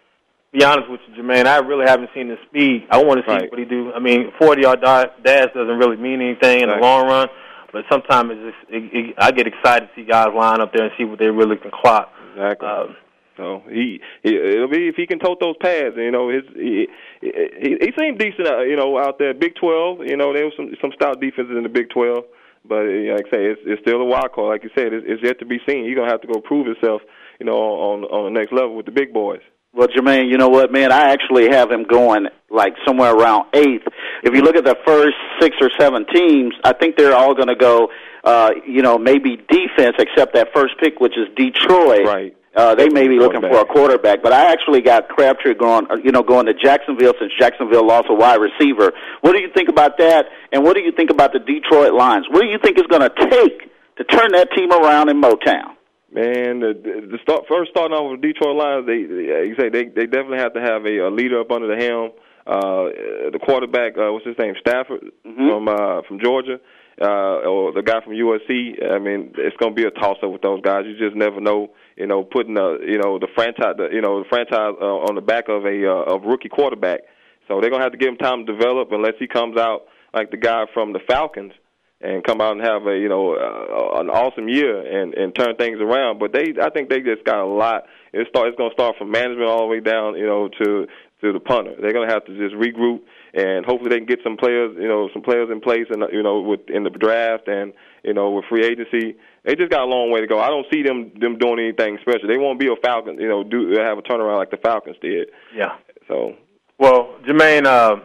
be 0.53 0.65
honest 0.65 0.91
with 0.91 1.01
you, 1.09 1.23
Jermaine, 1.23 1.47
I 1.47 1.59
really 1.59 1.87
haven't 1.87 2.11
seen 2.15 2.29
the 2.29 2.37
speed. 2.49 2.87
I 2.91 3.03
want 3.03 3.21
to 3.21 3.27
see 3.27 3.33
right. 3.37 3.51
what 3.51 3.59
he 3.59 3.65
do. 3.65 3.93
I 3.93 4.01
mean, 4.01 4.33
40 4.41 4.63
yard 4.63 4.81
dash 4.83 5.49
doesn't 5.55 5.79
really 5.79 5.97
mean 5.97 6.21
anything 6.21 6.63
in 6.63 6.69
Right. 6.69 6.81
the 6.81 6.83
long 6.83 7.07
run, 7.07 7.29
but 7.73 7.85
sometimes 7.91 8.31
it's 8.33 8.57
just, 8.57 8.73
it, 8.75 8.83
it, 8.93 9.15
I 9.19 9.31
get 9.31 9.47
excited 9.47 9.87
to 9.87 9.93
see 9.95 10.05
guys 10.09 10.29
line 10.35 10.61
up 10.61 10.73
there 10.73 10.85
and 10.85 10.93
see 10.99 11.05
what 11.05 11.19
they 11.19 11.29
really 11.29 11.57
can 11.57 11.71
clock. 11.71 12.13
Exactly. 12.35 12.69
Um, 12.69 12.97
So 13.37 13.63
he, 13.71 14.01
he 14.23 14.37
it'll 14.37 14.69
be 14.69 14.89
if 14.89 14.97
he 14.97 15.07
can 15.07 15.19
tote 15.19 15.41
those 15.41 15.57
pads. 15.63 15.95
You 15.97 16.11
know, 16.11 16.29
his 16.29 16.43
he 16.55 16.89
he, 17.23 17.77
he 17.81 17.91
seemed 17.99 18.19
decent. 18.19 18.47
Uh, 18.47 18.61
you 18.63 18.77
know, 18.77 18.99
out 18.99 19.19
there, 19.19 19.33
Big 19.33 19.55
Twelve. 19.55 20.01
You 20.05 20.17
know, 20.17 20.35
there 20.35 20.45
was 20.45 20.53
some 20.57 20.75
some 20.83 20.91
stout 20.95 21.21
defenses 21.21 21.57
in 21.57 21.63
the 21.63 21.69
Big 21.69 21.89
Twelve. 21.91 22.25
But 22.69 22.85
like 22.85 23.25
I 23.27 23.31
say, 23.31 23.43
it's, 23.49 23.61
it's 23.65 23.81
still 23.81 24.03
a 24.03 24.05
wild 24.05 24.33
card. 24.35 24.49
Like 24.53 24.65
you 24.65 24.71
said, 24.77 24.93
it's, 24.93 25.07
it's 25.09 25.23
yet 25.23 25.39
to 25.39 25.47
be 25.47 25.59
seen. 25.67 25.87
He's 25.87 25.97
gonna 25.97 26.11
have 26.11 26.21
to 26.21 26.29
go 26.29 26.41
prove 26.41 26.67
himself. 26.67 27.01
You 27.39 27.47
know, 27.47 27.57
on 27.57 28.05
on 28.05 28.33
the 28.35 28.39
next 28.39 28.53
level 28.53 28.77
with 28.77 28.85
the 28.85 28.93
big 28.93 29.15
boys. 29.15 29.41
Well, 29.73 29.87
Jermaine, 29.89 30.29
you 30.29 30.37
know 30.37 30.49
what, 30.49 30.73
man? 30.73 30.91
I 30.91 31.13
actually 31.13 31.49
have 31.51 31.71
him 31.71 31.85
going 31.85 32.27
like 32.51 32.75
somewhere 32.85 33.15
around 33.15 33.47
eighth. 33.55 33.87
If 34.25 34.35
you 34.35 34.43
look 34.43 34.57
at 34.57 34.65
the 34.65 34.77
first 34.85 35.17
six 35.41 35.57
or 35.61 35.71
seven 35.79 36.05
teams, 36.13 36.55
I 36.65 36.73
think 36.73 36.97
they're 36.97 37.15
all 37.15 37.35
going 37.35 37.49
to 37.49 37.55
go, 37.55 37.89
uh, 38.25 38.51
you 38.67 38.83
know, 38.83 38.99
maybe 38.99 39.37
defense, 39.37 39.97
except 39.99 40.35
that 40.35 40.49
first 40.53 40.75
pick, 40.81 40.99
which 40.99 41.17
is 41.17 41.29
Detroit. 41.37 42.05
Right. 42.05 42.37
Uh, 42.55 42.75
they 42.75 42.89
may 42.89 43.07
be 43.07 43.17
looking 43.17 43.41
for 43.41 43.61
a 43.61 43.65
quarterback, 43.65 44.25
but 44.25 44.33
I 44.33 44.51
actually 44.51 44.81
got 44.81 45.09
Crabtree 45.09 45.55
going, 45.55 45.87
uh, 45.89 45.97
you 46.03 46.11
know, 46.11 46.23
going 46.25 46.47
to 46.47 46.53
Jacksonville 46.53 47.15
since 47.21 47.33
Jacksonville 47.39 47.87
lost 47.87 48.09
a 48.11 48.15
wide 48.15 48.41
receiver. 48.41 48.93
What 49.21 49.33
do 49.35 49.39
you 49.39 49.51
think 49.55 49.69
about 49.69 49.99
that? 49.99 50.27
And 50.53 50.65
what 50.65 50.75
do 50.75 50.81
you 50.81 50.91
think 50.91 51.11
about 51.11 51.33
the 51.33 51.39
Detroit 51.39 51.95
Lions? 51.95 52.27
What 52.29 52.43
do 52.43 52.49
you 52.49 52.59
think 52.59 52.77
it's 52.77 52.89
going 52.89 53.09
to 53.09 53.31
take 53.31 53.71
to 53.99 54.05
turn 54.05 54.33
that 54.33 54.49
team 54.51 54.73
around 54.73 55.11
in 55.11 55.23
Motown? 55.23 55.77
Man, 56.13 56.59
the, 56.59 56.75
the 56.75 57.19
start, 57.23 57.45
first 57.49 57.71
starting 57.71 57.97
off 57.97 58.11
with 58.11 58.21
Detroit 58.21 58.57
Lions, 58.57 58.87
they, 58.87 59.07
they 59.07 59.47
you 59.47 59.55
say 59.55 59.69
they 59.69 59.85
they 59.85 60.07
definitely 60.11 60.39
have 60.39 60.55
to 60.55 60.61
have 60.61 60.85
a, 60.85 61.07
a 61.07 61.11
leader 61.11 61.41
up 61.41 61.53
under 61.53 61.71
the 61.71 61.79
helm. 61.79 62.11
Uh, 62.47 63.31
the 63.31 63.39
quarterback, 63.39 63.97
uh, 63.97 64.11
what's 64.11 64.27
his 64.27 64.35
name, 64.37 64.55
Stafford 64.59 65.13
from 65.23 65.69
uh, 65.69 66.03
from 66.09 66.19
Georgia, 66.19 66.59
uh, 67.01 67.47
or 67.47 67.73
the 67.73 67.83
guy 67.83 68.01
from 68.03 68.15
USC. 68.15 68.83
I 68.91 68.99
mean, 68.99 69.35
it's 69.39 69.57
going 69.59 69.71
to 69.71 69.77
be 69.77 69.87
a 69.87 69.93
toss 69.93 70.19
up 70.21 70.33
with 70.33 70.43
those 70.43 70.61
guys. 70.63 70.83
You 70.85 70.99
just 70.99 71.15
never 71.15 71.41
know. 71.41 71.71
You 71.97 72.09
know, 72.09 72.25
putting 72.25 72.59
a 72.59 72.83
you 72.83 72.99
know 72.99 73.21
the 73.21 73.29
franchise, 73.37 73.77
the, 73.79 73.91
you 73.93 74.01
know 74.01 74.25
the 74.25 74.29
franchise 74.29 74.75
uh, 74.83 75.07
on 75.07 75.15
the 75.15 75.21
back 75.21 75.49
of 75.49 75.65
a 75.65 75.87
uh, 75.87 76.15
of 76.15 76.25
rookie 76.25 76.49
quarterback. 76.49 77.03
So 77.47 77.61
they're 77.61 77.71
going 77.71 77.81
to 77.81 77.87
have 77.87 77.93
to 77.93 77.99
give 77.99 78.09
him 78.09 78.17
time 78.17 78.47
to 78.47 78.53
develop 78.53 78.91
unless 78.91 79.15
he 79.21 79.29
comes 79.29 79.57
out 79.57 79.87
like 80.13 80.33
the 80.33 80.37
guy 80.37 80.65
from 80.75 80.93
the 80.93 81.01
Falcons 81.07 81.53
and 82.01 82.25
come 82.25 82.41
out 82.41 82.53
and 82.53 82.65
have 82.65 82.87
a 82.87 82.97
you 82.97 83.09
know 83.09 83.35
uh, 83.35 84.01
an 84.01 84.11
awesome 84.11 84.49
year 84.49 84.81
and 84.81 85.15
and 85.15 85.35
turn 85.35 85.57
things 85.57 85.79
around. 85.81 86.19
But 86.19 86.33
they, 86.33 86.55
I 86.61 86.71
think 86.71 86.89
they 86.89 87.01
just 87.01 87.25
got 87.25 87.43
a 87.43 87.47
lot. 87.47 87.85
It 88.13 88.27
start. 88.29 88.49
It's 88.49 88.57
going 88.57 88.71
to 88.71 88.75
start 88.75 88.97
from 88.99 89.11
management 89.11 89.49
all 89.49 89.61
the 89.61 89.67
way 89.67 89.81
down, 89.81 90.17
you 90.17 90.27
know, 90.27 90.49
to 90.49 90.87
to 91.23 91.33
the 91.33 91.41
punter. 91.41 91.75
They're 91.81 91.93
going 91.93 92.09
to 92.09 92.15
have 92.15 92.25
to 92.25 92.37
just 92.37 92.55
regroup 92.55 93.01
and 93.33 93.65
hopefully 93.65 93.91
they 93.91 93.99
can 93.99 94.07
get 94.07 94.21
some 94.25 94.37
players, 94.37 94.77
you 94.79 94.89
know, 94.89 95.09
some 95.13 95.23
players 95.23 95.51
in 95.51 95.61
place, 95.61 95.87
and 95.91 96.03
you 96.13 96.23
know, 96.23 96.41
with 96.41 96.61
in 96.69 96.83
the 96.85 96.91
draft 96.91 97.49
and 97.49 97.73
you 98.03 98.15
know 98.15 98.31
with 98.31 98.45
free 98.49 98.65
agency. 98.65 99.17
They 99.45 99.55
just 99.55 99.71
got 99.71 99.83
a 99.83 99.87
long 99.87 100.11
way 100.11 100.21
to 100.21 100.27
go. 100.27 100.39
I 100.39 100.49
don't 100.49 100.67
see 100.73 100.83
them 100.83 101.13
them 101.19 101.39
doing 101.39 101.61
anything 101.61 101.99
special. 102.03 102.29
They 102.29 102.37
won't 102.37 102.59
be 102.59 102.67
a 102.67 102.77
Falcon, 102.83 103.21
you 103.21 103.29
know, 103.29 103.45
do 103.45 103.71
have 103.79 103.99
a 103.99 104.03
turnaround 104.03 104.39
like 104.39 104.51
the 104.51 104.59
Falcons 104.59 104.97
did. 105.01 105.29
Yeah. 105.55 105.77
So 106.09 106.35
Well, 106.79 107.15
Jermaine, 107.27 107.67
uh, 107.67 108.01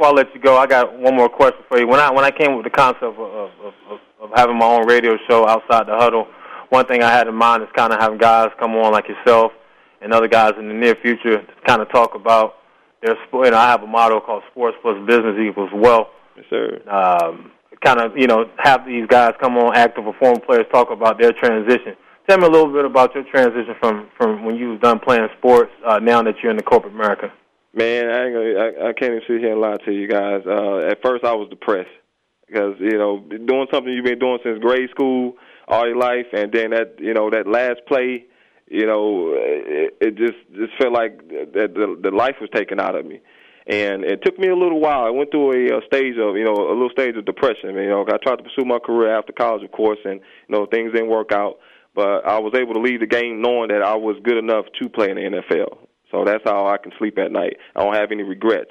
before 0.00 0.14
I 0.14 0.16
let 0.16 0.34
you 0.34 0.40
go, 0.40 0.56
I 0.56 0.66
got 0.66 0.98
one 0.98 1.14
more 1.14 1.28
question 1.28 1.62
for 1.68 1.78
you. 1.78 1.86
When 1.86 2.00
I 2.00 2.10
when 2.10 2.24
I 2.24 2.30
came 2.30 2.56
with 2.56 2.64
the 2.64 2.70
concept 2.70 3.04
of 3.04 3.20
of, 3.20 3.50
of, 3.90 4.00
of 4.22 4.30
having 4.34 4.56
my 4.56 4.64
own 4.64 4.86
radio 4.86 5.18
show 5.28 5.46
outside 5.46 5.86
the 5.86 5.94
huddle, 5.94 6.26
one 6.70 6.86
thing 6.86 7.02
I 7.02 7.10
had 7.10 7.28
in 7.28 7.34
mind 7.34 7.62
is 7.62 7.68
kind 7.76 7.92
of 7.92 8.00
having 8.00 8.16
guys 8.16 8.48
come 8.58 8.74
on 8.76 8.92
like 8.92 9.08
yourself 9.08 9.52
and 10.00 10.14
other 10.14 10.26
guys 10.26 10.52
in 10.58 10.68
the 10.68 10.74
near 10.74 10.94
future 11.02 11.42
to 11.42 11.54
kind 11.66 11.82
of 11.82 11.90
talk 11.90 12.14
about 12.14 12.54
their 13.02 13.14
sport. 13.28 13.48
And 13.48 13.56
I 13.56 13.70
have 13.70 13.82
a 13.82 13.86
motto 13.86 14.20
called 14.20 14.42
"Sports 14.52 14.78
plus 14.80 14.96
Business 15.06 15.36
equals 15.38 15.70
Wealth." 15.74 16.08
Yes, 16.34 16.46
sir. 16.48 16.80
Um, 16.88 17.52
kind 17.84 18.00
of, 18.00 18.16
you 18.16 18.26
know, 18.26 18.48
have 18.56 18.86
these 18.86 19.06
guys 19.06 19.34
come 19.38 19.58
on, 19.58 19.76
active 19.76 20.06
or 20.06 20.14
former 20.18 20.40
players, 20.40 20.64
talk 20.72 20.90
about 20.90 21.20
their 21.20 21.32
transition. 21.32 21.94
Tell 22.26 22.38
me 22.38 22.46
a 22.46 22.50
little 22.50 22.72
bit 22.72 22.86
about 22.86 23.14
your 23.14 23.24
transition 23.24 23.74
from 23.78 24.08
from 24.16 24.46
when 24.46 24.56
you 24.56 24.70
was 24.70 24.80
done 24.80 24.98
playing 24.98 25.28
sports, 25.36 25.72
uh, 25.86 25.98
now 25.98 26.22
that 26.22 26.36
you're 26.42 26.50
in 26.50 26.56
the 26.56 26.62
corporate 26.62 26.94
America. 26.94 27.30
Man, 27.72 28.10
I 28.10 28.24
ain't 28.24 28.34
gonna, 28.34 28.84
I, 28.84 28.88
I 28.88 28.92
can't 28.92 29.12
even 29.12 29.22
sit 29.28 29.40
here 29.40 29.52
and 29.52 29.60
lie 29.60 29.76
to 29.84 29.92
you 29.92 30.08
guys. 30.08 30.42
Uh, 30.44 30.90
at 30.90 31.02
first, 31.02 31.24
I 31.24 31.34
was 31.34 31.48
depressed 31.50 31.90
because 32.46 32.74
you 32.80 32.98
know 32.98 33.20
doing 33.20 33.68
something 33.72 33.92
you've 33.92 34.04
been 34.04 34.18
doing 34.18 34.38
since 34.42 34.58
grade 34.58 34.90
school 34.90 35.34
all 35.68 35.86
your 35.86 35.96
life, 35.96 36.26
and 36.32 36.52
then 36.52 36.70
that 36.70 36.96
you 36.98 37.14
know 37.14 37.30
that 37.30 37.46
last 37.46 37.80
play, 37.86 38.26
you 38.66 38.86
know, 38.86 39.34
it, 39.36 39.96
it 40.00 40.16
just 40.16 40.38
just 40.54 40.72
felt 40.80 40.92
like 40.92 41.18
that 41.28 41.74
the, 41.74 41.98
the 42.02 42.10
life 42.10 42.36
was 42.40 42.50
taken 42.54 42.80
out 42.80 42.96
of 42.96 43.06
me. 43.06 43.20
And 43.66 44.04
it 44.04 44.24
took 44.24 44.36
me 44.36 44.48
a 44.48 44.56
little 44.56 44.80
while. 44.80 45.04
I 45.04 45.10
went 45.10 45.30
through 45.30 45.52
a, 45.52 45.78
a 45.78 45.86
stage 45.86 46.16
of, 46.18 46.34
you 46.36 46.44
know, 46.44 46.54
a 46.54 46.74
little 46.74 46.90
stage 46.90 47.14
of 47.16 47.24
depression. 47.24 47.74
You 47.74 47.88
know, 47.88 48.02
I 48.08 48.16
tried 48.16 48.36
to 48.36 48.42
pursue 48.42 48.64
my 48.64 48.80
career 48.80 49.16
after 49.16 49.32
college, 49.32 49.62
of 49.62 49.70
course, 49.70 49.98
and 50.04 50.20
you 50.48 50.56
know 50.56 50.66
things 50.66 50.92
didn't 50.92 51.10
work 51.10 51.30
out. 51.30 51.58
But 51.94 52.26
I 52.26 52.38
was 52.38 52.54
able 52.54 52.74
to 52.74 52.80
leave 52.80 53.00
the 53.00 53.06
game 53.06 53.42
knowing 53.42 53.68
that 53.68 53.82
I 53.82 53.94
was 53.94 54.16
good 54.24 54.38
enough 54.38 54.64
to 54.80 54.88
play 54.88 55.10
in 55.10 55.16
the 55.16 55.22
NFL. 55.22 55.89
So 56.10 56.24
that's 56.24 56.42
how 56.44 56.66
I 56.66 56.76
can 56.78 56.92
sleep 56.98 57.18
at 57.18 57.32
night. 57.32 57.56
I 57.76 57.84
don't 57.84 57.94
have 57.94 58.12
any 58.12 58.22
regrets. 58.22 58.70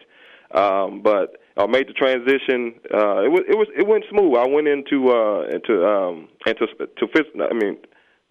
Um, 0.54 1.02
but 1.04 1.38
I 1.58 1.68
made 1.68 1.88
the 1.88 1.94
transition. 1.94 2.74
Uh, 2.92 3.22
it 3.22 3.30
was 3.30 3.44
it 3.48 3.58
was 3.58 3.68
it 3.78 3.86
went 3.88 4.06
smooth. 4.10 4.36
I 4.38 4.48
went 4.48 4.68
into 4.68 5.12
uh, 5.12 5.44
into 5.52 5.86
um, 5.86 6.28
into 6.46 6.66
to 6.66 7.06
phys- 7.08 7.38
I 7.38 7.54
mean 7.54 7.78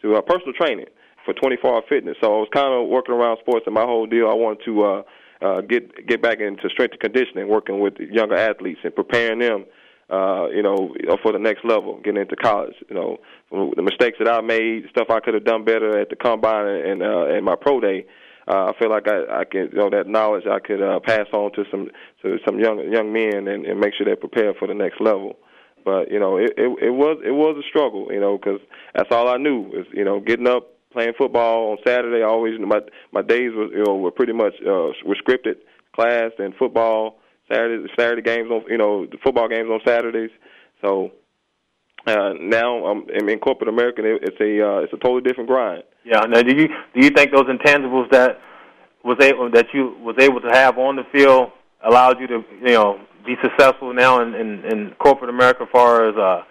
to 0.02 0.16
uh, 0.16 0.20
personal 0.22 0.52
training 0.54 0.86
for 1.24 1.34
24 1.34 1.74
hour 1.74 1.82
fitness. 1.88 2.16
So 2.20 2.26
I 2.26 2.38
was 2.38 2.48
kind 2.52 2.72
of 2.72 2.88
working 2.88 3.14
around 3.14 3.38
sports, 3.40 3.66
and 3.66 3.74
my 3.74 3.82
whole 3.84 4.06
deal 4.06 4.28
I 4.28 4.34
wanted 4.34 4.64
to 4.64 4.82
uh, 4.82 5.02
uh, 5.42 5.60
get 5.60 6.08
get 6.08 6.22
back 6.22 6.40
into 6.40 6.68
strength 6.70 6.92
and 6.92 7.00
conditioning, 7.00 7.48
working 7.48 7.78
with 7.80 7.94
younger 7.98 8.36
athletes 8.36 8.80
and 8.82 8.94
preparing 8.94 9.38
them. 9.38 9.64
Uh, 10.10 10.48
you 10.48 10.62
know, 10.62 10.94
for 11.22 11.32
the 11.32 11.38
next 11.38 11.66
level, 11.66 12.00
getting 12.02 12.22
into 12.22 12.34
college. 12.34 12.72
You 12.88 12.96
know, 12.96 13.18
the 13.50 13.82
mistakes 13.82 14.16
that 14.18 14.26
I 14.26 14.40
made, 14.40 14.88
stuff 14.88 15.08
I 15.10 15.20
could 15.20 15.34
have 15.34 15.44
done 15.44 15.66
better 15.66 16.00
at 16.00 16.08
the 16.08 16.16
combine 16.16 16.66
and 16.66 17.02
uh, 17.02 17.26
and 17.26 17.44
my 17.44 17.56
pro 17.60 17.78
day 17.78 18.06
uh, 18.48 18.72
I 18.72 18.78
feel 18.78 18.88
like 18.90 19.06
I, 19.06 19.40
I 19.40 19.44
can, 19.44 19.68
you 19.72 19.78
know, 19.78 19.90
that 19.90 20.06
knowledge 20.06 20.44
I 20.50 20.58
could 20.58 20.82
uh, 20.82 21.00
pass 21.00 21.26
on 21.32 21.52
to 21.52 21.64
some 21.70 21.90
to 22.22 22.38
some 22.46 22.58
young 22.58 22.90
young 22.90 23.12
men 23.12 23.46
and, 23.46 23.66
and 23.66 23.78
make 23.78 23.92
sure 23.94 24.06
they're 24.06 24.16
prepared 24.16 24.56
for 24.58 24.66
the 24.66 24.74
next 24.74 25.00
level. 25.00 25.36
But 25.84 26.10
you 26.10 26.18
know, 26.18 26.38
it 26.38 26.52
it, 26.56 26.68
it 26.82 26.90
was 26.90 27.18
it 27.24 27.32
was 27.32 27.62
a 27.62 27.68
struggle, 27.68 28.08
you 28.10 28.20
know, 28.20 28.38
because 28.38 28.60
that's 28.94 29.10
all 29.10 29.28
I 29.28 29.36
knew 29.36 29.70
is 29.72 29.86
you 29.92 30.04
know 30.04 30.20
getting 30.20 30.48
up, 30.48 30.68
playing 30.92 31.12
football 31.18 31.72
on 31.72 31.78
Saturday. 31.86 32.22
I 32.22 32.26
always 32.26 32.54
my 32.58 32.80
my 33.12 33.22
days 33.22 33.52
was 33.54 33.70
you 33.74 33.84
know 33.84 33.96
were 33.96 34.10
pretty 34.10 34.32
much 34.32 34.54
uh, 34.62 34.92
were 35.04 35.16
scripted, 35.16 35.56
class 35.94 36.32
and 36.38 36.54
football. 36.54 37.18
Saturday 37.52 37.86
Saturday 37.98 38.22
games 38.22 38.50
on 38.50 38.62
you 38.68 38.78
know 38.78 39.06
the 39.06 39.18
football 39.22 39.48
games 39.48 39.68
on 39.70 39.80
Saturdays. 39.86 40.30
So 40.82 41.10
uh, 42.08 42.32
now 42.40 42.84
I'm, 42.86 43.06
I'm 43.14 43.28
in 43.28 43.38
corporate 43.38 43.68
America. 43.68 44.02
It's 44.04 44.40
a 44.40 44.66
uh, 44.66 44.78
it's 44.80 44.92
a 44.92 44.96
totally 44.96 45.22
different 45.22 45.48
grind. 45.48 45.82
Yeah. 46.04 46.20
Now, 46.20 46.42
do 46.42 46.54
you 46.54 46.68
do 46.68 47.04
you 47.04 47.10
think 47.10 47.32
those 47.32 47.46
intangibles 47.46 48.10
that 48.10 48.40
was 49.04 49.18
able 49.20 49.50
that 49.50 49.66
you 49.72 49.96
was 50.00 50.16
able 50.18 50.40
to 50.40 50.50
have 50.50 50.78
on 50.78 50.96
the 50.96 51.04
field 51.12 51.50
allowed 51.84 52.20
you 52.20 52.26
to 52.26 52.44
you 52.62 52.72
know 52.72 53.00
be 53.24 53.34
successful 53.42 53.92
now 53.92 54.22
in 54.22 54.34
in, 54.34 54.64
in 54.64 54.94
corporate 54.98 55.30
America 55.30 55.62
as 55.62 55.68
far 55.72 56.08
as 56.08 56.16
uh, 56.16 56.44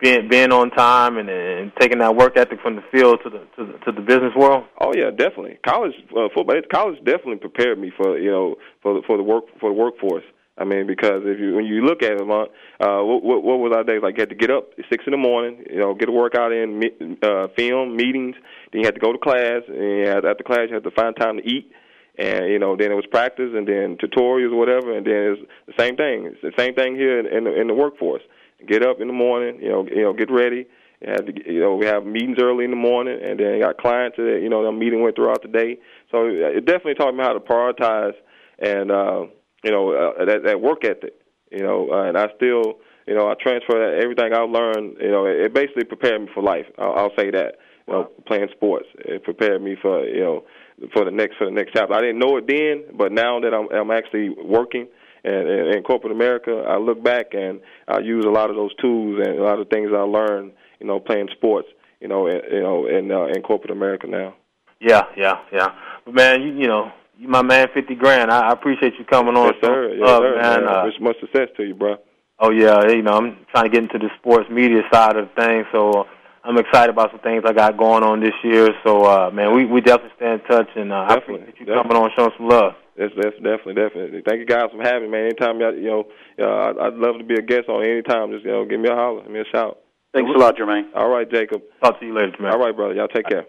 being 0.00 0.28
being 0.28 0.52
on 0.52 0.70
time 0.70 1.18
and, 1.18 1.28
and 1.28 1.72
taking 1.78 1.98
that 1.98 2.14
work 2.14 2.36
ethic 2.36 2.60
from 2.60 2.76
the 2.76 2.82
field 2.92 3.18
to 3.24 3.30
the 3.30 3.38
to 3.56 3.72
the, 3.72 3.78
to 3.84 3.92
the 3.92 4.00
business 4.00 4.32
world? 4.36 4.64
Oh 4.80 4.92
yeah, 4.94 5.10
definitely. 5.10 5.58
College 5.66 5.94
uh, 6.10 6.28
football, 6.34 6.60
college 6.72 6.98
definitely 7.04 7.36
prepared 7.36 7.78
me 7.78 7.92
for 7.96 8.18
you 8.18 8.30
know 8.30 8.56
for 8.82 8.94
the, 8.94 9.02
for 9.06 9.16
the 9.16 9.22
work 9.22 9.44
for 9.60 9.70
the 9.70 9.74
workforce. 9.74 10.24
I 10.56 10.64
mean, 10.64 10.86
because 10.86 11.22
if 11.24 11.40
you 11.40 11.54
when 11.56 11.64
you 11.66 11.84
look 11.84 12.02
at 12.02 12.16
them, 12.16 12.30
uh, 12.30 12.46
what, 13.02 13.24
what, 13.24 13.42
what 13.42 13.58
was 13.58 13.72
our 13.74 13.82
days 13.82 14.00
like? 14.02 14.16
You 14.16 14.22
had 14.22 14.28
to 14.28 14.36
get 14.36 14.52
up 14.52 14.70
at 14.78 14.84
six 14.88 15.02
in 15.04 15.10
the 15.10 15.16
morning, 15.16 15.64
you 15.68 15.80
know, 15.80 15.94
get 15.94 16.08
a 16.08 16.12
workout 16.12 16.52
in, 16.52 17.18
uh, 17.22 17.48
film 17.56 17.96
meetings. 17.96 18.36
Then 18.70 18.82
you 18.82 18.86
had 18.86 18.94
to 18.94 19.00
go 19.00 19.12
to 19.12 19.18
class, 19.18 19.62
and 19.66 20.24
after 20.24 20.44
class 20.44 20.68
you 20.68 20.74
had 20.74 20.84
to 20.84 20.92
find 20.92 21.16
time 21.16 21.38
to 21.38 21.42
eat, 21.44 21.72
and 22.18 22.46
you 22.48 22.60
know, 22.60 22.76
then 22.76 22.92
it 22.92 22.94
was 22.94 23.06
practice, 23.10 23.50
and 23.52 23.66
then 23.66 23.96
tutorials 23.96 24.52
or 24.52 24.56
whatever, 24.56 24.96
and 24.96 25.04
then 25.04 25.34
it's 25.34 25.42
the 25.66 25.74
same 25.76 25.96
thing. 25.96 26.26
It's 26.26 26.40
the 26.40 26.52
same 26.56 26.74
thing 26.74 26.94
here 26.94 27.18
in, 27.18 27.26
in 27.26 27.44
the 27.44 27.60
in 27.60 27.66
the 27.66 27.74
workforce. 27.74 28.22
Get 28.64 28.86
up 28.86 29.00
in 29.00 29.08
the 29.08 29.12
morning, 29.12 29.60
you 29.60 29.70
know, 29.70 29.84
you 29.90 30.02
know, 30.02 30.12
get 30.12 30.30
ready. 30.30 30.66
You 31.00 31.10
have 31.10 31.26
to, 31.26 31.52
you 31.52 31.60
know, 31.60 31.74
we 31.74 31.86
have 31.86 32.06
meetings 32.06 32.38
early 32.40 32.64
in 32.64 32.70
the 32.70 32.76
morning, 32.76 33.18
and 33.20 33.40
then 33.40 33.54
you 33.54 33.62
got 33.62 33.76
clients 33.78 34.18
that 34.18 34.38
you 34.40 34.48
know, 34.48 34.64
the 34.64 34.70
meeting 34.70 35.02
went 35.02 35.16
throughout 35.16 35.42
the 35.42 35.48
day. 35.48 35.78
So 36.12 36.26
it 36.30 36.64
definitely 36.64 36.94
taught 36.94 37.12
me 37.16 37.24
how 37.24 37.32
to 37.32 37.40
prioritize 37.40 38.14
and. 38.60 38.92
uh 38.92 39.24
you 39.64 39.70
know, 39.70 39.92
uh, 39.92 40.24
that, 40.24 40.44
that 40.44 40.60
work 40.60 40.84
ethic, 40.84 41.14
you 41.50 41.62
know, 41.62 41.88
uh, 41.90 42.04
and 42.04 42.16
I 42.16 42.28
still, 42.36 42.78
you 43.06 43.14
know, 43.14 43.28
I 43.28 43.34
transfer 43.40 43.78
that, 43.78 44.02
everything 44.02 44.32
I've 44.32 44.50
learned, 44.50 44.98
you 45.00 45.10
know, 45.10 45.26
it, 45.26 45.46
it 45.46 45.54
basically 45.54 45.84
prepared 45.84 46.20
me 46.20 46.28
for 46.34 46.42
life. 46.42 46.66
I'll, 46.78 46.94
I'll 46.94 47.16
say 47.16 47.30
that, 47.30 47.56
you 47.86 47.94
know, 47.94 48.10
playing 48.26 48.48
sports, 48.54 48.86
it 48.98 49.24
prepared 49.24 49.62
me 49.62 49.76
for, 49.80 50.06
you 50.06 50.20
know, 50.20 50.44
for 50.92 51.04
the 51.04 51.10
next 51.10 51.36
for 51.36 51.46
the 51.46 51.52
next 51.52 51.72
chapter. 51.74 51.94
I 51.94 52.00
didn't 52.00 52.18
know 52.18 52.36
it 52.36 52.46
then, 52.46 52.96
but 52.96 53.12
now 53.12 53.40
that 53.40 53.54
I'm 53.54 53.68
I'm 53.72 53.90
actually 53.90 54.30
working 54.30 54.88
and 55.24 55.74
in 55.74 55.82
corporate 55.82 56.12
America, 56.12 56.64
I 56.68 56.76
look 56.76 57.02
back 57.02 57.32
and 57.32 57.60
I 57.88 58.00
use 58.00 58.24
a 58.26 58.30
lot 58.30 58.50
of 58.50 58.56
those 58.56 58.74
tools 58.76 59.22
and 59.24 59.38
a 59.38 59.42
lot 59.42 59.58
of 59.58 59.68
things 59.68 59.90
I 59.94 60.02
learned, 60.02 60.52
you 60.80 60.86
know, 60.86 61.00
playing 61.00 61.28
sports, 61.32 61.68
you 62.00 62.08
know, 62.08 62.26
in, 62.26 62.40
you 62.52 62.62
know, 62.62 62.86
in 62.86 63.10
uh, 63.10 63.26
in 63.26 63.42
corporate 63.42 63.70
America 63.70 64.06
now. 64.06 64.34
Yeah, 64.80 65.04
yeah, 65.16 65.38
yeah. 65.50 65.68
But 66.04 66.14
man, 66.14 66.42
you 66.42 66.52
you 66.52 66.66
know, 66.66 66.92
you 67.18 67.28
my 67.28 67.42
man, 67.42 67.68
fifty 67.74 67.94
grand. 67.94 68.30
I, 68.30 68.48
I 68.48 68.52
appreciate 68.52 68.94
you 68.98 69.04
coming 69.04 69.36
on. 69.36 69.46
Yes, 69.46 69.56
sir. 69.62 69.94
Yes, 69.94 70.08
up, 70.08 70.22
sir. 70.22 70.36
Man. 70.40 70.68
Uh, 70.68 70.84
Wish 70.84 71.00
much 71.00 71.16
success 71.20 71.48
to 71.56 71.64
you, 71.64 71.74
bro. 71.74 71.96
Oh 72.38 72.50
yeah, 72.50 72.88
you 72.88 73.02
know 73.02 73.16
I'm 73.16 73.46
trying 73.52 73.64
to 73.64 73.70
get 73.70 73.82
into 73.82 73.98
the 73.98 74.10
sports 74.18 74.48
media 74.50 74.82
side 74.92 75.16
of 75.16 75.28
things, 75.38 75.66
so 75.72 76.06
I'm 76.42 76.58
excited 76.58 76.90
about 76.90 77.10
some 77.10 77.20
things 77.20 77.44
I 77.46 77.52
got 77.52 77.76
going 77.76 78.02
on 78.02 78.20
this 78.20 78.34
year. 78.42 78.68
So 78.84 79.04
uh, 79.04 79.30
man, 79.30 79.54
we 79.54 79.64
we 79.64 79.80
definitely 79.80 80.16
stay 80.16 80.32
in 80.32 80.40
touch, 80.40 80.68
and 80.74 80.92
uh, 80.92 81.06
I 81.08 81.14
appreciate 81.14 81.54
you 81.58 81.66
definitely. 81.66 81.82
coming 81.82 81.96
on, 81.96 82.10
showing 82.16 82.32
some 82.36 82.48
love. 82.48 82.72
That's, 82.96 83.12
that's 83.16 83.34
definitely, 83.36 83.74
definitely. 83.74 84.22
Thank 84.26 84.38
you 84.38 84.46
guys 84.46 84.70
for 84.70 84.80
having 84.82 85.10
me, 85.10 85.18
man. 85.18 85.24
Anytime 85.26 85.60
you 85.60 85.90
know, 85.90 86.04
uh, 86.38 86.86
I'd 86.86 86.94
love 86.94 87.18
to 87.18 87.24
be 87.24 87.34
a 87.34 87.42
guest 87.42 87.68
on 87.68 87.84
any 87.84 88.02
time. 88.02 88.30
Just 88.30 88.44
you 88.44 88.52
know, 88.52 88.64
give 88.64 88.78
me 88.78 88.88
a 88.88 88.94
holler, 88.94 89.22
give 89.22 89.30
me 89.30 89.40
a 89.40 89.48
shout. 89.50 89.78
Thanks 90.12 90.30
a 90.34 90.38
lot, 90.38 90.56
Jermaine. 90.56 90.94
All 90.94 91.08
right, 91.08 91.28
Jacob. 91.28 91.62
Talk 91.82 91.98
to 91.98 92.06
you 92.06 92.14
later, 92.14 92.32
Jermaine. 92.32 92.52
All 92.52 92.58
right, 92.58 92.74
brother. 92.74 92.94
Y'all 92.94 93.08
take 93.08 93.26
care. 93.26 93.46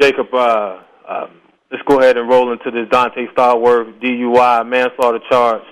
Jacob, 0.00 0.26
uh, 0.32 0.82
uh, 1.08 1.26
let's 1.70 1.82
go 1.86 2.00
ahead 2.00 2.16
and 2.16 2.28
roll 2.28 2.52
into 2.52 2.70
this 2.70 2.88
Donté 2.88 3.32
Stallworth 3.34 4.00
DUI 4.00 4.68
manslaughter 4.68 5.20
charge. 5.30 5.62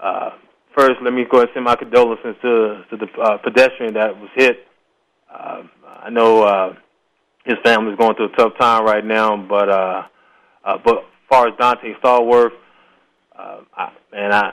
Uh, 0.00 0.30
first, 0.76 0.96
let 1.02 1.12
me 1.12 1.24
go 1.30 1.38
ahead 1.38 1.48
and 1.48 1.54
send 1.54 1.64
my 1.64 1.76
condolences 1.76 2.36
to, 2.42 2.84
to 2.90 2.96
the 2.96 3.06
uh, 3.20 3.38
pedestrian 3.38 3.94
that 3.94 4.18
was 4.18 4.30
hit. 4.34 4.66
Uh, 5.32 5.62
I 6.02 6.10
know 6.10 6.42
uh, 6.42 6.74
his 7.44 7.56
family 7.64 7.92
is 7.92 7.98
going 7.98 8.16
through 8.16 8.32
a 8.32 8.36
tough 8.36 8.52
time 8.58 8.84
right 8.84 9.04
now, 9.04 9.36
but 9.36 9.68
uh, 9.68 10.02
uh, 10.64 10.78
but 10.84 10.98
as 10.98 11.04
far 11.28 11.48
as 11.48 11.54
Donté 11.54 11.98
Stallworth, 12.00 12.52
uh, 13.38 13.60
I, 13.74 13.92
man, 14.12 14.32
I, 14.32 14.52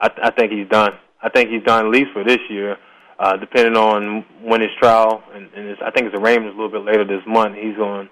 I 0.00 0.10
I 0.24 0.30
think 0.30 0.52
he's 0.52 0.68
done. 0.68 0.92
I 1.22 1.28
think 1.30 1.50
he's 1.50 1.64
done 1.64 1.86
at 1.86 1.92
least 1.92 2.08
for 2.12 2.24
this 2.24 2.40
year. 2.50 2.76
Uh, 3.18 3.34
depending 3.38 3.78
on 3.78 4.26
when 4.42 4.60
his 4.60 4.68
trial, 4.78 5.22
and, 5.32 5.48
and 5.56 5.70
his, 5.70 5.78
I 5.82 5.90
think 5.90 6.12
his 6.12 6.20
arraignment 6.20 6.52
is 6.52 6.58
a 6.58 6.60
little 6.60 6.70
bit 6.70 6.84
later 6.84 7.02
this 7.02 7.24
month. 7.26 7.56
He's 7.56 7.74
going 7.74 8.10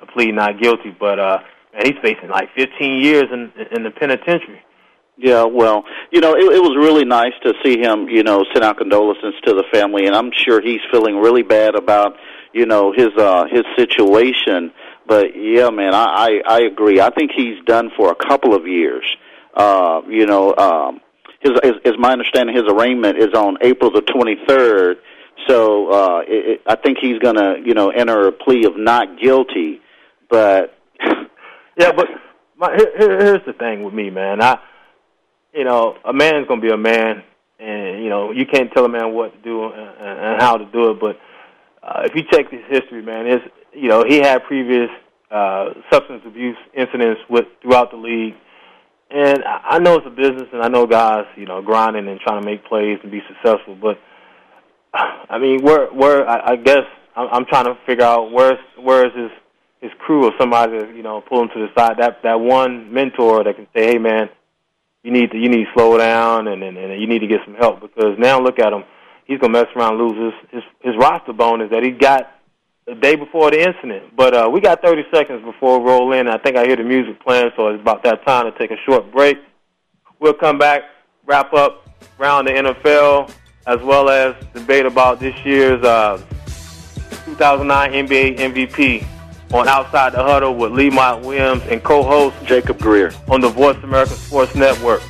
to 0.00 0.06
plead 0.06 0.34
not 0.34 0.60
guilty, 0.60 0.94
but 0.98 1.18
uh, 1.18 1.38
man, 1.72 1.86
he's 1.86 2.00
facing 2.02 2.28
like 2.28 2.48
15 2.56 3.02
years 3.02 3.24
in 3.32 3.52
in 3.72 3.82
the 3.82 3.90
penitentiary. 3.90 4.62
Yeah, 5.18 5.44
well, 5.44 5.84
you 6.10 6.20
know, 6.20 6.34
it, 6.34 6.44
it 6.44 6.60
was 6.60 6.76
really 6.76 7.06
nice 7.06 7.32
to 7.42 7.54
see 7.64 7.78
him, 7.78 8.06
you 8.08 8.22
know, 8.22 8.44
send 8.52 8.62
out 8.62 8.76
condolences 8.76 9.32
to 9.46 9.54
the 9.54 9.64
family, 9.72 10.06
and 10.06 10.14
I'm 10.14 10.30
sure 10.30 10.60
he's 10.60 10.80
feeling 10.92 11.16
really 11.16 11.42
bad 11.42 11.74
about, 11.74 12.16
you 12.52 12.66
know, 12.66 12.92
his 12.92 13.08
uh 13.16 13.44
his 13.50 13.64
situation. 13.76 14.72
But 15.06 15.34
yeah, 15.34 15.70
man, 15.70 15.94
I 15.94 16.04
I, 16.04 16.42
I 16.46 16.60
agree. 16.60 17.00
I 17.00 17.10
think 17.10 17.30
he's 17.34 17.64
done 17.64 17.90
for 17.96 18.10
a 18.10 18.14
couple 18.14 18.54
of 18.54 18.66
years. 18.66 19.04
Uh, 19.54 20.02
you 20.06 20.26
know, 20.26 20.54
um, 20.56 21.00
his, 21.40 21.52
his, 21.62 21.72
is 21.84 21.94
my 21.98 22.12
understanding, 22.12 22.54
his 22.54 22.64
arraignment 22.68 23.16
is 23.18 23.32
on 23.34 23.56
April 23.62 23.90
the 23.90 24.02
23rd. 24.02 24.96
So 25.48 25.90
uh, 25.90 26.20
it, 26.26 26.50
it, 26.50 26.62
I 26.66 26.76
think 26.76 26.98
he's 27.00 27.18
going 27.18 27.36
to, 27.36 27.56
you 27.64 27.72
know, 27.74 27.90
enter 27.90 28.28
a 28.28 28.32
plea 28.32 28.64
of 28.66 28.76
not 28.76 29.18
guilty. 29.18 29.80
But 30.28 30.74
yeah, 31.78 31.92
but 31.96 32.06
my, 32.56 32.74
here, 32.74 33.18
here's 33.18 33.44
the 33.46 33.52
thing 33.52 33.84
with 33.84 33.94
me, 33.94 34.10
man. 34.10 34.42
I, 34.42 34.58
you 35.54 35.64
know, 35.64 35.96
a 36.04 36.12
man's 36.12 36.48
to 36.48 36.60
be 36.60 36.68
a 36.68 36.76
man, 36.76 37.22
and 37.58 38.02
you 38.02 38.10
know, 38.10 38.32
you 38.32 38.46
can't 38.46 38.70
tell 38.72 38.84
a 38.84 38.88
man 38.88 39.12
what 39.14 39.32
to 39.32 39.42
do 39.42 39.64
and, 39.64 39.74
and 40.00 40.42
how 40.42 40.56
to 40.56 40.64
do 40.66 40.90
it. 40.90 41.00
But 41.00 41.18
uh, 41.82 42.02
if 42.04 42.14
you 42.14 42.22
check 42.30 42.50
his 42.50 42.62
history, 42.68 43.02
man, 43.02 43.26
it's 43.26 43.44
you 43.72 43.88
know, 43.88 44.04
he 44.06 44.18
had 44.18 44.44
previous 44.44 44.90
uh, 45.30 45.70
substance 45.92 46.22
abuse 46.26 46.56
incidents 46.74 47.20
with 47.28 47.46
throughout 47.62 47.90
the 47.90 47.96
league. 47.96 48.34
And 49.08 49.44
I 49.44 49.78
know 49.78 49.96
it's 49.96 50.06
a 50.06 50.10
business, 50.10 50.48
and 50.52 50.62
I 50.62 50.68
know 50.68 50.84
guys, 50.86 51.26
you 51.36 51.46
know, 51.46 51.62
grinding 51.62 52.08
and 52.08 52.18
trying 52.20 52.42
to 52.42 52.46
make 52.46 52.64
plays 52.64 52.98
and 53.02 53.12
be 53.12 53.20
successful. 53.28 53.76
But 53.80 53.98
I 54.94 55.38
mean, 55.38 55.62
where, 55.62 55.86
where 55.92 56.28
I, 56.28 56.52
I 56.52 56.56
guess 56.56 56.84
I'm, 57.14 57.28
I'm 57.30 57.44
trying 57.46 57.66
to 57.66 57.76
figure 57.86 58.04
out 58.04 58.32
where's 58.32 58.58
where 58.80 59.06
is 59.06 59.12
his 59.14 59.30
his 59.88 59.98
crew 59.98 60.26
or 60.26 60.32
somebody 60.38 60.78
to 60.78 60.96
you 60.96 61.02
know 61.02 61.20
pull 61.20 61.42
him 61.42 61.48
to 61.48 61.66
the 61.66 61.68
side. 61.78 61.96
That 61.98 62.22
that 62.22 62.40
one 62.40 62.92
mentor 62.92 63.44
that 63.44 63.56
can 63.56 63.66
say, 63.74 63.92
"Hey, 63.92 63.98
man, 63.98 64.28
you 65.02 65.12
need 65.12 65.30
to 65.30 65.38
you 65.38 65.48
need 65.48 65.64
to 65.64 65.72
slow 65.74 65.96
down 65.96 66.48
and 66.48 66.62
and, 66.62 66.76
and 66.76 67.00
you 67.00 67.06
need 67.06 67.20
to 67.20 67.26
get 67.26 67.40
some 67.44 67.54
help." 67.54 67.80
Because 67.80 68.18
now 68.18 68.40
look 68.40 68.58
at 68.58 68.72
him, 68.72 68.84
he's 69.24 69.38
gonna 69.38 69.52
mess 69.52 69.68
around, 69.76 69.98
and 69.98 70.08
lose 70.08 70.34
his 70.50 70.50
his, 70.52 70.92
his 70.92 70.96
roster 70.96 71.32
bonus 71.32 71.70
that 71.70 71.82
he 71.82 71.90
got 71.90 72.32
the 72.86 72.94
day 72.94 73.16
before 73.16 73.50
the 73.50 73.60
incident. 73.60 74.16
But 74.16 74.34
uh, 74.34 74.50
we 74.52 74.60
got 74.60 74.82
30 74.82 75.04
seconds 75.12 75.44
before 75.44 75.80
we 75.80 75.86
roll 75.86 76.12
in. 76.12 76.28
I 76.28 76.38
think 76.38 76.56
I 76.56 76.64
hear 76.64 76.76
the 76.76 76.84
music 76.84 77.20
playing, 77.20 77.50
so 77.56 77.68
it's 77.68 77.80
about 77.80 78.02
that 78.04 78.24
time 78.24 78.50
to 78.50 78.56
take 78.58 78.70
a 78.70 78.76
short 78.84 79.10
break. 79.12 79.38
We'll 80.20 80.34
come 80.34 80.58
back, 80.58 80.82
wrap 81.24 81.52
up 81.52 81.88
around 82.18 82.46
the 82.46 82.52
NFL, 82.52 83.32
as 83.66 83.80
well 83.82 84.08
as 84.08 84.34
debate 84.54 84.86
about 84.86 85.18
this 85.20 85.34
year's 85.44 85.82
uh, 85.84 86.22
2009 87.26 88.06
NBA 88.06 88.38
MVP 88.38 89.15
on 89.52 89.68
Outside 89.68 90.12
the 90.12 90.22
Huddle 90.22 90.54
with 90.54 90.72
Lemont 90.72 91.24
Williams 91.24 91.62
and 91.64 91.82
co-host 91.82 92.36
Jacob 92.44 92.78
Greer 92.78 93.12
on 93.28 93.40
the 93.40 93.48
Voice 93.48 93.76
America 93.82 94.14
Sports 94.14 94.54
Network. 94.54 95.02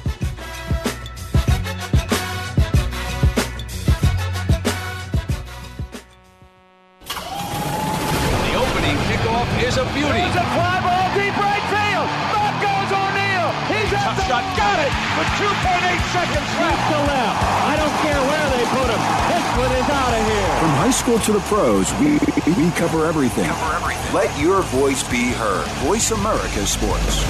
It 14.86 14.94
with 15.18 15.30
2.8 15.42 16.14
seconds 16.14 16.50
left 16.62 16.82
to 16.90 16.98
left. 17.10 17.38
I 17.66 17.74
don't 17.76 17.96
care 18.06 18.20
where 18.30 18.46
they 18.54 18.64
put 18.70 18.88
him. 18.94 19.02
This 19.32 19.46
one 19.58 19.72
is 19.74 19.88
out 19.90 20.12
of 20.14 20.22
here. 20.30 20.54
From 20.62 20.74
high 20.82 20.94
school 20.94 21.18
to 21.18 21.32
the 21.32 21.44
pros, 21.50 21.92
we, 21.98 22.10
we 22.54 22.70
cover 22.72 23.06
everything. 23.06 23.46
Cover 23.46 23.76
everything. 23.76 24.14
Let 24.14 24.30
your 24.38 24.62
voice 24.62 25.02
be 25.10 25.32
heard. 25.32 25.66
Voice 25.86 26.10
America 26.10 26.66
Sports. 26.66 27.22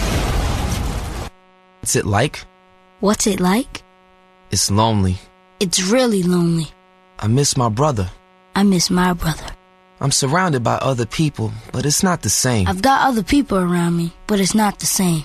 What's 1.81 1.97
it 1.97 2.05
like? 2.05 2.45
What's 3.01 3.27
it 3.27 3.41
like? 3.41 3.83
It's 4.51 4.71
lonely. 4.71 5.17
It's 5.61 5.83
really 5.83 6.23
lonely. 6.23 6.69
I 7.19 7.29
miss 7.29 7.57
my 7.57 7.69
brother. 7.69 8.11
I 8.55 8.63
miss 8.63 8.91
my 8.91 9.13
brother. 9.13 9.47
I'm 10.01 10.13
surrounded 10.13 10.63
by 10.63 10.75
other 10.77 11.07
people, 11.07 11.53
but 11.73 11.87
it's 11.87 12.03
not 12.03 12.21
the 12.23 12.29
same. 12.31 12.67
I've 12.69 12.83
got 12.83 13.09
other 13.09 13.23
people 13.23 13.57
around 13.59 13.97
me, 13.97 14.13
but 14.27 14.41
it's 14.41 14.55
not 14.55 14.79
the 14.79 14.87
same. 14.87 15.25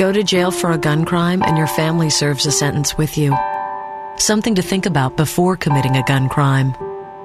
Go 0.00 0.10
to 0.10 0.22
jail 0.22 0.50
for 0.50 0.72
a 0.72 0.78
gun 0.78 1.04
crime 1.04 1.42
and 1.42 1.58
your 1.58 1.66
family 1.66 2.08
serves 2.08 2.46
a 2.46 2.50
sentence 2.50 2.96
with 2.96 3.18
you. 3.18 3.36
Something 4.16 4.54
to 4.54 4.62
think 4.62 4.86
about 4.86 5.18
before 5.18 5.58
committing 5.58 5.94
a 5.94 6.02
gun 6.04 6.30
crime. 6.30 6.74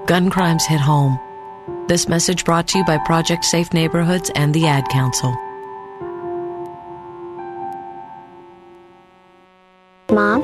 Gun 0.07 0.29
crimes 0.29 0.65
hit 0.65 0.81
home. 0.81 1.17
This 1.87 2.09
message 2.09 2.43
brought 2.43 2.67
to 2.67 2.79
you 2.79 2.83
by 2.83 2.97
Project 2.97 3.45
Safe 3.45 3.71
Neighborhoods 3.71 4.29
and 4.35 4.53
the 4.53 4.67
Ad 4.67 4.89
Council. 4.89 5.31
Mom? 10.11 10.43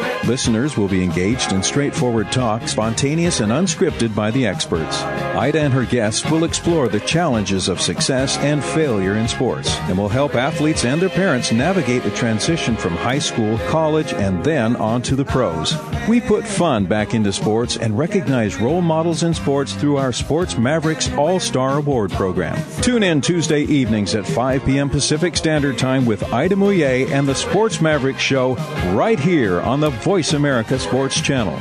Listeners 0.27 0.77
will 0.77 0.87
be 0.87 1.03
engaged 1.03 1.51
in 1.51 1.63
straightforward 1.63 2.31
talk, 2.31 2.67
spontaneous 2.67 3.39
and 3.39 3.51
unscripted 3.51 4.15
by 4.15 4.29
the 4.29 4.45
experts. 4.45 5.01
Ida 5.01 5.59
and 5.59 5.73
her 5.73 5.85
guests 5.85 6.29
will 6.29 6.43
explore 6.43 6.87
the 6.87 6.99
challenges 6.99 7.67
of 7.67 7.81
success 7.81 8.37
and 8.37 8.63
failure 8.63 9.15
in 9.15 9.27
sports 9.27 9.75
and 9.89 9.97
will 9.97 10.09
help 10.09 10.35
athletes 10.35 10.85
and 10.85 11.01
their 11.01 11.09
parents 11.09 11.51
navigate 11.51 12.03
the 12.03 12.11
transition 12.11 12.75
from 12.75 12.95
high 12.95 13.19
school, 13.19 13.57
college, 13.69 14.13
and 14.13 14.43
then 14.43 14.75
on 14.75 15.01
to 15.01 15.15
the 15.15 15.25
pros. 15.25 15.75
We 16.09 16.19
put 16.19 16.45
fun 16.45 16.85
back 16.85 17.13
into 17.13 17.31
sports 17.31 17.77
and 17.77 17.97
recognize 17.97 18.57
role 18.57 18.81
models 18.81 19.23
in 19.23 19.33
sports 19.33 19.73
through 19.73 19.97
our 19.97 20.11
Sports 20.11 20.57
Mavericks 20.57 21.11
All 21.13 21.39
Star 21.39 21.77
Award 21.77 22.11
program. 22.11 22.57
Tune 22.81 23.03
in 23.03 23.21
Tuesday 23.21 23.61
evenings 23.61 24.15
at 24.15 24.25
5 24.25 24.65
p.m. 24.65 24.89
Pacific 24.89 25.37
Standard 25.37 25.77
Time 25.77 26.05
with 26.05 26.23
Ida 26.33 26.55
Mouye 26.55 27.09
and 27.11 27.27
the 27.27 27.35
Sports 27.35 27.81
Mavericks 27.81 28.21
Show 28.21 28.55
right 28.95 29.19
here 29.19 29.61
on 29.61 29.79
the 29.79 29.89
Voice 29.89 30.33
America 30.33 30.79
Sports 30.79 31.21
Channel. 31.21 31.57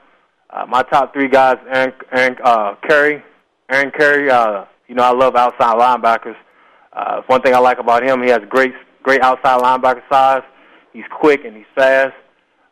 Uh, 0.50 0.66
my 0.68 0.82
top 0.82 1.14
three 1.14 1.28
guys: 1.28 1.58
Aaron, 1.70 1.94
Aaron 2.12 2.36
uh, 2.44 2.74
Curry. 2.90 3.22
Aaron 3.70 3.92
Curry, 3.92 4.30
uh, 4.30 4.66
you 4.88 4.96
know, 4.96 5.04
I 5.04 5.12
love 5.12 5.36
outside 5.36 5.76
linebackers. 5.76 6.36
Uh, 6.94 7.22
one 7.28 7.42
thing 7.42 7.54
I 7.54 7.60
like 7.60 7.80
about 7.80 8.04
him, 8.04 8.22
he 8.22 8.30
has 8.30 8.42
great, 8.50 8.74
great 9.04 9.22
outside 9.22 9.62
linebacker 9.62 10.02
size. 10.10 10.44
He's 10.94 11.06
quick 11.12 11.44
and 11.46 11.56
he's 11.56 11.66
fast. 11.76 12.14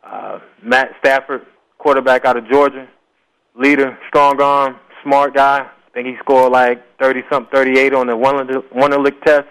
Uh, 0.04 0.38
Matt 0.62 0.92
Stafford, 1.00 1.46
quarterback 1.78 2.24
out 2.24 2.36
of 2.36 2.48
Georgia, 2.48 2.88
leader, 3.56 3.98
strong 4.08 4.40
arm, 4.40 4.76
smart 5.02 5.34
guy. 5.34 5.60
I 5.60 5.90
think 5.92 6.06
he 6.06 6.16
scored 6.20 6.52
like 6.52 6.82
30 6.98 7.22
something, 7.30 7.50
38 7.52 7.94
on 7.94 8.06
the 8.06 8.14
Wonderlic 8.14 9.22
test. 9.22 9.48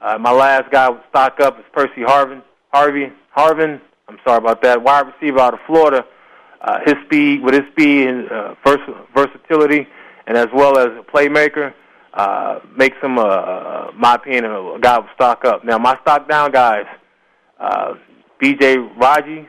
Uh, 0.00 0.18
my 0.18 0.32
last 0.32 0.70
guy 0.70 0.88
with 0.88 1.02
stock 1.10 1.40
up 1.40 1.58
is 1.58 1.64
Percy 1.72 2.02
Harvin. 2.02 2.42
Harvey, 2.72 3.12
Harvin, 3.36 3.80
I'm 4.08 4.18
sorry 4.24 4.38
about 4.38 4.62
that, 4.62 4.82
wide 4.82 5.06
receiver 5.06 5.40
out 5.40 5.54
of 5.54 5.60
Florida. 5.66 6.04
Uh, 6.60 6.78
his 6.84 6.94
speed, 7.06 7.42
with 7.42 7.54
his 7.54 7.64
speed 7.72 8.06
and 8.08 8.30
uh, 8.30 8.54
vers- 8.64 9.06
versatility, 9.14 9.86
and 10.26 10.36
as 10.36 10.48
well 10.54 10.78
as 10.78 10.86
a 10.86 11.02
playmaker, 11.02 11.72
uh, 12.14 12.60
makes 12.76 12.96
him, 13.02 13.18
uh, 13.18 13.90
my 13.96 14.14
opinion, 14.14 14.44
a 14.46 14.78
guy 14.80 14.98
with 14.98 15.08
stock 15.14 15.44
up. 15.44 15.64
Now, 15.64 15.78
my 15.78 15.96
stock 16.02 16.28
down 16.28 16.50
guys, 16.50 16.86
uh, 17.58 17.94
B.J. 18.38 18.78
Raji, 18.78 19.48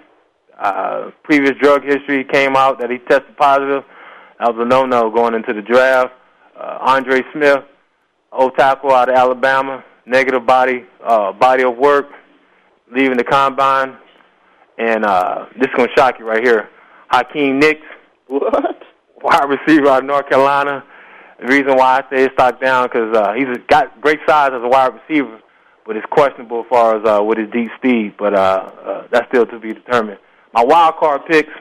uh, 0.60 1.12
previous 1.24 1.54
drug 1.60 1.84
history 1.84 2.24
came 2.24 2.56
out 2.56 2.80
that 2.80 2.90
he 2.90 3.00
tested 3.00 3.36
positive. 3.38 3.84
That 4.40 4.56
was 4.56 4.64
a 4.64 4.66
no-no 4.66 5.10
going 5.10 5.34
into 5.34 5.54
the 5.54 5.62
draft. 5.62 6.14
Uh, 6.60 6.78
Andre 6.82 7.22
Smith, 7.34 7.64
old 8.32 8.56
tackle 8.56 8.92
out 8.92 9.10
of 9.10 9.16
Alabama, 9.16 9.84
negative 10.06 10.46
body 10.46 10.86
uh, 11.04 11.32
body 11.32 11.64
of 11.64 11.78
work, 11.78 12.10
leaving 12.92 13.18
the 13.18 13.24
combine. 13.24 13.98
And 14.78 15.06
uh, 15.06 15.46
this 15.56 15.68
is 15.68 15.76
going 15.76 15.90
to 15.90 15.96
shock 15.96 16.20
you 16.20 16.28
right 16.28 16.44
here. 16.44 16.70
Hakeem 17.10 17.60
Nicks, 17.60 17.86
what? 18.28 18.81
Wide 19.24 19.50
receiver 19.50 19.88
out 19.88 20.00
of 20.00 20.06
North 20.06 20.30
Carolina. 20.30 20.84
The 21.40 21.48
reason 21.48 21.76
why 21.76 22.02
I 22.02 22.10
say 22.10 22.22
his 22.24 22.30
stock 22.34 22.62
down 22.62 22.88
because 22.88 23.16
uh, 23.16 23.34
he's 23.34 23.48
got 23.68 24.00
great 24.00 24.20
size 24.28 24.52
as 24.54 24.62
a 24.62 24.68
wide 24.68 24.94
receiver, 24.94 25.40
but 25.86 25.96
it's 25.96 26.06
questionable 26.12 26.62
as 26.62 26.66
far 26.70 26.98
as 26.98 27.08
uh, 27.08 27.24
with 27.24 27.38
his 27.38 27.50
deep 27.52 27.72
speed. 27.78 28.16
But 28.18 28.36
uh, 28.36 28.72
uh, 28.84 29.08
that's 29.12 29.28
still 29.30 29.46
to 29.48 29.60
be 29.60 29.74
determined. 29.74 30.20
My 30.54 30.64
wild 30.64 30.98
card 30.98 31.22
picks: 31.28 31.52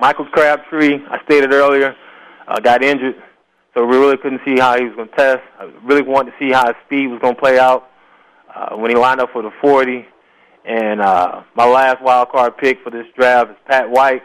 Michael 0.00 0.26
Crabtree. 0.26 1.04
I 1.10 1.22
stated 1.24 1.52
earlier, 1.52 1.94
uh, 2.48 2.58
got 2.58 2.82
injured, 2.82 3.22
so 3.74 3.86
we 3.86 3.96
really 3.96 4.16
couldn't 4.16 4.40
see 4.44 4.58
how 4.58 4.76
he 4.76 4.84
was 4.84 4.96
going 4.96 5.08
to 5.08 5.16
test. 5.16 5.42
I 5.60 5.70
really 5.84 6.02
wanted 6.02 6.32
to 6.32 6.36
see 6.38 6.52
how 6.52 6.66
his 6.66 6.76
speed 6.86 7.06
was 7.06 7.20
going 7.20 7.36
to 7.36 7.40
play 7.40 7.58
out 7.58 7.88
uh, 8.52 8.76
when 8.76 8.90
he 8.90 8.96
lined 8.96 9.20
up 9.20 9.30
for 9.32 9.42
the 9.42 9.52
40. 9.60 10.06
And 10.64 11.00
uh, 11.00 11.44
my 11.54 11.66
last 11.66 12.02
wild 12.02 12.30
card 12.30 12.56
pick 12.58 12.82
for 12.82 12.90
this 12.90 13.06
draft 13.16 13.52
is 13.52 13.56
Pat 13.66 13.88
White. 13.88 14.22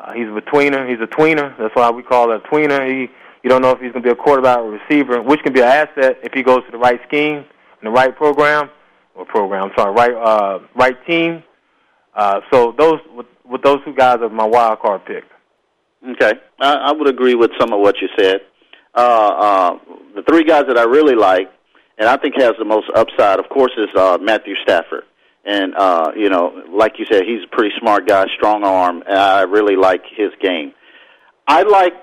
Uh, 0.00 0.12
he's 0.12 0.26
a 0.26 0.40
tweener. 0.50 0.88
He's 0.88 1.00
a 1.00 1.06
tweener. 1.06 1.56
That's 1.58 1.74
why 1.74 1.90
we 1.90 2.02
call 2.02 2.32
it 2.32 2.42
a 2.44 2.48
tweener. 2.48 2.88
He 2.88 3.08
you 3.42 3.48
don't 3.48 3.62
know 3.62 3.70
if 3.70 3.80
he's 3.80 3.92
going 3.92 4.02
to 4.02 4.08
be 4.08 4.12
a 4.12 4.22
quarterback 4.22 4.58
or 4.58 4.70
receiver, 4.70 5.22
which 5.22 5.40
can 5.42 5.52
be 5.52 5.60
an 5.60 5.68
asset 5.68 6.18
if 6.22 6.32
he 6.34 6.42
goes 6.42 6.60
to 6.66 6.70
the 6.72 6.78
right 6.78 7.00
scheme 7.06 7.36
and 7.36 7.82
the 7.82 7.90
right 7.90 8.14
program 8.14 8.68
or 9.14 9.24
program. 9.24 9.64
I'm 9.64 9.70
sorry, 9.76 9.94
right 9.94 10.14
uh, 10.14 10.58
right 10.74 10.96
team. 11.06 11.42
Uh, 12.14 12.40
so 12.52 12.74
those 12.76 12.98
with, 13.14 13.26
with 13.44 13.62
those 13.62 13.78
two 13.84 13.94
guys 13.94 14.18
are 14.20 14.28
my 14.28 14.44
wild 14.44 14.80
card 14.80 15.04
pick. 15.06 15.24
Okay, 16.06 16.38
I, 16.60 16.74
I 16.74 16.92
would 16.92 17.08
agree 17.08 17.34
with 17.34 17.50
some 17.58 17.72
of 17.72 17.80
what 17.80 17.96
you 18.00 18.08
said. 18.18 18.40
Uh, 18.94 18.98
uh, 18.98 19.78
the 20.16 20.22
three 20.28 20.44
guys 20.44 20.64
that 20.66 20.78
I 20.78 20.84
really 20.84 21.14
like, 21.14 21.50
and 21.98 22.08
I 22.08 22.16
think 22.16 22.34
has 22.38 22.52
the 22.58 22.64
most 22.64 22.86
upside, 22.94 23.38
of 23.38 23.48
course, 23.50 23.72
is 23.76 23.88
uh, 23.96 24.18
Matthew 24.20 24.54
Stafford. 24.62 25.04
And 25.44 25.74
uh, 25.74 26.12
you 26.16 26.28
know, 26.28 26.62
like 26.70 26.98
you 26.98 27.06
said, 27.10 27.22
he's 27.24 27.44
a 27.44 27.54
pretty 27.54 27.74
smart 27.78 28.06
guy, 28.06 28.26
strong 28.36 28.62
arm, 28.62 29.02
and 29.06 29.16
I 29.16 29.42
really 29.42 29.76
like 29.76 30.02
his 30.14 30.30
game. 30.40 30.72
I 31.46 31.62
like 31.62 31.94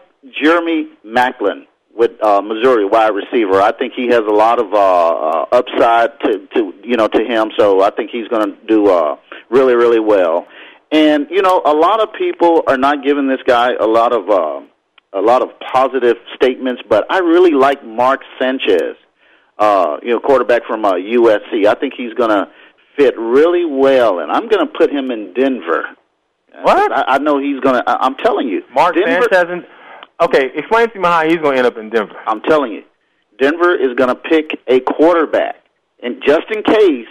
Jeremy 0.41 0.89
Maclin 1.05 1.67
with 1.97 2.11
uh, 2.23 2.41
Missouri 2.41 2.85
wide 2.85 3.09
receiver. 3.09 3.61
I 3.61 3.71
think 3.71 3.93
he 3.95 4.07
has 4.07 4.21
a 4.27 4.33
lot 4.33 4.59
of 4.59 4.73
uh, 4.73 4.77
uh, 4.77 5.45
upside 5.51 6.19
to, 6.21 6.47
to 6.55 6.73
you 6.83 6.97
know 6.97 7.07
to 7.07 7.23
him. 7.23 7.51
So 7.57 7.81
I 7.81 7.91
think 7.91 8.11
he's 8.11 8.27
going 8.27 8.51
to 8.51 8.57
do 8.67 8.87
uh, 8.87 9.17
really 9.49 9.75
really 9.75 9.99
well. 9.99 10.47
And 10.91 11.27
you 11.29 11.41
know, 11.41 11.61
a 11.65 11.73
lot 11.73 12.01
of 12.01 12.09
people 12.17 12.63
are 12.67 12.77
not 12.77 13.03
giving 13.03 13.27
this 13.27 13.41
guy 13.45 13.73
a 13.73 13.85
lot 13.85 14.13
of 14.13 14.29
uh, 14.29 14.61
a 15.13 15.21
lot 15.21 15.41
of 15.41 15.49
positive 15.59 16.17
statements, 16.35 16.81
but 16.87 17.05
I 17.09 17.19
really 17.19 17.51
like 17.51 17.83
Mark 17.83 18.21
Sanchez, 18.39 18.95
uh, 19.57 19.97
you 20.03 20.11
know, 20.11 20.19
quarterback 20.19 20.65
from 20.65 20.85
uh, 20.85 20.93
USC. 20.93 21.65
I 21.65 21.73
think 21.73 21.93
he's 21.97 22.13
going 22.13 22.29
to 22.29 22.47
fit 22.97 23.17
really 23.17 23.65
well, 23.65 24.19
and 24.19 24.31
I'm 24.31 24.49
going 24.49 24.65
to 24.65 24.73
put 24.73 24.91
him 24.91 25.11
in 25.11 25.33
Denver. 25.33 25.85
What? 26.61 26.91
I, 26.91 27.15
I 27.15 27.17
know 27.19 27.39
he's 27.39 27.59
going 27.59 27.75
to. 27.75 27.83
I'm 27.87 28.15
telling 28.15 28.47
you, 28.47 28.63
Mark 28.73 28.95
Denver, 28.95 29.27
Sanchez. 29.31 29.63
Okay, 30.19 30.51
explain 30.55 30.89
to 30.89 30.99
me 30.99 31.05
how 31.05 31.23
he's 31.23 31.37
going 31.37 31.53
to 31.53 31.57
end 31.59 31.67
up 31.67 31.77
in 31.77 31.89
Denver. 31.89 32.15
I'm 32.25 32.41
telling 32.41 32.71
you, 32.73 32.83
Denver 33.39 33.75
is 33.75 33.95
going 33.95 34.09
to 34.09 34.15
pick 34.15 34.59
a 34.67 34.79
quarterback, 34.79 35.57
and 36.01 36.21
just 36.25 36.47
in 36.49 36.63
case 36.63 37.07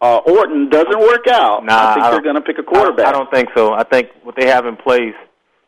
uh, 0.00 0.18
Orton 0.18 0.68
doesn't 0.68 0.98
work 0.98 1.28
out, 1.28 1.64
Nah, 1.64 1.90
I 1.90 1.94
think 1.94 2.06
I 2.06 2.10
they're 2.10 2.22
going 2.22 2.34
to 2.34 2.40
pick 2.40 2.58
a 2.58 2.62
quarterback. 2.64 3.06
I 3.06 3.12
don't 3.12 3.30
think 3.30 3.50
so. 3.54 3.72
I 3.72 3.84
think 3.84 4.08
what 4.24 4.34
they 4.36 4.48
have 4.48 4.66
in 4.66 4.76
place 4.76 5.14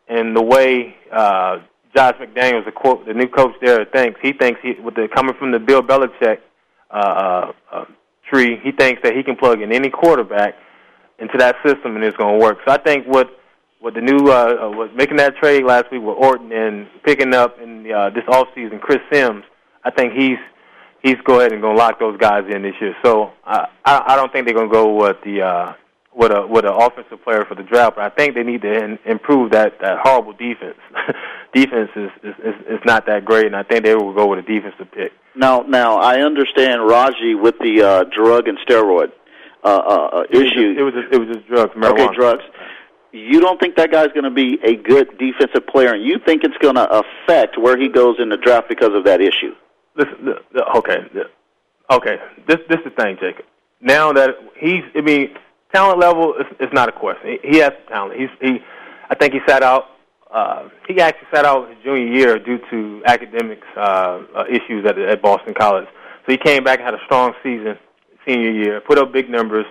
and 0.09 0.35
the 0.35 0.41
way 0.41 0.95
uh, 1.11 1.59
Josh 1.95 2.15
McDaniels, 2.19 2.65
the, 2.65 2.71
co- 2.71 3.03
the 3.05 3.13
new 3.13 3.27
coach 3.27 3.53
there, 3.61 3.85
thinks, 3.85 4.19
he 4.21 4.33
thinks 4.33 4.59
he, 4.61 4.73
with 4.73 4.95
the 4.95 5.07
coming 5.13 5.35
from 5.35 5.51
the 5.51 5.59
Bill 5.59 5.81
Belichick 5.81 6.39
uh, 6.91 7.51
uh, 7.71 7.85
tree, 8.33 8.59
he 8.63 8.71
thinks 8.71 9.01
that 9.03 9.15
he 9.15 9.23
can 9.23 9.35
plug 9.35 9.61
in 9.61 9.71
any 9.71 9.89
quarterback 9.89 10.55
into 11.19 11.37
that 11.37 11.55
system 11.65 11.95
and 11.95 12.03
it's 12.03 12.17
going 12.17 12.39
to 12.39 12.43
work. 12.43 12.59
So 12.65 12.71
I 12.71 12.77
think 12.77 13.05
what 13.05 13.29
what 13.79 13.93
the 13.93 14.01
new 14.01 14.29
uh, 14.29 14.55
uh, 14.61 14.69
what 14.69 14.95
making 14.95 15.17
that 15.17 15.35
trade 15.37 15.65
last 15.65 15.91
week 15.91 16.01
with 16.01 16.15
Orton 16.17 16.51
and 16.51 16.87
picking 17.03 17.33
up 17.33 17.59
in 17.59 17.91
uh, 17.91 18.09
this 18.11 18.23
offseason 18.27 18.79
Chris 18.79 18.99
Sims, 19.11 19.43
I 19.83 19.91
think 19.91 20.13
he's 20.13 20.37
he's 21.01 21.17
go 21.25 21.39
ahead 21.39 21.51
and 21.51 21.61
going 21.61 21.75
to 21.75 21.79
lock 21.79 21.99
those 21.99 22.17
guys 22.17 22.43
in 22.49 22.61
this 22.61 22.75
year. 22.79 22.95
So 23.03 23.31
I 23.45 23.67
I 23.85 24.15
don't 24.15 24.31
think 24.31 24.45
they're 24.45 24.55
going 24.55 24.69
to 24.69 24.73
go 24.73 24.95
with 24.95 25.17
the 25.25 25.41
uh, 25.41 25.73
with 26.15 26.31
a 26.31 26.47
with 26.47 26.65
an 26.65 26.73
offensive 26.73 27.23
player 27.23 27.45
for 27.45 27.55
the 27.55 27.63
draft, 27.63 27.97
but 27.97 28.05
I 28.05 28.09
think 28.09 28.35
they 28.35 28.43
need 28.43 28.61
to 28.61 28.71
in, 28.71 28.99
improve 29.05 29.51
that 29.51 29.79
that 29.81 29.99
horrible 30.01 30.33
defense. 30.33 30.79
defense 31.53 31.89
is, 31.95 32.09
is 32.23 32.35
is 32.43 32.55
is 32.67 32.79
not 32.85 33.05
that 33.07 33.25
great, 33.25 33.45
and 33.45 33.55
I 33.55 33.63
think 33.63 33.83
they 33.85 33.95
will 33.95 34.13
go 34.13 34.27
with 34.27 34.39
a 34.39 34.41
defensive 34.41 34.91
pick. 34.91 35.11
Now, 35.35 35.61
now 35.61 35.97
I 35.97 36.21
understand 36.21 36.85
Raji 36.87 37.35
with 37.35 37.55
the 37.59 37.81
uh, 37.81 38.03
drug 38.15 38.47
and 38.47 38.57
steroid 38.67 39.11
uh, 39.63 39.67
uh, 39.67 39.69
uh, 39.71 40.23
It 40.29 40.37
was 40.37 40.51
issue. 40.51 40.73
just, 40.73 40.79
it 40.79 40.83
was 40.83 40.93
just, 40.93 41.13
it 41.13 41.19
was 41.19 41.35
just 41.35 41.47
drugs, 41.47 41.73
marijuana. 41.75 42.07
Okay, 42.07 42.15
drugs. 42.15 42.43
You 43.11 43.39
don't 43.39 43.59
think 43.59 43.75
that 43.75 43.91
guy's 43.91 44.09
going 44.09 44.23
to 44.23 44.31
be 44.31 44.59
a 44.63 44.75
good 44.75 45.17
defensive 45.19 45.67
player, 45.67 45.93
and 45.93 46.03
you 46.03 46.17
think 46.25 46.43
it's 46.43 46.57
going 46.57 46.75
to 46.75 46.87
affect 46.89 47.57
where 47.59 47.77
he 47.77 47.87
goes 47.87 48.15
in 48.19 48.29
the 48.29 48.37
draft 48.37 48.67
because 48.67 48.89
of 48.93 49.05
that 49.05 49.21
issue? 49.21 49.53
Listen, 49.95 50.33
okay, 50.75 50.97
okay. 51.91 52.15
This 52.47 52.57
this 52.69 52.79
is 52.79 52.85
the 52.85 53.03
thing, 53.03 53.17
Jacob. 53.21 53.45
Now 53.79 54.13
that 54.13 54.31
he's, 54.57 54.81
I 54.95 55.01
mean, 55.01 55.35
talent 55.73 55.99
level 55.99 56.33
is, 56.35 56.47
is 56.59 56.73
not 56.73 56.89
a 56.89 56.91
question. 56.91 57.37
He, 57.43 57.51
he 57.51 57.57
has 57.57 57.73
talent. 57.87 58.19
He's 58.19 58.29
he. 58.41 58.59
I 59.09 59.15
think 59.15 59.33
he 59.33 59.39
sat 59.47 59.61
out. 59.61 59.85
Uh, 60.33 60.67
he 60.87 60.99
actually 60.99 61.27
sat 61.31 61.45
out 61.45 61.69
his 61.69 61.77
junior 61.83 62.11
year 62.11 62.39
due 62.39 62.57
to 62.71 63.03
academics 63.05 63.67
uh, 63.77 64.23
uh, 64.35 64.43
issues 64.49 64.83
at 64.87 64.97
at 64.97 65.21
Boston 65.21 65.53
College. 65.53 65.87
So 66.25 66.31
he 66.31 66.37
came 66.37 66.63
back 66.63 66.79
and 66.79 66.85
had 66.85 66.95
a 66.95 67.03
strong 67.05 67.33
season 67.43 67.77
senior 68.25 68.51
year. 68.51 68.81
Put 68.81 68.97
up 68.97 69.13
big 69.13 69.29
numbers. 69.29 69.65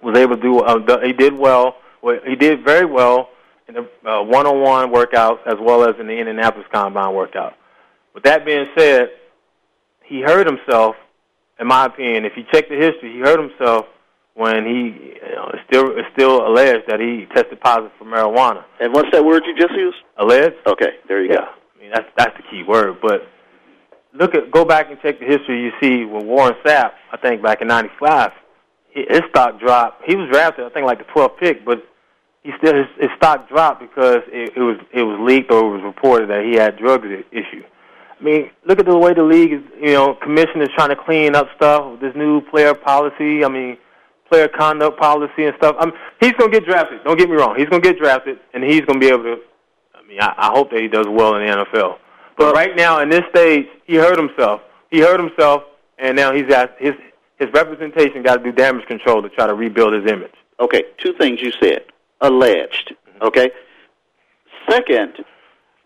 Was 0.00 0.16
able 0.16 0.36
to 0.36 0.42
do. 0.42 0.60
Uh, 0.60 1.04
he 1.04 1.12
did 1.12 1.36
well. 1.36 1.76
He 2.24 2.36
did 2.36 2.64
very 2.64 2.86
well 2.86 3.30
in 3.68 3.74
the 3.74 4.08
uh, 4.08 4.22
one-on-one 4.22 4.90
workouts 4.90 5.40
as 5.46 5.56
well 5.60 5.86
as 5.86 5.96
in 6.00 6.06
the 6.06 6.14
Indianapolis 6.14 6.66
Combine 6.72 7.14
workout. 7.14 7.54
With 8.14 8.22
that 8.24 8.46
being 8.46 8.66
said, 8.78 9.10
he 10.04 10.22
hurt 10.22 10.46
himself. 10.46 10.96
In 11.58 11.66
my 11.66 11.86
opinion, 11.86 12.24
if 12.24 12.32
you 12.36 12.44
check 12.50 12.68
the 12.70 12.76
history, 12.76 13.12
he 13.12 13.18
hurt 13.18 13.38
himself 13.38 13.84
when 14.40 14.64
he 14.64 15.12
you 15.20 15.36
know, 15.36 15.52
still 15.68 15.98
it's 15.98 16.08
still 16.14 16.48
alleged 16.48 16.88
that 16.88 16.98
he 16.98 17.26
tested 17.34 17.60
positive 17.60 17.92
for 17.98 18.06
marijuana. 18.06 18.64
And 18.80 18.94
what's 18.94 19.10
that 19.12 19.22
word 19.22 19.42
you 19.46 19.54
just 19.54 19.74
used? 19.74 19.98
Alleged. 20.16 20.56
Okay, 20.66 20.96
there 21.08 21.22
you 21.22 21.28
go. 21.28 21.44
I 21.44 21.80
mean 21.80 21.90
that's 21.92 22.08
that's 22.16 22.34
the 22.38 22.42
key 22.50 22.62
word. 22.62 22.96
But 23.02 23.28
look 24.14 24.34
at 24.34 24.50
go 24.50 24.64
back 24.64 24.90
and 24.90 24.98
check 25.02 25.20
the 25.20 25.26
history. 25.26 25.62
You 25.62 25.72
see 25.78 26.06
when 26.06 26.26
Warren 26.26 26.54
Sapp, 26.64 26.92
I 27.12 27.18
think 27.18 27.42
back 27.42 27.60
in 27.60 27.68
'95, 27.68 28.32
his 28.92 29.20
stock 29.28 29.60
dropped. 29.60 30.04
He 30.06 30.16
was 30.16 30.28
drafted, 30.32 30.64
I 30.64 30.70
think, 30.70 30.86
like 30.86 30.98
the 30.98 31.12
12th 31.12 31.38
pick, 31.38 31.64
but 31.64 31.86
he 32.42 32.52
still 32.56 32.74
his, 32.74 32.86
his 32.98 33.10
stock 33.18 33.46
dropped 33.46 33.80
because 33.80 34.22
it, 34.28 34.56
it 34.56 34.60
was 34.60 34.78
it 34.94 35.02
was 35.02 35.20
leaked 35.20 35.52
or 35.52 35.60
it 35.60 35.70
was 35.76 35.82
reported 35.84 36.30
that 36.30 36.44
he 36.44 36.54
had 36.54 36.78
drugs 36.78 37.06
issue. 37.30 37.62
I 38.18 38.22
mean, 38.22 38.50
look 38.66 38.78
at 38.78 38.86
the 38.86 38.96
way 38.96 39.12
the 39.12 39.22
league 39.22 39.52
is. 39.52 39.62
You 39.78 39.92
know, 39.92 40.14
commission 40.14 40.62
is 40.62 40.70
trying 40.74 40.90
to 40.90 40.96
clean 40.96 41.34
up 41.34 41.48
stuff 41.56 41.92
with 41.92 42.00
this 42.00 42.16
new 42.16 42.40
player 42.40 42.72
policy. 42.72 43.44
I 43.44 43.48
mean, 43.48 43.76
player 44.30 44.48
conduct 44.48 44.98
policy 44.98 45.44
and 45.44 45.54
stuff. 45.56 45.76
I 45.78 45.86
mean, 45.86 45.94
he's 46.20 46.32
going 46.32 46.50
to 46.50 46.60
get 46.60 46.66
drafted. 46.66 47.04
Don't 47.04 47.18
get 47.18 47.28
me 47.28 47.36
wrong. 47.36 47.56
He's 47.56 47.68
going 47.68 47.82
to 47.82 47.88
get 47.88 47.98
drafted, 47.98 48.38
and 48.54 48.64
he's 48.64 48.82
going 48.82 49.00
to 49.00 49.06
be 49.06 49.08
able 49.08 49.24
to. 49.24 49.36
I 49.94 50.06
mean, 50.06 50.20
I, 50.20 50.34
I 50.38 50.50
hope 50.52 50.70
that 50.70 50.80
he 50.80 50.88
does 50.88 51.06
well 51.08 51.36
in 51.36 51.46
the 51.46 51.52
NFL. 51.52 51.98
But 52.38 52.54
right 52.54 52.74
now, 52.74 53.00
in 53.00 53.10
this 53.10 53.24
stage, 53.28 53.66
he 53.84 53.96
hurt 53.96 54.16
himself. 54.18 54.62
He 54.90 55.00
hurt 55.00 55.20
himself, 55.20 55.64
and 55.98 56.16
now 56.16 56.32
he's 56.32 56.50
at 56.50 56.76
his 56.78 56.94
his 57.38 57.48
representation 57.52 58.22
got 58.22 58.36
to 58.36 58.44
do 58.44 58.52
damage 58.52 58.86
control 58.86 59.22
to 59.22 59.28
try 59.30 59.46
to 59.46 59.54
rebuild 59.54 59.94
his 59.94 60.06
image. 60.10 60.34
Okay, 60.60 60.84
two 60.98 61.14
things 61.14 61.40
you 61.40 61.52
said. 61.60 61.84
Alleged. 62.20 62.94
Mm-hmm. 63.08 63.26
Okay. 63.26 63.50
Second, 64.68 65.24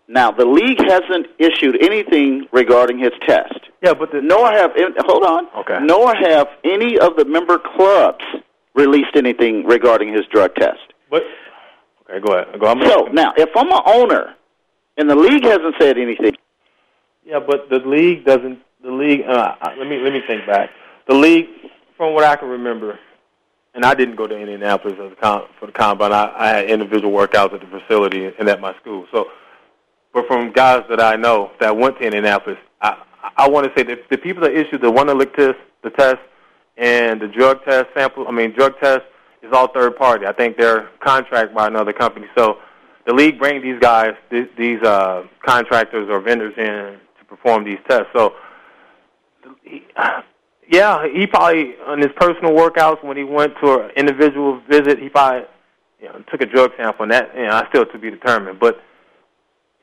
now 0.09 0.31
the 0.31 0.45
league 0.45 0.81
hasn't 0.81 1.29
issued 1.39 1.83
anything 1.83 2.47
regarding 2.53 2.99
his 2.99 3.13
test. 3.27 3.64
Yeah, 3.85 3.93
but 3.93 4.11
the, 4.13 4.23
nor 4.23 4.51
have 4.51 4.73
hold 5.01 5.25
on. 5.25 5.47
Okay. 5.59 5.79
Nor 5.83 6.15
have 6.15 6.49
any 6.65 6.99
of 6.99 7.17
the 7.17 7.27
member 7.27 7.59
clubs 7.59 8.25
released 8.75 9.15
anything 9.15 9.67
regarding 9.67 10.11
his 10.11 10.25
drug 10.33 10.55
test. 10.55 10.81
But 11.11 11.23
okay, 12.09 12.19
go 12.25 12.33
ahead. 12.33 12.59
Go. 12.59 12.67
I'm 12.67 12.81
So 12.89 13.09
now, 13.13 13.35
if 13.37 13.51
I'm 13.55 13.71
an 13.71 13.83
owner 13.85 14.35
and 14.97 15.11
the 15.11 15.15
league 15.15 15.45
hasn't 15.45 15.75
said 15.79 15.99
anything, 15.99 16.35
Yeah, 17.27 17.41
but 17.47 17.69
the 17.69 17.81
league 17.81 18.25
doesn't. 18.25 18.59
The 18.83 18.91
league. 18.91 19.23
Uh, 19.29 19.55
let 19.79 19.87
me 19.87 19.99
let 19.99 20.15
me 20.15 20.23
think 20.27 20.47
back. 20.47 20.71
The 21.07 21.15
league, 21.15 21.49
from 21.99 22.15
what 22.15 22.25
I 22.25 22.37
can 22.37 22.49
remember, 22.49 22.99
and 23.75 23.85
I 23.85 23.93
didn't 23.95 24.17
go 24.17 24.27
to 24.27 24.35
Indianapolis 24.35 24.99
as 24.99 25.13
a 25.13 25.17
com- 25.17 25.47
for 25.61 25.67
the 25.67 25.73
combine. 25.73 26.13
I, 26.13 26.33
I 26.35 26.49
had 26.49 26.71
individual 26.71 27.13
workouts 27.13 27.53
at 27.53 27.61
the 27.61 27.67
facility 27.67 28.33
and 28.39 28.49
at 28.49 28.63
my 28.63 28.75
school. 28.77 29.07
So, 29.13 29.27
but 30.15 30.27
from 30.27 30.53
guys 30.53 30.85
that 30.89 31.01
I 31.03 31.17
know 31.17 31.51
that 31.61 31.77
went 31.77 31.99
to 31.99 32.05
Indianapolis, 32.05 32.57
I 33.37 33.49
want 33.49 33.67
to 33.67 33.73
say 33.79 33.85
that 33.85 34.09
the 34.11 34.19
people 34.19 34.43
that 34.43 34.53
issued 34.53 34.81
the 34.81 34.91
one 34.91 35.07
lick 35.17 35.35
test, 35.35 35.59
the 35.83 35.91
test, 35.91 36.21
and 36.77 37.21
the 37.21 37.29
drug 37.29 37.65
test 37.65 37.87
sample. 37.97 38.27
I 38.29 38.31
mean, 38.31 38.53
drug 38.53 38.79
test 38.81 39.03
is 39.43 39.53
all 39.53 39.69
third 39.69 39.97
party. 39.97 40.27
I 40.27 40.33
think 40.33 40.57
they're 40.57 40.89
contracted 41.01 41.55
by 41.55 41.67
another 41.67 41.93
company. 41.93 42.27
So, 42.37 42.59
the 43.07 43.13
league 43.13 43.39
brings 43.39 43.63
these 43.63 43.79
guys, 43.81 44.15
th- 44.31 44.51
these 44.57 44.83
uh, 44.83 45.25
contractors 45.45 46.09
or 46.09 46.21
vendors 46.21 46.55
in 46.57 46.99
to 47.19 47.25
perform 47.29 47.65
these 47.65 47.79
tests. 47.89 48.09
So, 48.15 48.35
yeah, 50.69 51.07
he 51.07 51.27
probably 51.27 51.75
on 51.87 52.01
his 52.01 52.11
personal 52.17 52.53
workouts 52.53 53.05
when 53.05 53.17
he 53.17 53.25
went 53.25 53.55
to 53.63 53.81
an 53.81 53.91
individual 53.97 54.61
visit, 54.69 54.99
he 54.99 55.09
probably 55.09 55.47
you 56.01 56.09
know, 56.09 56.23
took 56.31 56.41
a 56.41 56.47
drug 56.47 56.71
sample, 56.77 57.03
and 57.05 57.13
that 57.13 57.31
you 57.37 57.43
know, 57.43 57.51
I 57.51 57.69
still 57.69 57.85
to 57.87 57.99
be 57.99 58.11
determined. 58.11 58.59
But 58.59 58.81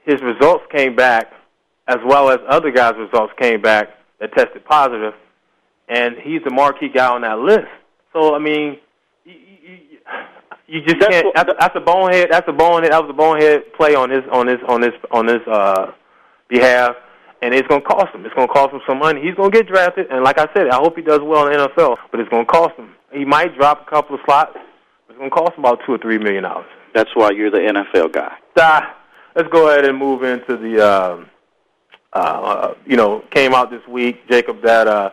his 0.05 0.21
results 0.21 0.63
came 0.71 0.95
back 0.95 1.31
as 1.91 1.99
well 2.05 2.29
as 2.29 2.39
other 2.47 2.71
guys' 2.71 2.95
results 2.97 3.33
came 3.39 3.61
back 3.61 3.89
that 4.19 4.33
tested 4.33 4.63
positive, 4.65 5.13
and 5.89 6.15
he's 6.17 6.41
the 6.43 6.51
marquee 6.51 6.89
guy 6.89 7.07
on 7.07 7.21
that 7.21 7.39
list. 7.39 7.67
So 8.13 8.35
I 8.35 8.39
mean, 8.39 8.77
you, 9.25 9.33
you, 9.33 9.77
you 10.67 10.81
just 10.85 10.99
That's 10.99 11.11
can't. 11.13 11.25
what- 11.25 11.35
That's, 11.35 11.49
that's 11.59 11.75
a 11.75 11.79
bonehead. 11.81 12.27
That's 12.31 12.47
a 12.47 12.53
bonehead. 12.53 12.91
That 12.91 13.01
was 13.03 13.09
a 13.09 13.13
bonehead 13.13 13.73
play 13.73 13.95
on 13.95 14.09
his 14.09 14.23
on 14.31 14.47
his 14.47 14.59
on 14.67 14.81
his 14.81 14.93
on 15.11 15.27
his 15.27 15.41
uh, 15.47 15.91
behalf, 16.49 16.95
and 17.41 17.53
it's 17.53 17.67
going 17.67 17.81
to 17.81 17.87
cost 17.87 18.13
him. 18.13 18.25
It's 18.25 18.33
going 18.35 18.47
to 18.47 18.53
cost 18.53 18.73
him 18.73 18.81
some 18.87 18.99
money. 18.99 19.21
He's 19.21 19.35
going 19.35 19.51
to 19.51 19.57
get 19.57 19.67
drafted, 19.67 20.07
and 20.11 20.23
like 20.23 20.39
I 20.39 20.47
said, 20.53 20.69
I 20.69 20.75
hope 20.77 20.95
he 20.95 21.01
does 21.01 21.19
well 21.23 21.47
in 21.47 21.53
the 21.57 21.67
NFL. 21.69 21.97
But 22.11 22.19
it's 22.19 22.29
going 22.29 22.45
to 22.45 22.51
cost 22.51 22.75
him. 22.75 22.93
He 23.11 23.25
might 23.25 23.57
drop 23.57 23.85
a 23.85 23.89
couple 23.89 24.15
of 24.15 24.21
slots. 24.25 24.57
It's 25.09 25.17
going 25.17 25.29
to 25.29 25.35
cost 25.35 25.53
him 25.53 25.59
about 25.65 25.79
two 25.85 25.93
or 25.93 25.97
three 25.97 26.17
million 26.17 26.43
dollars. 26.43 26.67
That's 26.93 27.09
why 27.15 27.31
you're 27.31 27.51
the 27.51 27.59
NFL 27.59 28.11
guy. 28.13 28.33
Ah, 28.57 28.97
let's 29.35 29.47
go 29.49 29.69
ahead 29.69 29.85
and 29.85 29.97
move 29.97 30.23
into 30.23 30.57
the, 30.57 30.79
um, 30.85 31.21
uh, 31.21 31.25
uh, 32.13 32.73
you 32.85 32.97
know, 32.97 33.23
came 33.31 33.53
out 33.53 33.69
this 33.71 33.85
week, 33.87 34.27
Jacob, 34.29 34.61
that 34.61 34.87
uh, 34.87 35.11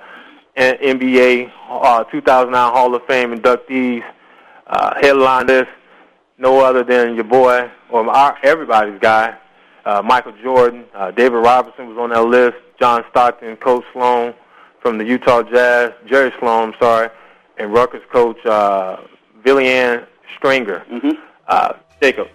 NBA 0.56 1.52
uh, 1.68 2.04
2009 2.04 2.72
Hall 2.72 2.94
of 2.94 3.04
Fame 3.06 3.36
inductees 3.36 4.02
uh, 4.66 4.94
headline 5.00 5.46
list, 5.46 5.70
no 6.36 6.60
other 6.60 6.82
than 6.82 7.14
your 7.14 7.24
boy, 7.24 7.70
or 7.90 8.08
our, 8.08 8.38
everybody's 8.42 9.00
guy, 9.00 9.36
uh, 9.84 10.02
Michael 10.02 10.34
Jordan. 10.42 10.84
Uh, 10.94 11.10
David 11.10 11.38
Robinson 11.38 11.88
was 11.88 11.98
on 11.98 12.10
that 12.10 12.24
list. 12.24 12.56
John 12.78 13.04
Stockton, 13.10 13.56
Coach 13.56 13.84
Sloan 13.92 14.34
from 14.80 14.98
the 14.98 15.04
Utah 15.04 15.42
Jazz, 15.42 15.92
Jerry 16.06 16.32
Sloan, 16.38 16.72
I'm 16.72 16.74
sorry, 16.80 17.08
and 17.56 17.72
Rutgers 17.72 18.02
coach 18.12 18.44
uh, 18.46 18.98
Vivian 19.44 20.04
Stringer. 20.36 20.84
Uh, 21.48 21.72
Jacob, 22.00 22.28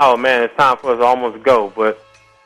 oh 0.00 0.16
man, 0.16 0.42
it's 0.42 0.56
time 0.56 0.76
for 0.76 0.92
us 0.92 0.98
to 0.98 1.04
almost 1.04 1.42
go, 1.42 1.72
but 1.74 2.03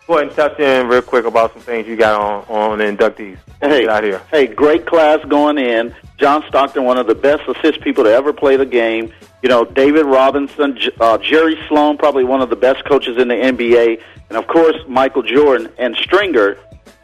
go 0.08 0.14
ahead 0.14 0.26
and 0.28 0.34
touch 0.36 0.58
in 0.58 0.88
real 0.88 1.02
quick 1.02 1.24
about 1.26 1.52
some 1.52 1.62
things 1.62 1.86
you 1.86 1.94
got 1.96 2.18
on 2.20 2.44
on 2.48 2.78
the 2.78 2.84
inductees. 2.84 3.36
Hey, 3.60 3.82
Get 3.82 3.88
out 3.90 4.02
here. 4.04 4.20
hey, 4.30 4.46
great 4.48 4.86
class 4.86 5.24
going 5.26 5.58
in. 5.58 5.94
John 6.16 6.42
Stockton, 6.48 6.84
one 6.84 6.98
of 6.98 7.06
the 7.06 7.14
best 7.14 7.42
assist 7.48 7.80
people 7.82 8.02
to 8.04 8.10
ever 8.12 8.32
play 8.32 8.56
the 8.56 8.66
game. 8.66 9.12
You 9.42 9.48
know, 9.48 9.64
David 9.64 10.04
Robinson, 10.06 10.76
uh, 10.98 11.18
Jerry 11.18 11.56
Sloan, 11.68 11.96
probably 11.98 12.24
one 12.24 12.40
of 12.40 12.50
the 12.50 12.56
best 12.56 12.84
coaches 12.86 13.18
in 13.18 13.28
the 13.28 13.34
NBA, 13.34 14.00
and 14.30 14.38
of 14.38 14.46
course 14.48 14.76
Michael 14.88 15.22
Jordan 15.22 15.68
and 15.78 15.94
Stringer. 15.96 16.56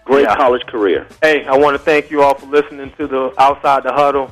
Great 0.05 0.22
Yeah. 0.24 0.36
college 0.36 0.66
career. 0.66 1.07
Hey, 1.22 1.44
I 1.46 1.57
want 1.57 1.74
to 1.76 1.78
thank 1.78 2.11
you 2.11 2.22
all 2.22 2.34
for 2.34 2.46
listening 2.46 2.90
to 2.98 3.07
the 3.07 3.32
Outside 3.38 3.84
the 3.84 3.92
Huddle 3.92 4.30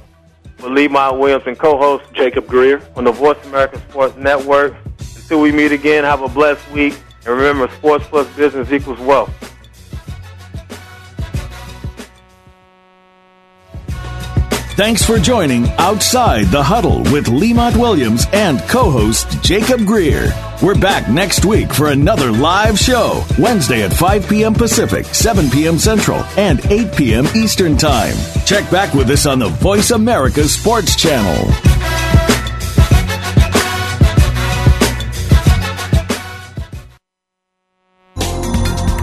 with 0.58 0.70
Lemont 0.72 1.18
Williams 1.18 1.44
and 1.46 1.58
co-host 1.58 2.04
Jacob 2.12 2.46
Greer 2.46 2.82
on 2.96 3.04
the 3.04 3.12
Voice 3.12 3.38
America 3.46 3.78
Sports 3.88 4.16
Network. 4.16 4.74
Until 4.98 5.40
we 5.40 5.50
meet 5.50 5.72
again, 5.72 6.04
have 6.04 6.20
a 6.22 6.28
blessed 6.28 6.70
week, 6.72 6.94
and 7.24 7.36
remember, 7.36 7.72
sports 7.74 8.06
plus 8.08 8.28
business 8.36 8.70
equals 8.72 8.98
wealth. 9.00 9.30
Thanks 14.74 15.04
for 15.04 15.18
joining 15.18 15.68
Outside 15.72 16.46
the 16.46 16.62
Huddle 16.62 17.02
with 17.12 17.28
Lemont 17.28 17.76
Williams 17.76 18.24
and 18.32 18.58
co-host 18.62 19.42
Jacob 19.42 19.84
Greer. 19.84 20.32
We're 20.62 20.74
back 20.78 21.10
next 21.10 21.44
week 21.44 21.70
for 21.72 21.88
another 21.88 22.32
live 22.32 22.78
show, 22.78 23.22
Wednesday 23.38 23.82
at 23.82 23.92
5 23.92 24.28
p.m. 24.30 24.54
Pacific, 24.54 25.04
7 25.04 25.50
p.m. 25.50 25.78
Central, 25.78 26.20
and 26.38 26.64
8 26.66 26.96
p.m. 26.96 27.26
Eastern 27.36 27.76
Time. 27.76 28.14
Check 28.46 28.68
back 28.70 28.94
with 28.94 29.10
us 29.10 29.26
on 29.26 29.40
the 29.40 29.48
Voice 29.48 29.90
America 29.90 30.48
Sports 30.48 30.96
Channel. 30.96 31.52